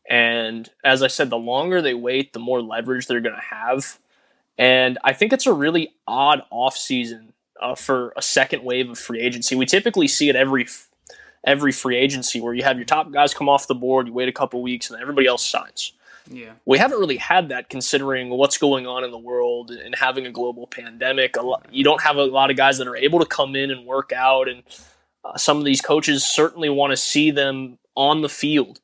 And 0.09 0.69
as 0.83 1.03
I 1.03 1.07
said, 1.07 1.29
the 1.29 1.37
longer 1.37 1.81
they 1.81 1.93
wait, 1.93 2.33
the 2.33 2.39
more 2.39 2.61
leverage 2.61 3.07
they're 3.07 3.21
going 3.21 3.35
to 3.35 3.41
have. 3.41 3.99
And 4.57 4.97
I 5.03 5.13
think 5.13 5.31
it's 5.31 5.47
a 5.47 5.53
really 5.53 5.93
odd 6.07 6.41
offseason 6.51 7.29
uh, 7.59 7.75
for 7.75 8.13
a 8.15 8.21
second 8.21 8.63
wave 8.63 8.89
of 8.89 8.97
free 8.97 9.19
agency. 9.19 9.55
We 9.55 9.65
typically 9.65 10.07
see 10.07 10.29
it 10.29 10.35
every 10.35 10.67
every 11.43 11.71
free 11.71 11.95
agency 11.95 12.41
where 12.41 12.53
you 12.53 12.63
have 12.63 12.77
your 12.77 12.85
top 12.85 13.11
guys 13.11 13.33
come 13.33 13.47
off 13.47 13.67
the 13.67 13.75
board, 13.75 14.07
you 14.07 14.13
wait 14.13 14.27
a 14.27 14.33
couple 14.33 14.61
weeks, 14.61 14.89
and 14.89 15.01
everybody 15.01 15.27
else 15.27 15.45
signs. 15.45 15.93
Yeah. 16.29 16.51
We 16.65 16.77
haven't 16.77 16.99
really 16.99 17.17
had 17.17 17.49
that 17.49 17.69
considering 17.69 18.29
what's 18.29 18.57
going 18.57 18.85
on 18.85 19.03
in 19.03 19.09
the 19.11 19.17
world 19.17 19.71
and 19.71 19.95
having 19.95 20.27
a 20.27 20.31
global 20.31 20.67
pandemic. 20.67 21.37
A 21.37 21.41
lot, 21.41 21.65
you 21.71 21.83
don't 21.83 22.01
have 22.01 22.17
a 22.17 22.25
lot 22.25 22.51
of 22.51 22.57
guys 22.57 22.77
that 22.77 22.87
are 22.87 22.95
able 22.95 23.19
to 23.19 23.25
come 23.25 23.55
in 23.55 23.71
and 23.71 23.85
work 23.85 24.11
out, 24.11 24.47
and 24.47 24.63
uh, 25.23 25.37
some 25.37 25.57
of 25.57 25.63
these 25.63 25.81
coaches 25.81 26.23
certainly 26.23 26.69
want 26.69 26.91
to 26.91 26.97
see 26.97 27.31
them 27.31 27.77
on 27.95 28.21
the 28.21 28.29
field 28.29 28.79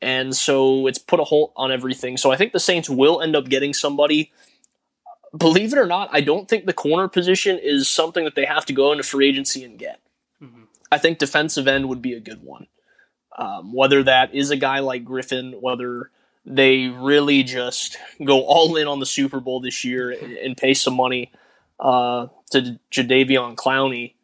and 0.00 0.36
so 0.36 0.86
it's 0.86 0.98
put 0.98 1.20
a 1.20 1.24
halt 1.24 1.52
on 1.56 1.72
everything. 1.72 2.16
So 2.16 2.30
I 2.30 2.36
think 2.36 2.52
the 2.52 2.60
Saints 2.60 2.88
will 2.88 3.20
end 3.22 3.34
up 3.34 3.46
getting 3.48 3.72
somebody. 3.72 4.32
Believe 5.36 5.72
it 5.72 5.78
or 5.78 5.86
not, 5.86 6.08
I 6.12 6.20
don't 6.20 6.48
think 6.48 6.66
the 6.66 6.72
corner 6.72 7.08
position 7.08 7.58
is 7.58 7.88
something 7.88 8.24
that 8.24 8.34
they 8.34 8.44
have 8.44 8.66
to 8.66 8.72
go 8.72 8.92
into 8.92 9.04
free 9.04 9.28
agency 9.28 9.64
and 9.64 9.78
get. 9.78 10.00
Mm-hmm. 10.42 10.64
I 10.90 10.98
think 10.98 11.18
defensive 11.18 11.66
end 11.66 11.88
would 11.88 12.02
be 12.02 12.14
a 12.14 12.20
good 12.20 12.42
one. 12.42 12.66
Um, 13.36 13.74
whether 13.74 14.02
that 14.02 14.34
is 14.34 14.50
a 14.50 14.56
guy 14.56 14.78
like 14.78 15.04
Griffen, 15.04 15.60
whether 15.60 16.10
they 16.46 16.86
really 16.86 17.42
just 17.42 17.98
go 18.24 18.42
all 18.42 18.76
in 18.76 18.86
on 18.86 19.00
the 19.00 19.06
Super 19.06 19.40
Bowl 19.40 19.60
this 19.60 19.84
year 19.84 20.10
and, 20.10 20.32
and 20.36 20.56
pay 20.56 20.72
some 20.72 20.94
money 20.94 21.32
uh, 21.80 22.28
to 22.52 22.78
Jadeveon 22.90 23.56
Clowney, 23.56 24.14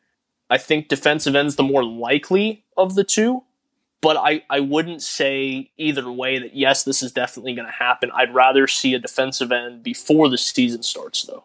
I 0.48 0.58
think 0.58 0.88
defensive 0.88 1.34
end's 1.34 1.56
the 1.56 1.62
more 1.62 1.84
likely 1.84 2.64
of 2.76 2.94
the 2.94 3.04
two 3.04 3.42
but 4.02 4.16
I, 4.16 4.42
I 4.50 4.60
wouldn't 4.60 5.00
say 5.00 5.70
either 5.78 6.10
way 6.10 6.38
that 6.40 6.54
yes, 6.54 6.82
this 6.82 7.02
is 7.02 7.12
definitely 7.12 7.54
going 7.54 7.66
to 7.66 7.72
happen. 7.72 8.10
I'd 8.12 8.34
rather 8.34 8.66
see 8.66 8.94
a 8.94 8.98
defensive 8.98 9.52
end 9.52 9.82
before 9.84 10.28
the 10.28 10.36
season 10.36 10.82
starts, 10.82 11.22
though. 11.22 11.44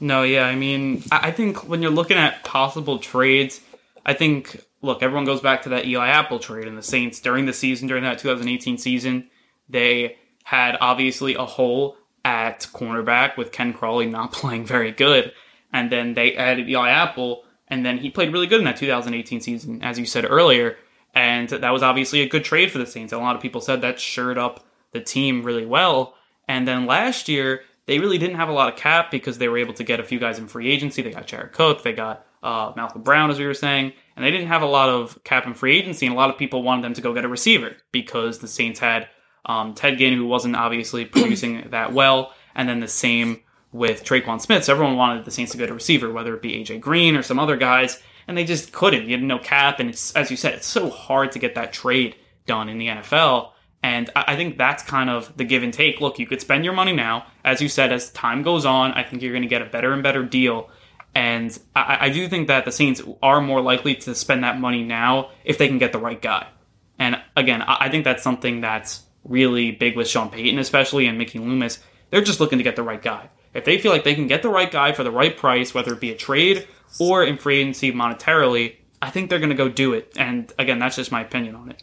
No, 0.00 0.24
yeah, 0.24 0.44
I 0.44 0.56
mean, 0.56 1.04
I 1.10 1.30
think 1.30 1.68
when 1.68 1.80
you're 1.80 1.90
looking 1.90 2.16
at 2.16 2.44
possible 2.44 2.98
trades, 2.98 3.60
I 4.04 4.12
think 4.12 4.64
look, 4.82 5.02
everyone 5.02 5.24
goes 5.24 5.40
back 5.40 5.62
to 5.62 5.70
that 5.70 5.86
Eli 5.86 6.08
Apple 6.08 6.38
trade 6.38 6.66
and 6.66 6.76
the 6.76 6.82
Saints 6.82 7.20
during 7.20 7.46
the 7.46 7.52
season, 7.52 7.88
during 7.88 8.04
that 8.04 8.18
2018 8.18 8.78
season, 8.78 9.28
they 9.68 10.16
had 10.44 10.76
obviously 10.80 11.34
a 11.34 11.44
hole 11.44 11.96
at 12.24 12.60
cornerback 12.72 13.36
with 13.36 13.52
Ken 13.52 13.72
Crawley 13.72 14.06
not 14.06 14.32
playing 14.32 14.66
very 14.66 14.90
good, 14.90 15.32
and 15.72 15.90
then 15.90 16.14
they 16.14 16.34
added 16.34 16.68
Eli 16.68 16.90
Apple, 16.90 17.44
and 17.68 17.86
then 17.86 17.98
he 17.98 18.10
played 18.10 18.32
really 18.32 18.46
good 18.48 18.58
in 18.58 18.64
that 18.64 18.76
2018 18.76 19.40
season, 19.40 19.82
as 19.82 19.98
you 19.98 20.06
said 20.06 20.24
earlier 20.28 20.76
and 21.18 21.48
that 21.48 21.70
was 21.70 21.82
obviously 21.82 22.20
a 22.20 22.28
good 22.28 22.44
trade 22.44 22.70
for 22.70 22.78
the 22.78 22.86
Saints. 22.86 23.12
A 23.12 23.18
lot 23.18 23.34
of 23.34 23.42
people 23.42 23.60
said 23.60 23.80
that 23.80 23.98
shored 23.98 24.38
up 24.38 24.64
the 24.92 25.00
team 25.00 25.42
really 25.42 25.66
well. 25.66 26.14
And 26.46 26.66
then 26.66 26.86
last 26.86 27.28
year, 27.28 27.62
they 27.86 27.98
really 27.98 28.18
didn't 28.18 28.36
have 28.36 28.48
a 28.48 28.52
lot 28.52 28.72
of 28.72 28.78
cap 28.78 29.10
because 29.10 29.36
they 29.36 29.48
were 29.48 29.58
able 29.58 29.74
to 29.74 29.82
get 29.82 29.98
a 29.98 30.04
few 30.04 30.20
guys 30.20 30.38
in 30.38 30.46
free 30.46 30.70
agency. 30.70 31.02
They 31.02 31.10
got 31.10 31.26
Jared 31.26 31.52
Cook, 31.52 31.82
they 31.82 31.92
got 31.92 32.24
uh, 32.40 32.72
Malcolm 32.76 33.02
Brown, 33.02 33.32
as 33.32 33.38
we 33.40 33.46
were 33.46 33.54
saying, 33.54 33.94
and 34.14 34.24
they 34.24 34.30
didn't 34.30 34.46
have 34.46 34.62
a 34.62 34.66
lot 34.66 34.90
of 34.90 35.18
cap 35.24 35.44
in 35.44 35.54
free 35.54 35.76
agency. 35.76 36.06
And 36.06 36.14
a 36.14 36.16
lot 36.16 36.30
of 36.30 36.38
people 36.38 36.62
wanted 36.62 36.84
them 36.84 36.94
to 36.94 37.00
go 37.00 37.12
get 37.12 37.24
a 37.24 37.28
receiver 37.28 37.76
because 37.90 38.38
the 38.38 38.46
Saints 38.46 38.78
had 38.78 39.08
um, 39.44 39.74
Ted 39.74 39.98
Ginn, 39.98 40.14
who 40.14 40.24
wasn't 40.24 40.54
obviously 40.54 41.04
producing 41.04 41.68
that 41.70 41.92
well, 41.92 42.32
and 42.54 42.68
then 42.68 42.78
the 42.78 42.86
same 42.86 43.40
with 43.72 44.04
Tre'Quan 44.04 44.40
Smith. 44.40 44.64
So 44.64 44.72
everyone 44.72 44.96
wanted 44.96 45.24
the 45.24 45.32
Saints 45.32 45.50
to 45.50 45.58
get 45.58 45.68
a 45.68 45.74
receiver, 45.74 46.12
whether 46.12 46.32
it 46.36 46.42
be 46.42 46.52
AJ 46.52 46.80
Green 46.80 47.16
or 47.16 47.22
some 47.24 47.40
other 47.40 47.56
guys 47.56 48.00
and 48.28 48.36
they 48.36 48.44
just 48.44 48.72
couldn't. 48.72 49.06
You 49.08 49.16
had 49.16 49.22
no 49.22 49.38
cap, 49.38 49.80
and 49.80 49.88
it's 49.88 50.14
as 50.14 50.30
you 50.30 50.36
said, 50.36 50.54
it's 50.54 50.66
so 50.66 50.90
hard 50.90 51.32
to 51.32 51.38
get 51.38 51.56
that 51.56 51.72
trade 51.72 52.14
done 52.46 52.68
in 52.68 52.78
the 52.78 52.88
NFL. 52.88 53.52
And 53.82 54.10
I 54.14 54.36
think 54.36 54.58
that's 54.58 54.82
kind 54.82 55.08
of 55.08 55.36
the 55.36 55.44
give 55.44 55.62
and 55.62 55.72
take. 55.72 56.00
Look, 56.00 56.18
you 56.18 56.26
could 56.26 56.40
spend 56.40 56.64
your 56.64 56.74
money 56.74 56.92
now, 56.92 57.26
as 57.44 57.62
you 57.62 57.68
said. 57.68 57.92
As 57.92 58.10
time 58.10 58.42
goes 58.42 58.66
on, 58.66 58.92
I 58.92 59.04
think 59.04 59.22
you're 59.22 59.32
going 59.32 59.42
to 59.42 59.48
get 59.48 59.62
a 59.62 59.66
better 59.66 59.92
and 59.92 60.02
better 60.02 60.24
deal. 60.24 60.68
And 61.14 61.56
I, 61.76 62.06
I 62.06 62.08
do 62.10 62.28
think 62.28 62.48
that 62.48 62.64
the 62.64 62.72
Saints 62.72 63.00
are 63.22 63.40
more 63.40 63.60
likely 63.60 63.94
to 63.94 64.14
spend 64.14 64.42
that 64.44 64.60
money 64.60 64.82
now 64.82 65.30
if 65.44 65.58
they 65.58 65.68
can 65.68 65.78
get 65.78 65.92
the 65.92 65.98
right 65.98 66.20
guy. 66.20 66.48
And 66.98 67.22
again, 67.36 67.62
I 67.62 67.88
think 67.88 68.02
that's 68.02 68.22
something 68.22 68.60
that's 68.60 69.04
really 69.22 69.70
big 69.70 69.96
with 69.96 70.08
Sean 70.08 70.28
Payton, 70.28 70.58
especially 70.58 71.06
and 71.06 71.16
Mickey 71.16 71.38
Loomis. 71.38 71.78
They're 72.10 72.20
just 72.20 72.40
looking 72.40 72.58
to 72.58 72.64
get 72.64 72.74
the 72.74 72.82
right 72.82 73.00
guy. 73.00 73.30
If 73.54 73.64
they 73.64 73.78
feel 73.78 73.92
like 73.92 74.04
they 74.04 74.14
can 74.14 74.26
get 74.26 74.42
the 74.42 74.48
right 74.48 74.70
guy 74.70 74.92
for 74.92 75.04
the 75.04 75.10
right 75.10 75.36
price, 75.36 75.74
whether 75.74 75.92
it 75.92 76.00
be 76.00 76.10
a 76.10 76.16
trade 76.16 76.66
or 76.98 77.24
in 77.24 77.38
free 77.38 77.60
agency 77.60 77.92
monetarily, 77.92 78.76
I 79.00 79.10
think 79.10 79.30
they're 79.30 79.38
going 79.38 79.50
to 79.50 79.56
go 79.56 79.68
do 79.68 79.92
it. 79.92 80.12
And 80.18 80.52
again, 80.58 80.78
that's 80.78 80.96
just 80.96 81.12
my 81.12 81.22
opinion 81.22 81.54
on 81.54 81.70
it. 81.70 81.82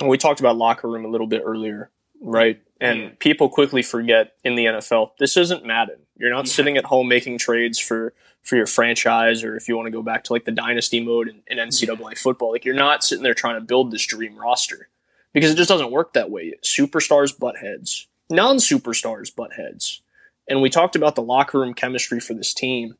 And 0.00 0.08
we 0.08 0.18
talked 0.18 0.40
about 0.40 0.56
locker 0.56 0.88
room 0.88 1.04
a 1.04 1.08
little 1.08 1.26
bit 1.26 1.42
earlier, 1.44 1.90
right? 2.20 2.60
And 2.80 3.00
yeah. 3.00 3.08
people 3.18 3.48
quickly 3.48 3.82
forget 3.82 4.34
in 4.44 4.54
the 4.54 4.66
NFL, 4.66 5.12
this 5.18 5.36
isn't 5.36 5.64
Madden. 5.64 6.00
You're 6.18 6.30
not 6.30 6.46
yeah. 6.46 6.52
sitting 6.52 6.76
at 6.76 6.84
home 6.84 7.08
making 7.08 7.38
trades 7.38 7.78
for 7.78 8.12
for 8.42 8.54
your 8.54 8.66
franchise, 8.66 9.42
or 9.42 9.56
if 9.56 9.66
you 9.66 9.76
want 9.76 9.86
to 9.86 9.90
go 9.90 10.02
back 10.02 10.22
to 10.24 10.32
like 10.32 10.44
the 10.44 10.52
dynasty 10.52 11.00
mode 11.00 11.28
in, 11.28 11.42
in 11.48 11.58
NCAA 11.58 12.16
football, 12.16 12.52
like 12.52 12.64
you're 12.64 12.76
not 12.76 13.02
sitting 13.02 13.24
there 13.24 13.34
trying 13.34 13.56
to 13.56 13.60
build 13.60 13.90
this 13.90 14.06
dream 14.06 14.36
roster 14.38 14.88
because 15.32 15.50
it 15.50 15.56
just 15.56 15.68
doesn't 15.68 15.90
work 15.90 16.12
that 16.12 16.30
way. 16.30 16.54
Superstars 16.62 17.36
butt 17.36 17.56
heads, 17.56 18.06
non 18.30 18.58
superstars 18.58 19.34
butt 19.34 19.54
heads. 19.54 20.00
And 20.48 20.62
we 20.62 20.70
talked 20.70 20.96
about 20.96 21.14
the 21.14 21.22
locker 21.22 21.60
room 21.60 21.74
chemistry 21.74 22.20
for 22.20 22.34
this 22.34 22.54
team. 22.54 22.96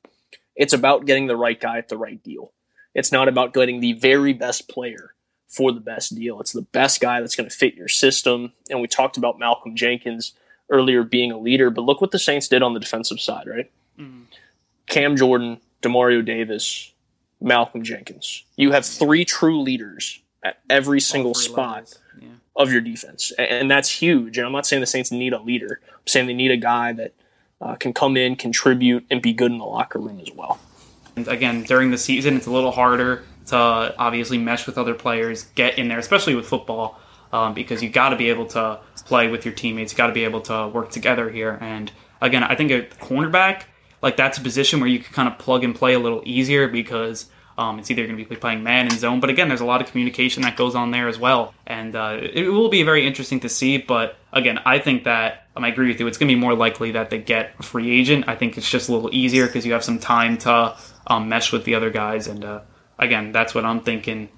It's 0.54 0.72
about 0.72 1.06
getting 1.06 1.26
the 1.26 1.36
right 1.36 1.60
guy 1.60 1.78
at 1.78 1.88
the 1.88 1.98
right 1.98 2.22
deal. 2.22 2.52
It's 2.94 3.12
not 3.12 3.28
about 3.28 3.52
getting 3.52 3.80
the 3.80 3.92
very 3.92 4.32
best 4.32 4.68
player 4.68 5.14
for 5.48 5.70
the 5.70 5.80
best 5.80 6.14
deal. 6.14 6.40
It's 6.40 6.52
the 6.52 6.62
best 6.62 7.00
guy 7.00 7.20
that's 7.20 7.36
going 7.36 7.48
to 7.48 7.54
fit 7.54 7.74
your 7.74 7.88
system. 7.88 8.52
And 8.70 8.80
we 8.80 8.88
talked 8.88 9.16
about 9.16 9.38
Malcolm 9.38 9.76
Jenkins 9.76 10.32
earlier 10.70 11.02
being 11.02 11.30
a 11.30 11.38
leader, 11.38 11.70
but 11.70 11.82
look 11.82 12.00
what 12.00 12.10
the 12.10 12.18
Saints 12.18 12.48
did 12.48 12.62
on 12.62 12.74
the 12.74 12.80
defensive 12.80 13.20
side, 13.20 13.46
right? 13.46 13.70
Mm-hmm. 13.98 14.22
Cam 14.86 15.16
Jordan, 15.16 15.60
Demario 15.82 16.24
Davis, 16.24 16.92
Malcolm 17.40 17.82
Jenkins. 17.82 18.44
You 18.56 18.72
have 18.72 18.84
three 18.84 19.24
true 19.24 19.60
leaders 19.60 20.20
at 20.42 20.58
every 20.68 21.00
single 21.00 21.34
spot 21.34 21.94
yeah. 22.20 22.28
of 22.54 22.72
your 22.72 22.80
defense, 22.80 23.32
and 23.38 23.70
that's 23.70 23.90
huge. 23.90 24.38
And 24.38 24.46
I'm 24.46 24.52
not 24.52 24.66
saying 24.66 24.80
the 24.80 24.86
Saints 24.86 25.12
need 25.12 25.32
a 25.32 25.40
leader. 25.40 25.80
I'm 25.92 26.06
saying 26.06 26.26
they 26.26 26.34
need 26.34 26.50
a 26.50 26.56
guy 26.56 26.92
that 26.94 27.14
uh, 27.60 27.74
can 27.76 27.92
come 27.92 28.16
in, 28.16 28.36
contribute, 28.36 29.06
and 29.10 29.22
be 29.22 29.32
good 29.32 29.50
in 29.50 29.58
the 29.58 29.64
locker 29.64 29.98
room 29.98 30.20
as 30.20 30.32
well. 30.32 30.58
And 31.16 31.26
again, 31.28 31.62
during 31.62 31.90
the 31.90 31.98
season, 31.98 32.36
it's 32.36 32.46
a 32.46 32.50
little 32.50 32.72
harder 32.72 33.24
to 33.46 33.56
obviously 33.56 34.38
mesh 34.38 34.66
with 34.66 34.76
other 34.76 34.94
players, 34.94 35.44
get 35.54 35.78
in 35.78 35.88
there, 35.88 35.98
especially 35.98 36.34
with 36.34 36.46
football, 36.46 37.00
um, 37.32 37.54
because 37.54 37.82
you've 37.82 37.92
got 37.92 38.10
to 38.10 38.16
be 38.16 38.28
able 38.28 38.46
to 38.46 38.78
play 39.06 39.28
with 39.28 39.44
your 39.44 39.54
teammates. 39.54 39.94
Got 39.94 40.08
to 40.08 40.12
be 40.12 40.24
able 40.24 40.40
to 40.42 40.68
work 40.68 40.90
together 40.90 41.30
here. 41.30 41.58
And 41.60 41.90
again, 42.20 42.42
I 42.42 42.54
think 42.54 42.70
a 42.70 42.82
cornerback, 42.82 43.62
like 44.02 44.16
that's 44.16 44.38
a 44.38 44.40
position 44.42 44.80
where 44.80 44.88
you 44.88 44.98
can 44.98 45.12
kind 45.12 45.28
of 45.28 45.38
plug 45.38 45.64
and 45.64 45.74
play 45.74 45.94
a 45.94 45.98
little 45.98 46.22
easier 46.24 46.68
because 46.68 47.26
um, 47.58 47.78
it's 47.78 47.90
either 47.90 48.04
going 48.04 48.18
to 48.18 48.24
be 48.24 48.36
playing 48.36 48.62
man 48.62 48.86
and 48.86 48.98
zone, 48.98 49.20
but 49.20 49.30
again, 49.30 49.48
there's 49.48 49.62
a 49.62 49.66
lot 49.66 49.80
of 49.80 49.90
communication 49.90 50.42
that 50.42 50.56
goes 50.56 50.74
on 50.74 50.90
there 50.90 51.08
as 51.08 51.18
well, 51.18 51.54
and 51.66 51.96
uh, 51.96 52.18
it 52.20 52.48
will 52.48 52.68
be 52.68 52.82
very 52.82 53.06
interesting 53.06 53.40
to 53.40 53.48
see. 53.48 53.78
But 53.78 54.16
again, 54.32 54.60
I 54.66 54.78
think 54.78 55.04
that 55.04 55.45
um, 55.56 55.64
I 55.64 55.68
agree 55.68 55.88
with 55.88 55.98
you. 55.98 56.06
It's 56.06 56.18
going 56.18 56.28
to 56.28 56.34
be 56.34 56.40
more 56.40 56.54
likely 56.54 56.92
that 56.92 57.08
they 57.08 57.18
get 57.18 57.54
a 57.58 57.62
free 57.62 57.90
agent. 57.98 58.26
I 58.28 58.36
think 58.36 58.58
it's 58.58 58.70
just 58.70 58.88
a 58.88 58.92
little 58.92 59.10
easier 59.12 59.46
because 59.46 59.64
you 59.64 59.72
have 59.72 59.82
some 59.82 59.98
time 59.98 60.36
to 60.38 60.76
um, 61.06 61.28
mesh 61.28 61.50
with 61.50 61.64
the 61.64 61.74
other 61.74 61.90
guys, 61.90 62.26
and 62.26 62.44
uh, 62.44 62.60
again, 62.98 63.32
that's 63.32 63.54
what 63.54 63.64
I'm 63.64 63.80
thinking. 63.80 64.28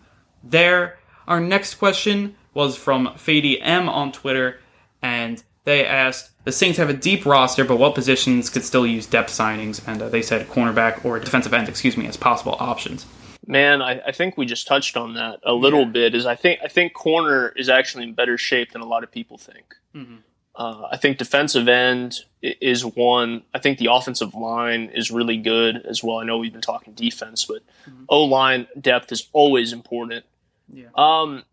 There. 0.43 0.99
Our 1.27 1.41
next 1.41 1.75
question 1.75 2.37
was 2.55 2.77
from 2.77 3.09
Fady 3.09 3.59
M 3.61 3.89
on 3.89 4.12
Twitter, 4.12 4.61
and 5.03 5.43
they 5.64 5.85
asked 5.85 6.31
the 6.45 6.53
Saints 6.53 6.79
have 6.79 6.89
a 6.89 6.95
deep 6.95 7.27
roster, 7.27 7.64
but 7.64 7.77
what 7.77 7.95
positions 7.95 8.49
could 8.49 8.64
still 8.64 8.87
use 8.87 9.05
depth 9.05 9.31
signings? 9.31 9.87
And 9.87 10.01
uh, 10.01 10.09
they 10.09 10.23
said 10.23 10.49
cornerback 10.49 11.05
or 11.05 11.19
defensive 11.19 11.53
end, 11.53 11.69
excuse 11.69 11.97
me, 11.97 12.07
as 12.07 12.16
possible 12.16 12.57
options. 12.59 13.05
Man, 13.47 13.83
I, 13.83 14.01
I 14.07 14.12
think 14.12 14.39
we 14.39 14.47
just 14.47 14.66
touched 14.66 14.97
on 14.97 15.14
that 15.14 15.41
a 15.45 15.53
little 15.53 15.83
yeah. 15.83 15.91
bit. 15.91 16.14
Is 16.14 16.25
I 16.25 16.37
think 16.37 16.61
I 16.64 16.69
think 16.69 16.95
corner 16.95 17.53
is 17.57 17.69
actually 17.69 18.05
in 18.05 18.14
better 18.14 18.39
shape 18.39 18.73
than 18.73 18.81
a 18.81 18.87
lot 18.87 19.03
of 19.03 19.11
people 19.11 19.37
think. 19.37 19.75
Mm-hmm. 19.95 20.16
Uh, 20.59 20.89
I 20.91 20.97
think 20.97 21.19
defensive 21.19 21.69
end 21.69 22.19
is 22.43 22.85
one. 22.85 23.43
I 23.55 23.61
think 23.61 23.79
the 23.79 23.93
offensive 23.93 24.35
line 24.35 24.91
is 24.93 25.09
really 25.09 25.37
good 25.37 25.77
as 25.87 26.03
well. 26.03 26.19
I 26.19 26.25
know 26.25 26.39
we've 26.39 26.53
been 26.53 26.61
talking 26.61 26.95
defense, 26.95 27.45
but 27.45 27.63
mm-hmm. 27.89 28.05
O 28.09 28.25
line 28.25 28.67
depth 28.79 29.13
is 29.13 29.29
always 29.33 29.73
important. 29.73 30.25
Yeah. 30.73 30.89
Um, 30.97 31.45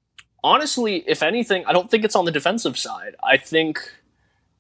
honestly, 0.44 1.04
if 1.06 1.22
anything, 1.22 1.66
I 1.68 1.74
don't 1.74 1.90
think 1.90 2.04
it's 2.04 2.16
on 2.16 2.26
the 2.26 2.32
defensive 2.32 2.80
side. 2.80 3.16
I 3.24 3.38
think 3.38 3.94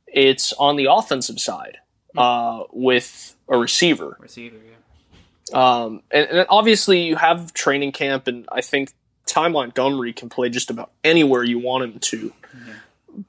it's 0.05 0.53
on 0.53 0.75
the 0.75 0.91
offensive 0.91 1.39
side 1.39 1.79
hmm. 2.13 2.19
uh, 2.19 2.63
with 2.71 3.35
a 3.49 3.57
receiver. 3.57 4.15
Receiver, 4.19 4.57
yeah. 4.57 5.81
Um, 5.83 6.03
and, 6.11 6.27
and, 6.27 6.47
obviously, 6.49 7.01
you 7.01 7.15
have 7.15 7.51
training 7.53 7.93
camp, 7.93 8.27
and 8.27 8.47
I 8.51 8.61
think 8.61 8.93
Ty 9.25 9.47
Montgomery 9.49 10.13
can 10.13 10.29
play 10.29 10.49
just 10.49 10.69
about 10.69 10.91
anywhere 11.03 11.43
you 11.43 11.57
want 11.57 11.83
him 11.83 11.99
to. 11.99 12.29
Mm-hmm. 12.29 12.71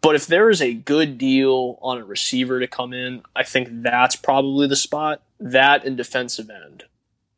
But 0.01 0.17
if 0.17 0.27
there 0.27 0.51
is 0.51 0.61
a 0.61 0.75
good 0.75 1.17
deal 1.17 1.79
on 1.81 1.99
a 1.99 2.05
receiver 2.05 2.59
to 2.59 2.67
come 2.67 2.93
in, 2.93 3.23
I 3.35 3.45
think 3.45 3.69
that's 3.71 4.17
probably 4.17 4.67
the 4.67 4.77
spot. 4.77 5.23
That 5.39 5.85
and 5.85 5.97
defensive 5.97 6.51
end. 6.51 6.85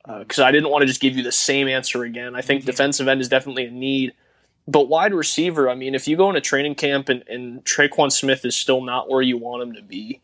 Because 0.07 0.38
uh, 0.38 0.44
I 0.44 0.53
didn't 0.53 0.70
want 0.70 0.82
to 0.82 0.86
just 0.86 1.01
give 1.01 1.16
you 1.16 1.22
the 1.22 1.32
same 1.32 1.68
answer 1.68 2.05
again. 2.05 2.34
I 2.34 2.40
think 2.40 2.62
mm-hmm. 2.62 2.70
defensive 2.70 3.09
end 3.09 3.20
is 3.20 3.28
definitely 3.28 3.66
a 3.66 3.70
need. 3.70 4.14
But 4.66 4.88
wide 4.88 5.12
receiver, 5.12 5.68
I 5.68 5.74
mean, 5.74 5.94
if 5.94 6.09
you 6.09 6.16
go 6.16 6.28
into 6.28 6.40
training 6.40 6.74
camp 6.74 7.09
and, 7.09 7.22
and 7.28 7.64
Tre'Quan 7.64 8.12
Smith 8.12 8.44
is 8.44 8.55
still 8.55 8.82
not 8.82 9.11
where 9.11 9.22
you 9.22 9.36
want 9.36 9.62
him 9.62 9.74
to 9.74 9.82
be, 9.82 10.20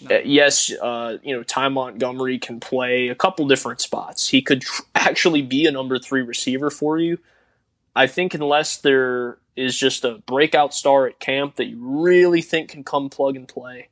no. 0.00 0.16
uh, 0.16 0.20
yes, 0.24 0.72
uh, 0.72 1.18
you 1.22 1.34
know, 1.34 1.42
Ty 1.42 1.68
Montgomery 1.68 2.38
can 2.38 2.60
play 2.60 3.08
a 3.08 3.14
couple 3.14 3.46
different 3.46 3.80
spots. 3.80 4.28
He 4.28 4.42
could 4.42 4.62
tr- 4.62 4.82
actually 4.94 5.42
be 5.42 5.66
a 5.66 5.70
number 5.70 5.98
three 5.98 6.22
receiver 6.22 6.70
for 6.70 6.98
you. 6.98 7.18
I 7.94 8.06
think 8.06 8.34
unless 8.34 8.78
there 8.78 9.38
is 9.54 9.78
just 9.78 10.04
a 10.04 10.18
breakout 10.26 10.72
star 10.72 11.06
at 11.06 11.20
camp 11.20 11.56
that 11.56 11.66
you 11.66 11.78
really 11.80 12.40
think 12.40 12.70
can 12.70 12.84
come 12.84 13.10
plug 13.10 13.36
and 13.36 13.46
play, 13.46 13.88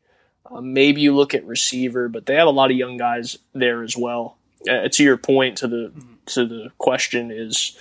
uh, 0.51 0.61
maybe 0.61 1.01
you 1.01 1.15
look 1.15 1.35
at 1.35 1.45
receiver. 1.45 2.09
But 2.09 2.27
they 2.27 2.35
have 2.35 2.49
a 2.49 2.53
lot 2.53 2.71
of 2.71 2.77
young 2.77 2.97
guys 2.97 3.39
there 3.53 3.83
as 3.83 3.97
well. 3.97 4.37
Uh, 4.69 4.89
to 4.89 5.03
your 5.03 5.17
point, 5.17 5.59
to 5.59 5.69
the 5.69 5.93
mm-hmm. 5.95 6.15
to 6.27 6.47
the 6.47 6.71
question 6.79 7.31
is 7.31 7.79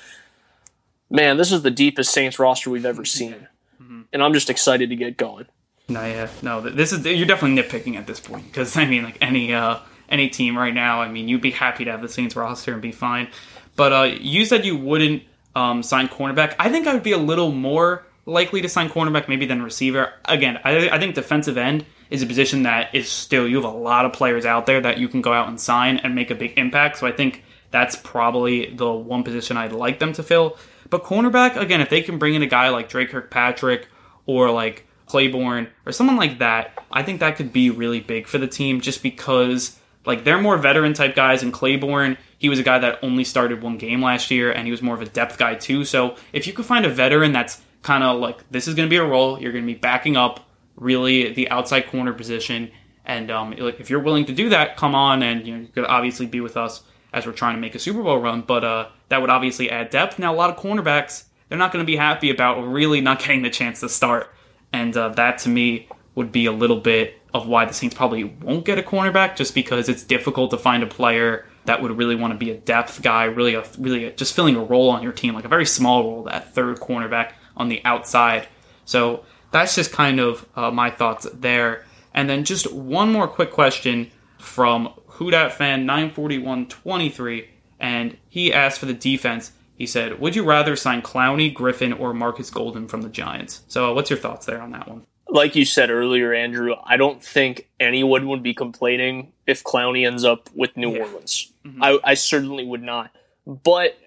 man, 1.10 1.38
this 1.38 1.52
is 1.52 1.62
the 1.62 1.72
deepest 1.72 2.14
Saints 2.14 2.40
roster 2.40 2.70
we've 2.70 2.86
ever 2.86 3.06
seen, 3.06 3.48
mm-hmm. 3.82 4.02
and 4.14 4.24
I'm 4.24 4.34
just 4.34 4.50
excited 4.50 4.90
to 4.90 4.96
get 4.96 5.18
going. 5.18 5.46
No, 5.88 6.06
yeah, 6.06 6.30
no, 6.42 6.62
this 6.62 6.94
is 6.94 7.06
you're 7.06 7.26
definitely 7.26 7.62
nitpicking 7.62 7.98
at 7.98 8.06
this 8.06 8.20
point 8.20 8.46
because 8.46 8.78
I 8.78 8.86
mean, 8.86 9.04
like 9.04 9.18
any 9.22 9.54
uh, 9.54 9.80
any 10.08 10.30
team 10.30 10.58
right 10.58 10.74
now, 10.74 11.02
I 11.02 11.10
mean, 11.10 11.28
you'd 11.28 11.42
be 11.42 11.52
happy 11.52 11.86
to 11.86 11.92
have 11.92 12.02
the 12.02 12.10
Saints 12.10 12.36
roster 12.36 12.74
and 12.74 12.82
be 12.82 12.92
fine. 12.92 13.30
But 13.76 13.94
uh, 13.94 14.04
you 14.20 14.46
said 14.46 14.66
you 14.66 14.78
wouldn't 14.78 15.24
um, 15.56 15.84
sign 15.84 16.08
cornerback. 16.08 16.56
I 16.60 16.70
think 16.70 16.88
I 16.88 16.94
would 16.94 17.04
be 17.04 17.12
a 17.12 17.18
little 17.18 17.52
more 17.52 18.06
likely 18.26 18.62
to 18.62 18.70
sign 18.70 18.90
cornerback 18.90 19.28
maybe 19.28 19.46
than 19.46 19.62
receiver. 19.62 20.14
Again, 20.26 20.60
I, 20.64 20.90
I 20.90 21.00
think 21.00 21.16
defensive 21.16 21.58
end 21.58 21.86
is 22.10 22.22
a 22.22 22.26
position 22.26 22.64
that 22.64 22.94
is 22.94 23.10
still 23.10 23.48
you 23.48 23.56
have 23.56 23.66
a 23.66 23.78
lot 23.78 24.06
of 24.06 24.14
players 24.14 24.46
out 24.46 24.66
there 24.66 24.82
that 24.82 24.98
you 24.98 25.08
can 25.08 25.22
go 25.22 25.34
out 25.34 25.48
and 25.48 25.60
sign 25.60 25.98
and 25.98 26.16
make 26.16 26.32
a 26.32 26.36
big 26.36 26.58
impact. 26.58 26.98
So 26.98 27.08
I 27.08 27.12
think 27.12 27.44
that's 27.72 27.96
probably 27.96 28.74
the 28.74 28.92
one 28.92 29.24
position 29.24 29.58
I'd 29.58 29.74
like 29.74 30.00
them 30.00 30.14
to 30.14 30.24
fill. 30.24 30.58
But 30.90 31.04
cornerback, 31.04 31.56
again, 31.56 31.82
if 31.82 31.90
they 31.90 32.02
can 32.02 32.18
bring 32.18 32.34
in 32.34 32.42
a 32.42 32.48
guy 32.48 32.70
like 32.70 32.90
Dre 32.90 33.06
Kirkpatrick 33.06 33.88
or 34.26 34.50
like 34.50 34.88
Claiborne 35.06 35.68
or 35.86 35.92
someone 35.92 36.18
like 36.18 36.40
that, 36.40 36.84
I 36.92 37.04
think 37.04 37.20
that 37.20 37.36
could 37.36 37.54
be 37.54 37.70
really 37.70 38.00
big 38.00 38.28
for 38.28 38.38
the 38.38 38.48
team 38.48 38.82
just 38.82 39.04
because 39.04 39.80
like 40.06 40.24
they're 40.24 40.42
more 40.42 40.58
veteran 40.58 40.94
type 40.94 41.16
guys 41.16 41.44
and 41.44 41.54
Claiborne, 41.54 42.18
he 42.40 42.50
was 42.50 42.58
a 42.58 42.64
guy 42.64 42.80
that 42.80 43.00
only 43.04 43.24
started 43.24 43.62
one 43.62 43.78
game 43.78 44.02
last 44.02 44.32
year 44.32 44.52
and 44.52 44.66
he 44.66 44.72
was 44.72 44.82
more 44.82 44.96
of 44.96 45.02
a 45.02 45.06
depth 45.06 45.38
guy 45.38 45.56
too. 45.56 45.86
So 45.86 46.16
if 46.34 46.48
you 46.48 46.54
could 46.54 46.66
find 46.66 46.86
a 46.86 46.90
veteran 46.90 47.32
that's 47.32 47.62
kind 47.82 48.04
of 48.04 48.20
like 48.20 48.50
this 48.50 48.68
is 48.68 48.76
going 48.76 48.88
to 48.88 48.90
be 48.90 48.98
a 48.98 49.06
role, 49.06 49.40
you're 49.40 49.52
going 49.52 49.66
to 49.66 49.74
be 49.74 49.78
backing 49.78 50.18
up 50.18 50.50
really 50.76 51.34
the 51.34 51.50
outside 51.50 51.88
corner 51.88 52.14
position 52.14 52.72
and 53.06 53.32
um, 53.32 53.54
if 53.54 53.90
you're 53.90 54.02
willing 54.02 54.26
to 54.26 54.34
do 54.34 54.50
that, 54.50 54.78
come 54.78 54.94
on 54.94 55.24
and 55.24 55.46
you 55.46 55.56
know 55.56 55.62
you 55.62 55.68
could 55.68 55.86
obviously 55.86 56.28
be 56.28 56.42
with 56.42 56.56
us 56.56 56.84
as 57.12 57.26
we're 57.26 57.34
trying 57.34 57.56
to 57.56 57.62
make 57.62 57.74
a 57.74 57.80
Super 57.80 58.04
Bowl 58.04 58.20
run, 58.20 58.42
but 58.42 58.64
uh, 58.64 58.88
that 59.10 59.20
would 59.20 59.32
obviously 59.32 59.70
add 59.70 59.90
depth. 59.90 60.20
Now, 60.20 60.34
a 60.34 60.38
lot 60.38 60.52
of 60.52 60.58
cornerbacks, 60.58 61.24
they're 61.48 61.58
not 61.58 61.74
going 61.74 61.84
to 61.84 61.88
be 61.88 61.96
happy 61.96 62.30
about 62.30 62.62
really 62.62 63.02
not 63.02 63.20
getting 63.26 63.42
the 63.42 63.50
chance 63.50 63.80
to 63.80 63.90
start. 63.90 64.32
And 64.72 64.96
uh, 64.96 65.10
that 65.10 65.40
to 65.40 65.50
me 65.50 65.88
would 66.14 66.32
be 66.32 66.46
a 66.46 66.52
little 66.52 66.80
bit 66.80 67.16
of 67.34 67.48
why 67.48 67.66
the 67.66 67.74
Saints 67.74 67.96
probably 67.96 68.24
won't 68.24 68.66
get 68.66 68.78
a 68.78 68.84
cornerback, 68.84 69.36
just 69.36 69.56
because 69.56 69.90
it's 69.90 70.04
difficult 70.04 70.52
to 70.52 70.58
find 70.58 70.84
a 70.84 70.88
player 70.88 71.48
that 71.70 71.84
would 71.84 71.96
really 71.96 72.16
want 72.16 72.34
to 72.34 72.38
be 72.38 72.50
a 72.50 72.58
depth 72.58 73.02
guy, 73.04 73.26
really, 73.26 73.54
a, 73.54 73.64
really 73.78 74.06
a, 74.06 74.12
just 74.12 74.36
filling 74.36 74.56
a 74.56 74.64
role 74.64 74.90
on 74.90 75.04
your 75.04 75.12
team, 75.12 75.36
like 75.36 75.46
a 75.46 75.50
very 75.50 75.68
small 75.68 76.04
role, 76.04 76.24
that 76.24 76.54
third 76.56 76.80
cornerback 76.80 77.34
on 77.56 77.70
the 77.70 77.80
outside. 77.86 78.48
So 78.86 79.24
that's 79.52 79.76
just 79.76 79.92
kind 79.92 80.20
of 80.20 80.48
uh, 80.56 80.72
my 80.72 80.90
thoughts 80.90 81.28
there. 81.32 81.86
And 82.14 82.28
then 82.28 82.44
just 82.44 82.74
one 82.74 83.12
more 83.12 83.28
quick 83.28 83.52
question 83.52 84.10
from 84.40 84.94
Who 85.06 85.30
Dat 85.30 85.54
fan 85.54 85.86
94123 85.86 87.50
and 87.80 88.18
he 88.28 88.52
asked 88.52 88.80
for 88.80 88.88
the 88.88 88.94
defense. 88.94 89.52
He 89.76 89.86
said, 89.86 90.20
"Would 90.20 90.36
you 90.36 90.44
rather 90.44 90.76
sign 90.76 91.02
Clowney, 91.02 91.54
Griffen, 91.54 91.98
or 91.98 92.14
Marcus 92.14 92.50
Golden 92.50 92.88
from 92.88 93.02
the 93.04 93.10
Giants?" 93.10 93.62
So, 93.68 93.92
uh, 93.92 93.94
what's 93.94 94.10
your 94.10 94.20
thoughts 94.20 94.46
there 94.46 94.62
on 94.62 94.72
that 94.72 94.90
one? 94.90 95.06
Like 95.30 95.56
you 95.56 95.64
said 95.64 95.90
earlier, 95.90 96.34
Andrew, 96.34 96.74
I 96.84 96.98
don't 96.98 97.24
think 97.24 97.70
anyone 97.80 98.28
would 98.28 98.44
be 98.44 98.54
complaining 98.54 99.32
if 99.48 99.64
Clowney 99.64 100.06
ends 100.06 100.24
up 100.24 100.50
with 100.54 100.76
New 100.76 100.92
yeah. 100.92 101.04
Orleans. 101.04 101.49
Mm-hmm. 101.70 101.84
I, 101.84 102.00
I 102.04 102.14
certainly 102.14 102.66
would 102.66 102.84
not. 102.84 103.12
But 103.46 103.98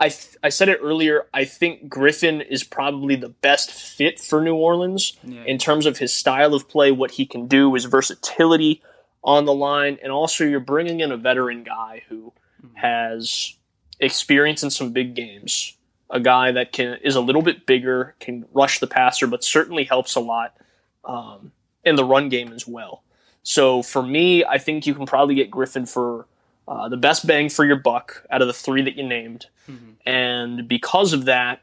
I 0.00 0.12
I 0.42 0.48
said 0.48 0.68
it 0.68 0.80
earlier. 0.82 1.26
I 1.34 1.44
think 1.44 1.88
Griffen 1.88 2.46
is 2.46 2.64
probably 2.64 3.16
the 3.16 3.28
best 3.28 3.70
fit 3.70 4.20
for 4.20 4.40
New 4.40 4.54
Orleans 4.54 5.16
yeah. 5.24 5.42
in 5.44 5.58
terms 5.58 5.86
of 5.86 5.98
his 5.98 6.12
style 6.12 6.54
of 6.54 6.68
play, 6.68 6.92
what 6.92 7.12
he 7.12 7.26
can 7.26 7.46
do, 7.46 7.74
his 7.74 7.84
versatility 7.84 8.82
on 9.24 9.44
the 9.44 9.54
line, 9.54 9.98
and 10.02 10.12
also 10.12 10.44
you're 10.44 10.60
bringing 10.60 11.00
in 11.00 11.10
a 11.10 11.16
veteran 11.16 11.64
guy 11.64 12.02
who 12.08 12.32
has 12.74 13.54
experience 13.98 14.62
in 14.62 14.70
some 14.70 14.92
big 14.92 15.14
games. 15.14 15.74
A 16.10 16.20
guy 16.20 16.52
that 16.52 16.72
can 16.72 16.98
is 17.02 17.16
a 17.16 17.20
little 17.20 17.42
bit 17.42 17.66
bigger, 17.66 18.14
can 18.20 18.46
rush 18.52 18.78
the 18.78 18.86
passer, 18.86 19.26
but 19.26 19.44
certainly 19.44 19.84
helps 19.84 20.14
a 20.14 20.20
lot 20.20 20.56
um, 21.04 21.52
in 21.84 21.96
the 21.96 22.04
run 22.04 22.28
game 22.28 22.52
as 22.52 22.66
well. 22.66 23.02
So 23.42 23.82
for 23.82 24.02
me, 24.02 24.44
I 24.44 24.58
think 24.58 24.86
you 24.86 24.94
can 24.94 25.06
probably 25.06 25.34
get 25.34 25.50
Griffen 25.50 25.88
for 25.88 26.26
uh, 26.68 26.88
the 26.88 26.96
best 26.96 27.26
bang 27.26 27.48
for 27.48 27.64
your 27.64 27.76
buck 27.76 28.24
out 28.30 28.42
of 28.42 28.46
the 28.46 28.54
three 28.54 28.82
that 28.82 28.96
you 28.96 29.06
named, 29.06 29.46
mm-hmm. 29.68 29.92
and 30.06 30.68
because 30.68 31.12
of 31.12 31.24
that, 31.24 31.62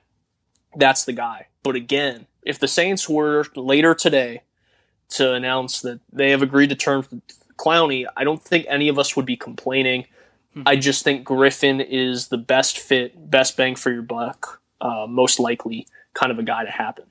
that's 0.76 1.06
the 1.06 1.14
guy. 1.14 1.48
But 1.64 1.76
again, 1.76 2.28
if 2.44 2.60
the 2.60 2.68
Saints 2.68 3.08
were 3.08 3.46
later 3.56 3.94
today 3.94 4.42
to 5.10 5.34
announce 5.34 5.82
that 5.82 6.00
they 6.12 6.32
have 6.32 6.42
agreed 6.42 6.70
to 6.70 6.76
terms 6.76 7.10
with 7.10 7.22
Clowney, 7.58 8.06
I 8.18 8.24
don't 8.24 8.44
think 8.44 8.66
any 8.68 8.90
of 8.90 9.00
us 9.00 9.16
would 9.16 9.26
be 9.26 9.38
complaining. 9.38 10.06
I 10.66 10.78
just 10.78 11.04
think 11.04 11.28
Griffen 11.28 11.86
is 11.86 12.30
the 12.30 12.38
best 12.38 12.80
fit, 12.80 13.30
best 13.30 13.58
bang 13.58 13.76
for 13.76 13.92
your 13.92 14.02
buck, 14.02 14.62
uh, 14.80 15.06
most 15.08 15.40
likely 15.40 15.88
kind 16.14 16.32
of 16.32 16.40
a 16.40 16.44
guy 16.44 16.64
to 16.64 16.72
happen. 16.72 17.06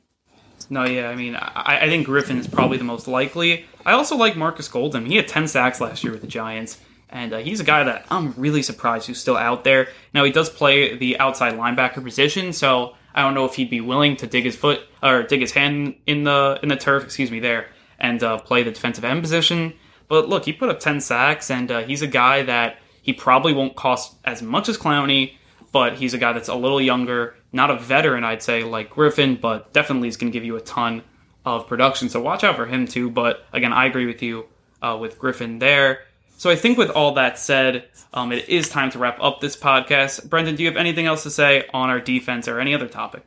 No, 0.70 0.84
yeah, 0.84 1.10
I 1.10 1.14
mean, 1.14 1.36
I, 1.36 1.80
I 1.82 1.88
think 1.88 2.06
Griffen 2.06 2.38
is 2.38 2.46
probably 2.46 2.78
the 2.78 2.84
most 2.84 3.06
likely. 3.06 3.66
I 3.84 3.92
also 3.92 4.16
like 4.16 4.34
Marcus 4.34 4.66
Golden. 4.66 5.04
He 5.04 5.16
had 5.16 5.28
10 5.28 5.48
sacks 5.48 5.78
last 5.78 6.02
year 6.02 6.12
with 6.12 6.22
the 6.22 6.26
Giants, 6.26 6.80
and 7.10 7.32
uh, 7.32 7.38
he's 7.38 7.60
a 7.60 7.64
guy 7.64 7.84
that 7.84 8.06
I'm 8.10 8.32
really 8.36 8.62
surprised 8.62 9.06
who's 9.06 9.20
still 9.20 9.36
out 9.36 9.64
there. 9.64 9.88
Now, 10.12 10.24
he 10.24 10.32
does 10.32 10.50
play 10.50 10.96
the 10.96 11.18
outside 11.18 11.54
linebacker 11.54 12.02
position, 12.02 12.52
so 12.52 12.96
I 13.14 13.22
don't 13.22 13.34
know 13.34 13.44
if 13.44 13.54
he'd 13.54 13.70
be 13.70 13.80
willing 13.80 14.16
to 14.16 14.26
dig 14.26 14.44
his 14.44 14.56
foot 14.56 14.80
or 15.02 15.22
dig 15.22 15.40
his 15.40 15.52
hand 15.52 15.94
in 16.06 16.24
the 16.24 16.58
in 16.62 16.68
the 16.68 16.76
turf, 16.76 17.04
excuse 17.04 17.30
me, 17.30 17.40
there, 17.40 17.68
and 17.98 18.22
uh, 18.22 18.38
play 18.38 18.62
the 18.62 18.72
defensive 18.72 19.04
end 19.04 19.22
position. 19.22 19.74
But 20.08 20.28
look, 20.28 20.44
he 20.44 20.52
put 20.52 20.68
up 20.68 20.80
10 20.80 21.00
sacks, 21.00 21.50
and 21.50 21.70
uh, 21.70 21.82
he's 21.82 22.02
a 22.02 22.06
guy 22.06 22.42
that 22.42 22.78
he 23.02 23.12
probably 23.12 23.52
won't 23.52 23.76
cost 23.76 24.14
as 24.24 24.42
much 24.42 24.68
as 24.68 24.76
Clowney, 24.78 25.34
but 25.72 25.94
he's 25.94 26.14
a 26.14 26.18
guy 26.18 26.32
that's 26.32 26.48
a 26.48 26.54
little 26.54 26.80
younger, 26.80 27.36
not 27.52 27.70
a 27.70 27.76
veteran, 27.76 28.24
I'd 28.24 28.42
say, 28.42 28.64
like 28.64 28.90
Griffen, 28.90 29.40
but 29.40 29.72
definitely 29.72 30.08
is 30.08 30.16
going 30.16 30.32
to 30.32 30.36
give 30.36 30.44
you 30.44 30.56
a 30.56 30.60
ton 30.60 31.02
of 31.44 31.66
production. 31.66 32.08
So 32.08 32.20
watch 32.20 32.44
out 32.44 32.56
for 32.56 32.66
him 32.66 32.86
too. 32.86 33.10
But 33.10 33.44
again, 33.52 33.72
I 33.72 33.86
agree 33.86 34.06
with 34.06 34.22
you 34.22 34.46
uh, 34.82 34.96
with 35.00 35.18
Griffen 35.18 35.60
there. 35.60 36.00
So 36.44 36.50
I 36.50 36.56
think 36.56 36.76
with 36.76 36.90
all 36.90 37.14
that 37.14 37.38
said, 37.38 37.88
um, 38.12 38.30
it 38.30 38.50
is 38.50 38.68
time 38.68 38.90
to 38.90 38.98
wrap 38.98 39.16
up 39.18 39.40
this 39.40 39.56
podcast. 39.56 40.28
Brendan, 40.28 40.56
do 40.56 40.62
you 40.62 40.68
have 40.68 40.76
anything 40.76 41.06
else 41.06 41.22
to 41.22 41.30
say 41.30 41.64
on 41.72 41.88
our 41.88 42.00
defense 42.00 42.46
or 42.48 42.60
any 42.60 42.74
other 42.74 42.86
topic? 42.86 43.24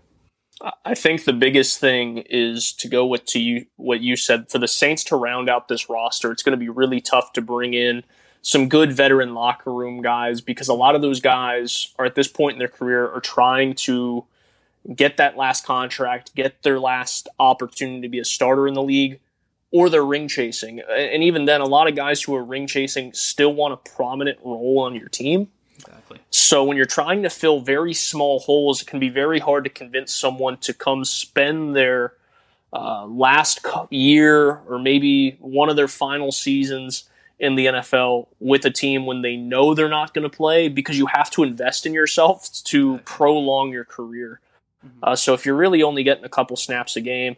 I 0.86 0.94
think 0.94 1.24
the 1.24 1.34
biggest 1.34 1.80
thing 1.80 2.20
is 2.30 2.72
to 2.74 2.88
go 2.88 3.08
with 3.08 3.26
to 3.26 3.40
you 3.40 3.66
what 3.76 4.02
you 4.02 4.18
said 4.18 4.52
for 4.52 4.60
the 4.60 4.68
Saints 4.68 5.04
to 5.06 5.16
round 5.16 5.50
out 5.50 5.68
this 5.68 5.90
roster. 5.90 6.32
It's 6.32 6.44
going 6.44 6.52
to 6.52 6.64
be 6.64 6.70
really 6.70 7.02
tough 7.02 7.34
to 7.34 7.42
bring 7.42 7.74
in 7.74 8.04
some 8.44 8.70
good 8.70 8.94
veteran 8.94 9.34
locker 9.34 9.74
room 9.74 10.04
guys 10.04 10.40
because 10.40 10.68
a 10.68 10.76
lot 10.76 10.94
of 10.94 11.02
those 11.02 11.20
guys 11.20 11.96
are 11.98 12.06
at 12.06 12.14
this 12.14 12.28
point 12.28 12.54
in 12.54 12.60
their 12.60 12.68
career 12.68 13.10
are 13.10 13.20
trying 13.20 13.74
to 13.88 14.26
get 14.96 15.18
that 15.18 15.36
last 15.36 15.66
contract, 15.66 16.36
get 16.36 16.62
their 16.62 16.80
last 16.80 17.30
opportunity 17.40 18.02
to 18.02 18.10
be 18.10 18.20
a 18.20 18.26
starter 18.26 18.68
in 18.68 18.76
the 18.76 18.84
league, 18.84 19.20
or 19.72 19.90
they're 19.90 20.06
ring 20.06 20.28
chasing. 20.28 20.82
And 20.90 21.24
even 21.24 21.46
then, 21.46 21.62
a 21.62 21.66
lot 21.66 21.88
of 21.88 21.96
guys 21.96 22.22
who 22.22 22.36
are 22.36 22.44
ring 22.44 22.68
chasing 22.68 23.14
still 23.14 23.54
want 23.54 23.74
a 23.74 23.78
prominent 23.78 24.40
role 24.44 24.80
on 24.80 24.96
your 24.96 25.10
team. 25.10 25.50
Exactly. 25.76 26.20
So 26.30 26.64
when 26.64 26.78
you're 26.78 26.86
trying 26.86 27.24
to 27.24 27.30
fill 27.30 27.60
very 27.60 27.94
small 27.94 28.40
holes, 28.40 28.82
it 28.82 28.88
can 28.88 29.00
be 29.00 29.10
very 29.10 29.40
hard 29.40 29.64
to 29.66 29.70
convince 29.70 30.14
someone 30.14 30.58
to 30.58 30.74
come 30.74 31.06
spend 31.06 31.76
their 31.76 32.14
uh, 32.74 33.06
last 33.06 33.66
year 33.90 34.62
or 34.68 34.80
maybe 34.80 35.38
one 35.40 35.70
of 35.70 35.76
their 35.76 35.88
final 35.88 36.32
seasons 36.32 37.10
in 37.40 37.56
the 37.56 37.68
NFL 37.68 38.28
with 38.40 38.66
a 38.66 38.72
team 38.72 39.06
when 39.06 39.22
they 39.22 39.36
know 39.36 39.74
they're 39.74 39.90
not 39.90 40.14
going 40.14 40.30
to 40.30 40.36
play 40.36 40.70
because 40.70 40.98
you 40.98 41.06
have 41.08 41.30
to 41.32 41.44
invest 41.44 41.86
in 41.86 41.94
yourself 41.94 42.50
to 42.64 42.98
prolong 43.00 43.72
your 43.72 43.86
career. 43.86 44.40
Mm-hmm. 44.86 45.00
Uh, 45.04 45.16
so 45.16 45.34
if 45.34 45.46
you're 45.46 45.56
really 45.56 45.84
only 45.84 46.04
getting 46.04 46.24
a 46.24 46.30
couple 46.30 46.58
snaps 46.58 46.96
a 46.96 47.02
game, 47.02 47.36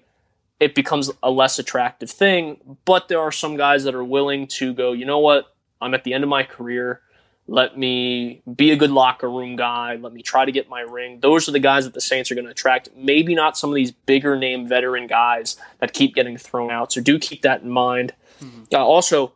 it 0.60 0.76
becomes 0.76 1.12
a 1.24 1.32
less 1.32 1.60
attractive 1.60 2.10
thing. 2.10 2.78
But 2.86 3.07
there 3.07 3.20
are 3.20 3.32
some 3.32 3.57
guys 3.57 3.84
that 3.86 3.95
are 3.95 4.03
willing 4.03 4.47
to 4.47 4.74
go, 4.74 4.91
you 4.91 5.05
know 5.05 5.20
what? 5.20 5.53
I'm 5.82 5.93
at 5.93 6.03
the 6.03 6.14
end 6.14 6.24
of 6.24 6.30
my 6.30 6.43
career. 6.43 7.01
Let 7.47 7.78
me 7.78 8.43
be 8.55 8.70
a 8.72 8.76
good 8.76 8.91
locker 8.91 9.30
room 9.30 9.55
guy. 9.55 9.95
Let 9.95 10.14
me 10.14 10.22
try 10.22 10.45
to 10.45 10.51
get 10.51 10.70
my 10.70 10.82
ring. 10.82 11.20
Those 11.20 11.49
are 11.49 11.51
the 11.51 11.60
guys 11.60 11.86
that 11.86 11.95
the 11.95 12.01
Saints 12.01 12.30
are 12.30 12.36
going 12.36 12.45
to 12.45 12.51
attract. 12.51 12.89
Maybe 12.95 13.34
not 13.34 13.57
some 13.57 13.72
of 13.72 13.76
these 13.76 13.91
bigger 13.91 14.38
name 14.38 14.68
veteran 14.68 15.07
guys 15.07 15.57
that 15.80 15.93
keep 15.93 16.14
getting 16.14 16.38
thrown 16.38 16.70
out. 16.70 16.91
So 16.93 17.01
do 17.01 17.18
keep 17.18 17.41
that 17.41 17.64
in 17.64 17.72
mind. 17.72 18.14
Mm-hmm. 18.39 18.64
Uh, 18.72 18.78
also, 18.78 19.34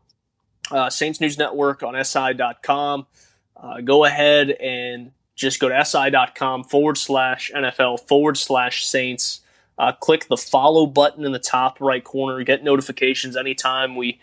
uh, 0.69 0.91
Saints 0.91 1.19
News 1.19 1.39
Network 1.39 1.81
on 1.81 2.01
SI.com. 2.03 3.07
Uh, 3.57 3.81
go 3.81 4.05
ahead 4.05 4.51
and 4.51 5.11
just 5.35 5.59
go 5.59 5.69
to 5.69 5.83
SI.com 5.83 6.65
forward 6.65 6.97
slash 6.97 7.51
NFL 7.55 8.07
forward 8.07 8.37
slash 8.37 8.85
Saints. 8.85 9.41
Uh, 9.77 9.91
click 9.91 10.27
the 10.27 10.37
follow 10.37 10.85
button 10.85 11.25
in 11.25 11.31
the 11.31 11.39
top 11.39 11.79
right 11.81 12.03
corner. 12.03 12.43
Get 12.43 12.63
notifications 12.63 13.35
anytime 13.35 13.95
we 13.95 14.19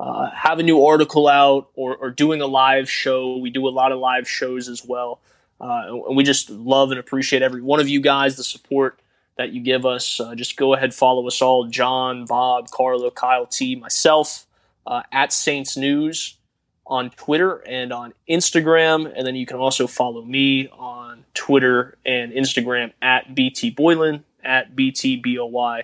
uh, 0.00 0.30
have 0.30 0.58
a 0.58 0.62
new 0.62 0.84
article 0.84 1.28
out 1.28 1.70
or, 1.74 1.96
or, 1.96 2.10
doing 2.10 2.40
a 2.40 2.46
live 2.46 2.88
show. 2.88 3.36
We 3.36 3.50
do 3.50 3.66
a 3.66 3.70
lot 3.70 3.90
of 3.90 3.98
live 3.98 4.28
shows 4.28 4.68
as 4.68 4.84
well. 4.84 5.20
Uh, 5.60 6.02
and 6.06 6.16
we 6.16 6.22
just 6.22 6.50
love 6.50 6.90
and 6.90 7.00
appreciate 7.00 7.42
every 7.42 7.62
one 7.62 7.80
of 7.80 7.88
you 7.88 8.00
guys, 8.00 8.36
the 8.36 8.44
support 8.44 9.00
that 9.36 9.52
you 9.52 9.60
give 9.60 9.84
us. 9.84 10.20
Uh, 10.20 10.34
just 10.34 10.56
go 10.56 10.74
ahead, 10.74 10.94
follow 10.94 11.26
us 11.26 11.42
all 11.42 11.66
John, 11.66 12.26
Bob, 12.26 12.70
Carlo, 12.70 13.10
Kyle 13.10 13.46
T, 13.46 13.74
myself 13.74 14.46
uh, 14.86 15.02
at 15.10 15.32
Saints 15.32 15.76
News 15.76 16.36
on 16.86 17.10
Twitter 17.10 17.56
and 17.66 17.92
on 17.92 18.14
Instagram. 18.28 19.12
And 19.14 19.26
then 19.26 19.36
you 19.36 19.46
can 19.46 19.56
also 19.56 19.86
follow 19.86 20.22
me 20.22 20.68
on 20.68 21.24
Twitter 21.34 21.98
and 22.04 22.32
Instagram 22.32 22.92
at 23.02 23.34
BT 23.34 23.70
Boylan, 23.70 24.24
at 24.42 24.74
BTBOY 24.74 25.82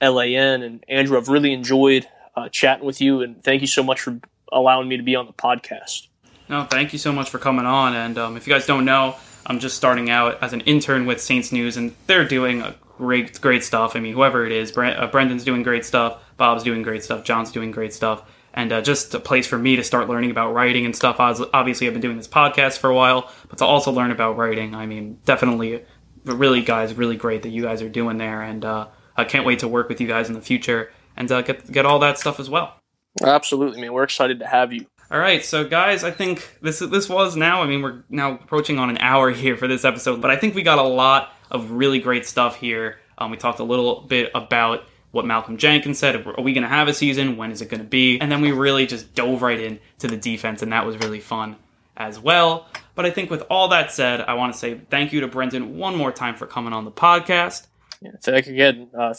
LAN. 0.00 0.62
And 0.62 0.84
Andrew, 0.88 1.16
I've 1.16 1.28
really 1.28 1.52
enjoyed 1.52 2.06
uh, 2.36 2.48
chatting 2.48 2.86
with 2.86 3.00
you, 3.00 3.22
and 3.22 3.42
thank 3.42 3.60
you 3.60 3.66
so 3.66 3.82
much 3.82 4.00
for 4.00 4.20
allowing 4.52 4.88
me 4.88 4.96
to 4.96 5.02
be 5.02 5.16
on 5.16 5.26
the 5.26 5.32
podcast. 5.32 6.08
No, 6.48 6.64
thank 6.64 6.92
you 6.92 6.98
so 6.98 7.12
much 7.12 7.30
for 7.30 7.38
coming 7.38 7.66
on. 7.66 7.94
And 7.94 8.18
um, 8.18 8.36
if 8.36 8.46
you 8.46 8.52
guys 8.52 8.66
don't 8.66 8.84
know, 8.84 9.16
I'm 9.46 9.58
just 9.60 9.76
starting 9.76 10.10
out 10.10 10.42
as 10.42 10.52
an 10.52 10.60
intern 10.62 11.06
with 11.06 11.20
Saints 11.20 11.52
News, 11.52 11.76
and 11.76 11.94
they're 12.06 12.26
doing 12.26 12.64
great, 12.98 13.40
great 13.40 13.64
stuff. 13.64 13.96
I 13.96 14.00
mean, 14.00 14.14
whoever 14.14 14.44
it 14.44 14.52
is, 14.52 14.72
Brent, 14.72 14.98
uh, 14.98 15.06
Brendan's 15.06 15.44
doing 15.44 15.62
great 15.62 15.84
stuff, 15.84 16.20
Bob's 16.36 16.62
doing 16.62 16.82
great 16.82 17.04
stuff, 17.04 17.24
John's 17.24 17.50
doing 17.50 17.70
great 17.70 17.92
stuff, 17.92 18.22
and 18.52 18.72
uh, 18.72 18.80
just 18.80 19.14
a 19.14 19.20
place 19.20 19.46
for 19.46 19.58
me 19.58 19.76
to 19.76 19.84
start 19.84 20.08
learning 20.08 20.30
about 20.30 20.52
writing 20.52 20.84
and 20.84 20.94
stuff. 20.94 21.16
Obviously, 21.18 21.86
I've 21.86 21.94
been 21.94 22.02
doing 22.02 22.16
this 22.16 22.28
podcast 22.28 22.78
for 22.78 22.90
a 22.90 22.94
while, 22.94 23.30
but 23.48 23.58
to 23.58 23.64
also 23.64 23.90
learn 23.92 24.10
about 24.10 24.36
writing, 24.36 24.74
I 24.74 24.86
mean, 24.86 25.18
definitely, 25.24 25.84
really, 26.24 26.62
guys, 26.62 26.94
really 26.94 27.16
great 27.16 27.42
that 27.42 27.50
you 27.50 27.62
guys 27.62 27.82
are 27.82 27.88
doing 27.88 28.18
there, 28.18 28.42
and 28.42 28.64
uh, 28.64 28.88
I 29.16 29.24
can't 29.24 29.46
wait 29.46 29.60
to 29.60 29.68
work 29.68 29.88
with 29.88 30.00
you 30.00 30.08
guys 30.08 30.28
in 30.28 30.34
the 30.34 30.40
future 30.40 30.90
and 31.16 31.30
uh, 31.30 31.42
get 31.42 31.70
get 31.70 31.86
all 31.86 31.98
that 32.00 32.18
stuff 32.18 32.40
as 32.40 32.48
well. 32.48 32.76
Absolutely, 33.22 33.80
man. 33.80 33.92
We're 33.92 34.04
excited 34.04 34.38
to 34.40 34.46
have 34.46 34.72
you. 34.72 34.86
All 35.10 35.18
right, 35.18 35.44
so 35.44 35.66
guys, 35.66 36.04
I 36.04 36.12
think 36.12 36.58
this 36.62 36.78
this 36.78 37.08
was 37.08 37.36
now. 37.36 37.62
I 37.62 37.66
mean, 37.66 37.82
we're 37.82 38.04
now 38.08 38.34
approaching 38.34 38.78
on 38.78 38.90
an 38.90 38.98
hour 38.98 39.30
here 39.32 39.56
for 39.56 39.68
this 39.68 39.84
episode, 39.84 40.20
but 40.20 40.30
I 40.30 40.36
think 40.36 40.54
we 40.54 40.62
got 40.62 40.78
a 40.78 40.82
lot 40.82 41.32
of 41.50 41.72
really 41.72 41.98
great 41.98 42.26
stuff 42.26 42.56
here. 42.56 42.98
Um, 43.18 43.30
we 43.30 43.36
talked 43.36 43.58
a 43.58 43.64
little 43.64 44.02
bit 44.02 44.30
about 44.34 44.84
what 45.10 45.26
Malcolm 45.26 45.56
Jenkins 45.56 45.98
said. 45.98 46.24
Are 46.26 46.42
we 46.42 46.52
going 46.52 46.62
to 46.62 46.68
have 46.68 46.86
a 46.86 46.94
season? 46.94 47.36
When 47.36 47.50
is 47.50 47.60
it 47.60 47.68
going 47.68 47.80
to 47.80 47.86
be? 47.86 48.20
And 48.20 48.30
then 48.30 48.40
we 48.40 48.52
really 48.52 48.86
just 48.86 49.12
dove 49.14 49.42
right 49.42 49.58
in 49.58 49.80
to 49.98 50.06
the 50.06 50.16
defense, 50.16 50.62
and 50.62 50.72
that 50.72 50.86
was 50.86 50.96
really 50.98 51.20
fun 51.20 51.56
as 51.96 52.18
well. 52.18 52.68
But 53.00 53.06
I 53.06 53.12
think 53.12 53.30
with 53.30 53.44
all 53.48 53.68
that 53.68 53.90
said, 53.90 54.20
I 54.20 54.34
want 54.34 54.52
to 54.52 54.58
say 54.58 54.78
thank 54.90 55.10
you 55.10 55.20
to 55.22 55.26
Brendan 55.26 55.78
one 55.78 55.96
more 55.96 56.12
time 56.12 56.34
for 56.34 56.46
coming 56.46 56.74
on 56.74 56.84
the 56.84 56.90
podcast. 56.90 57.66
Yeah, 58.02 58.10
thank 58.20 58.46
you 58.46 58.52
again. 58.52 58.90
Uh, 58.94 59.14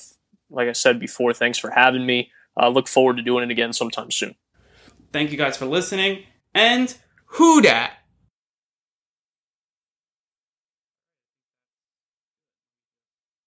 like 0.51 0.67
I 0.67 0.73
said 0.73 0.99
before, 0.99 1.33
thanks 1.33 1.57
for 1.57 1.71
having 1.71 2.05
me. 2.05 2.29
I 2.55 2.67
uh, 2.67 2.69
look 2.69 2.87
forward 2.87 3.17
to 3.17 3.23
doing 3.23 3.43
it 3.43 3.49
again 3.49 3.73
sometime 3.73 4.11
soon. 4.11 4.35
Thank 5.11 5.31
you 5.31 5.37
guys 5.39 5.57
for 5.57 5.65
listening. 5.65 6.25
And 6.53 6.95
who 7.25 7.63
dat? 7.63 7.93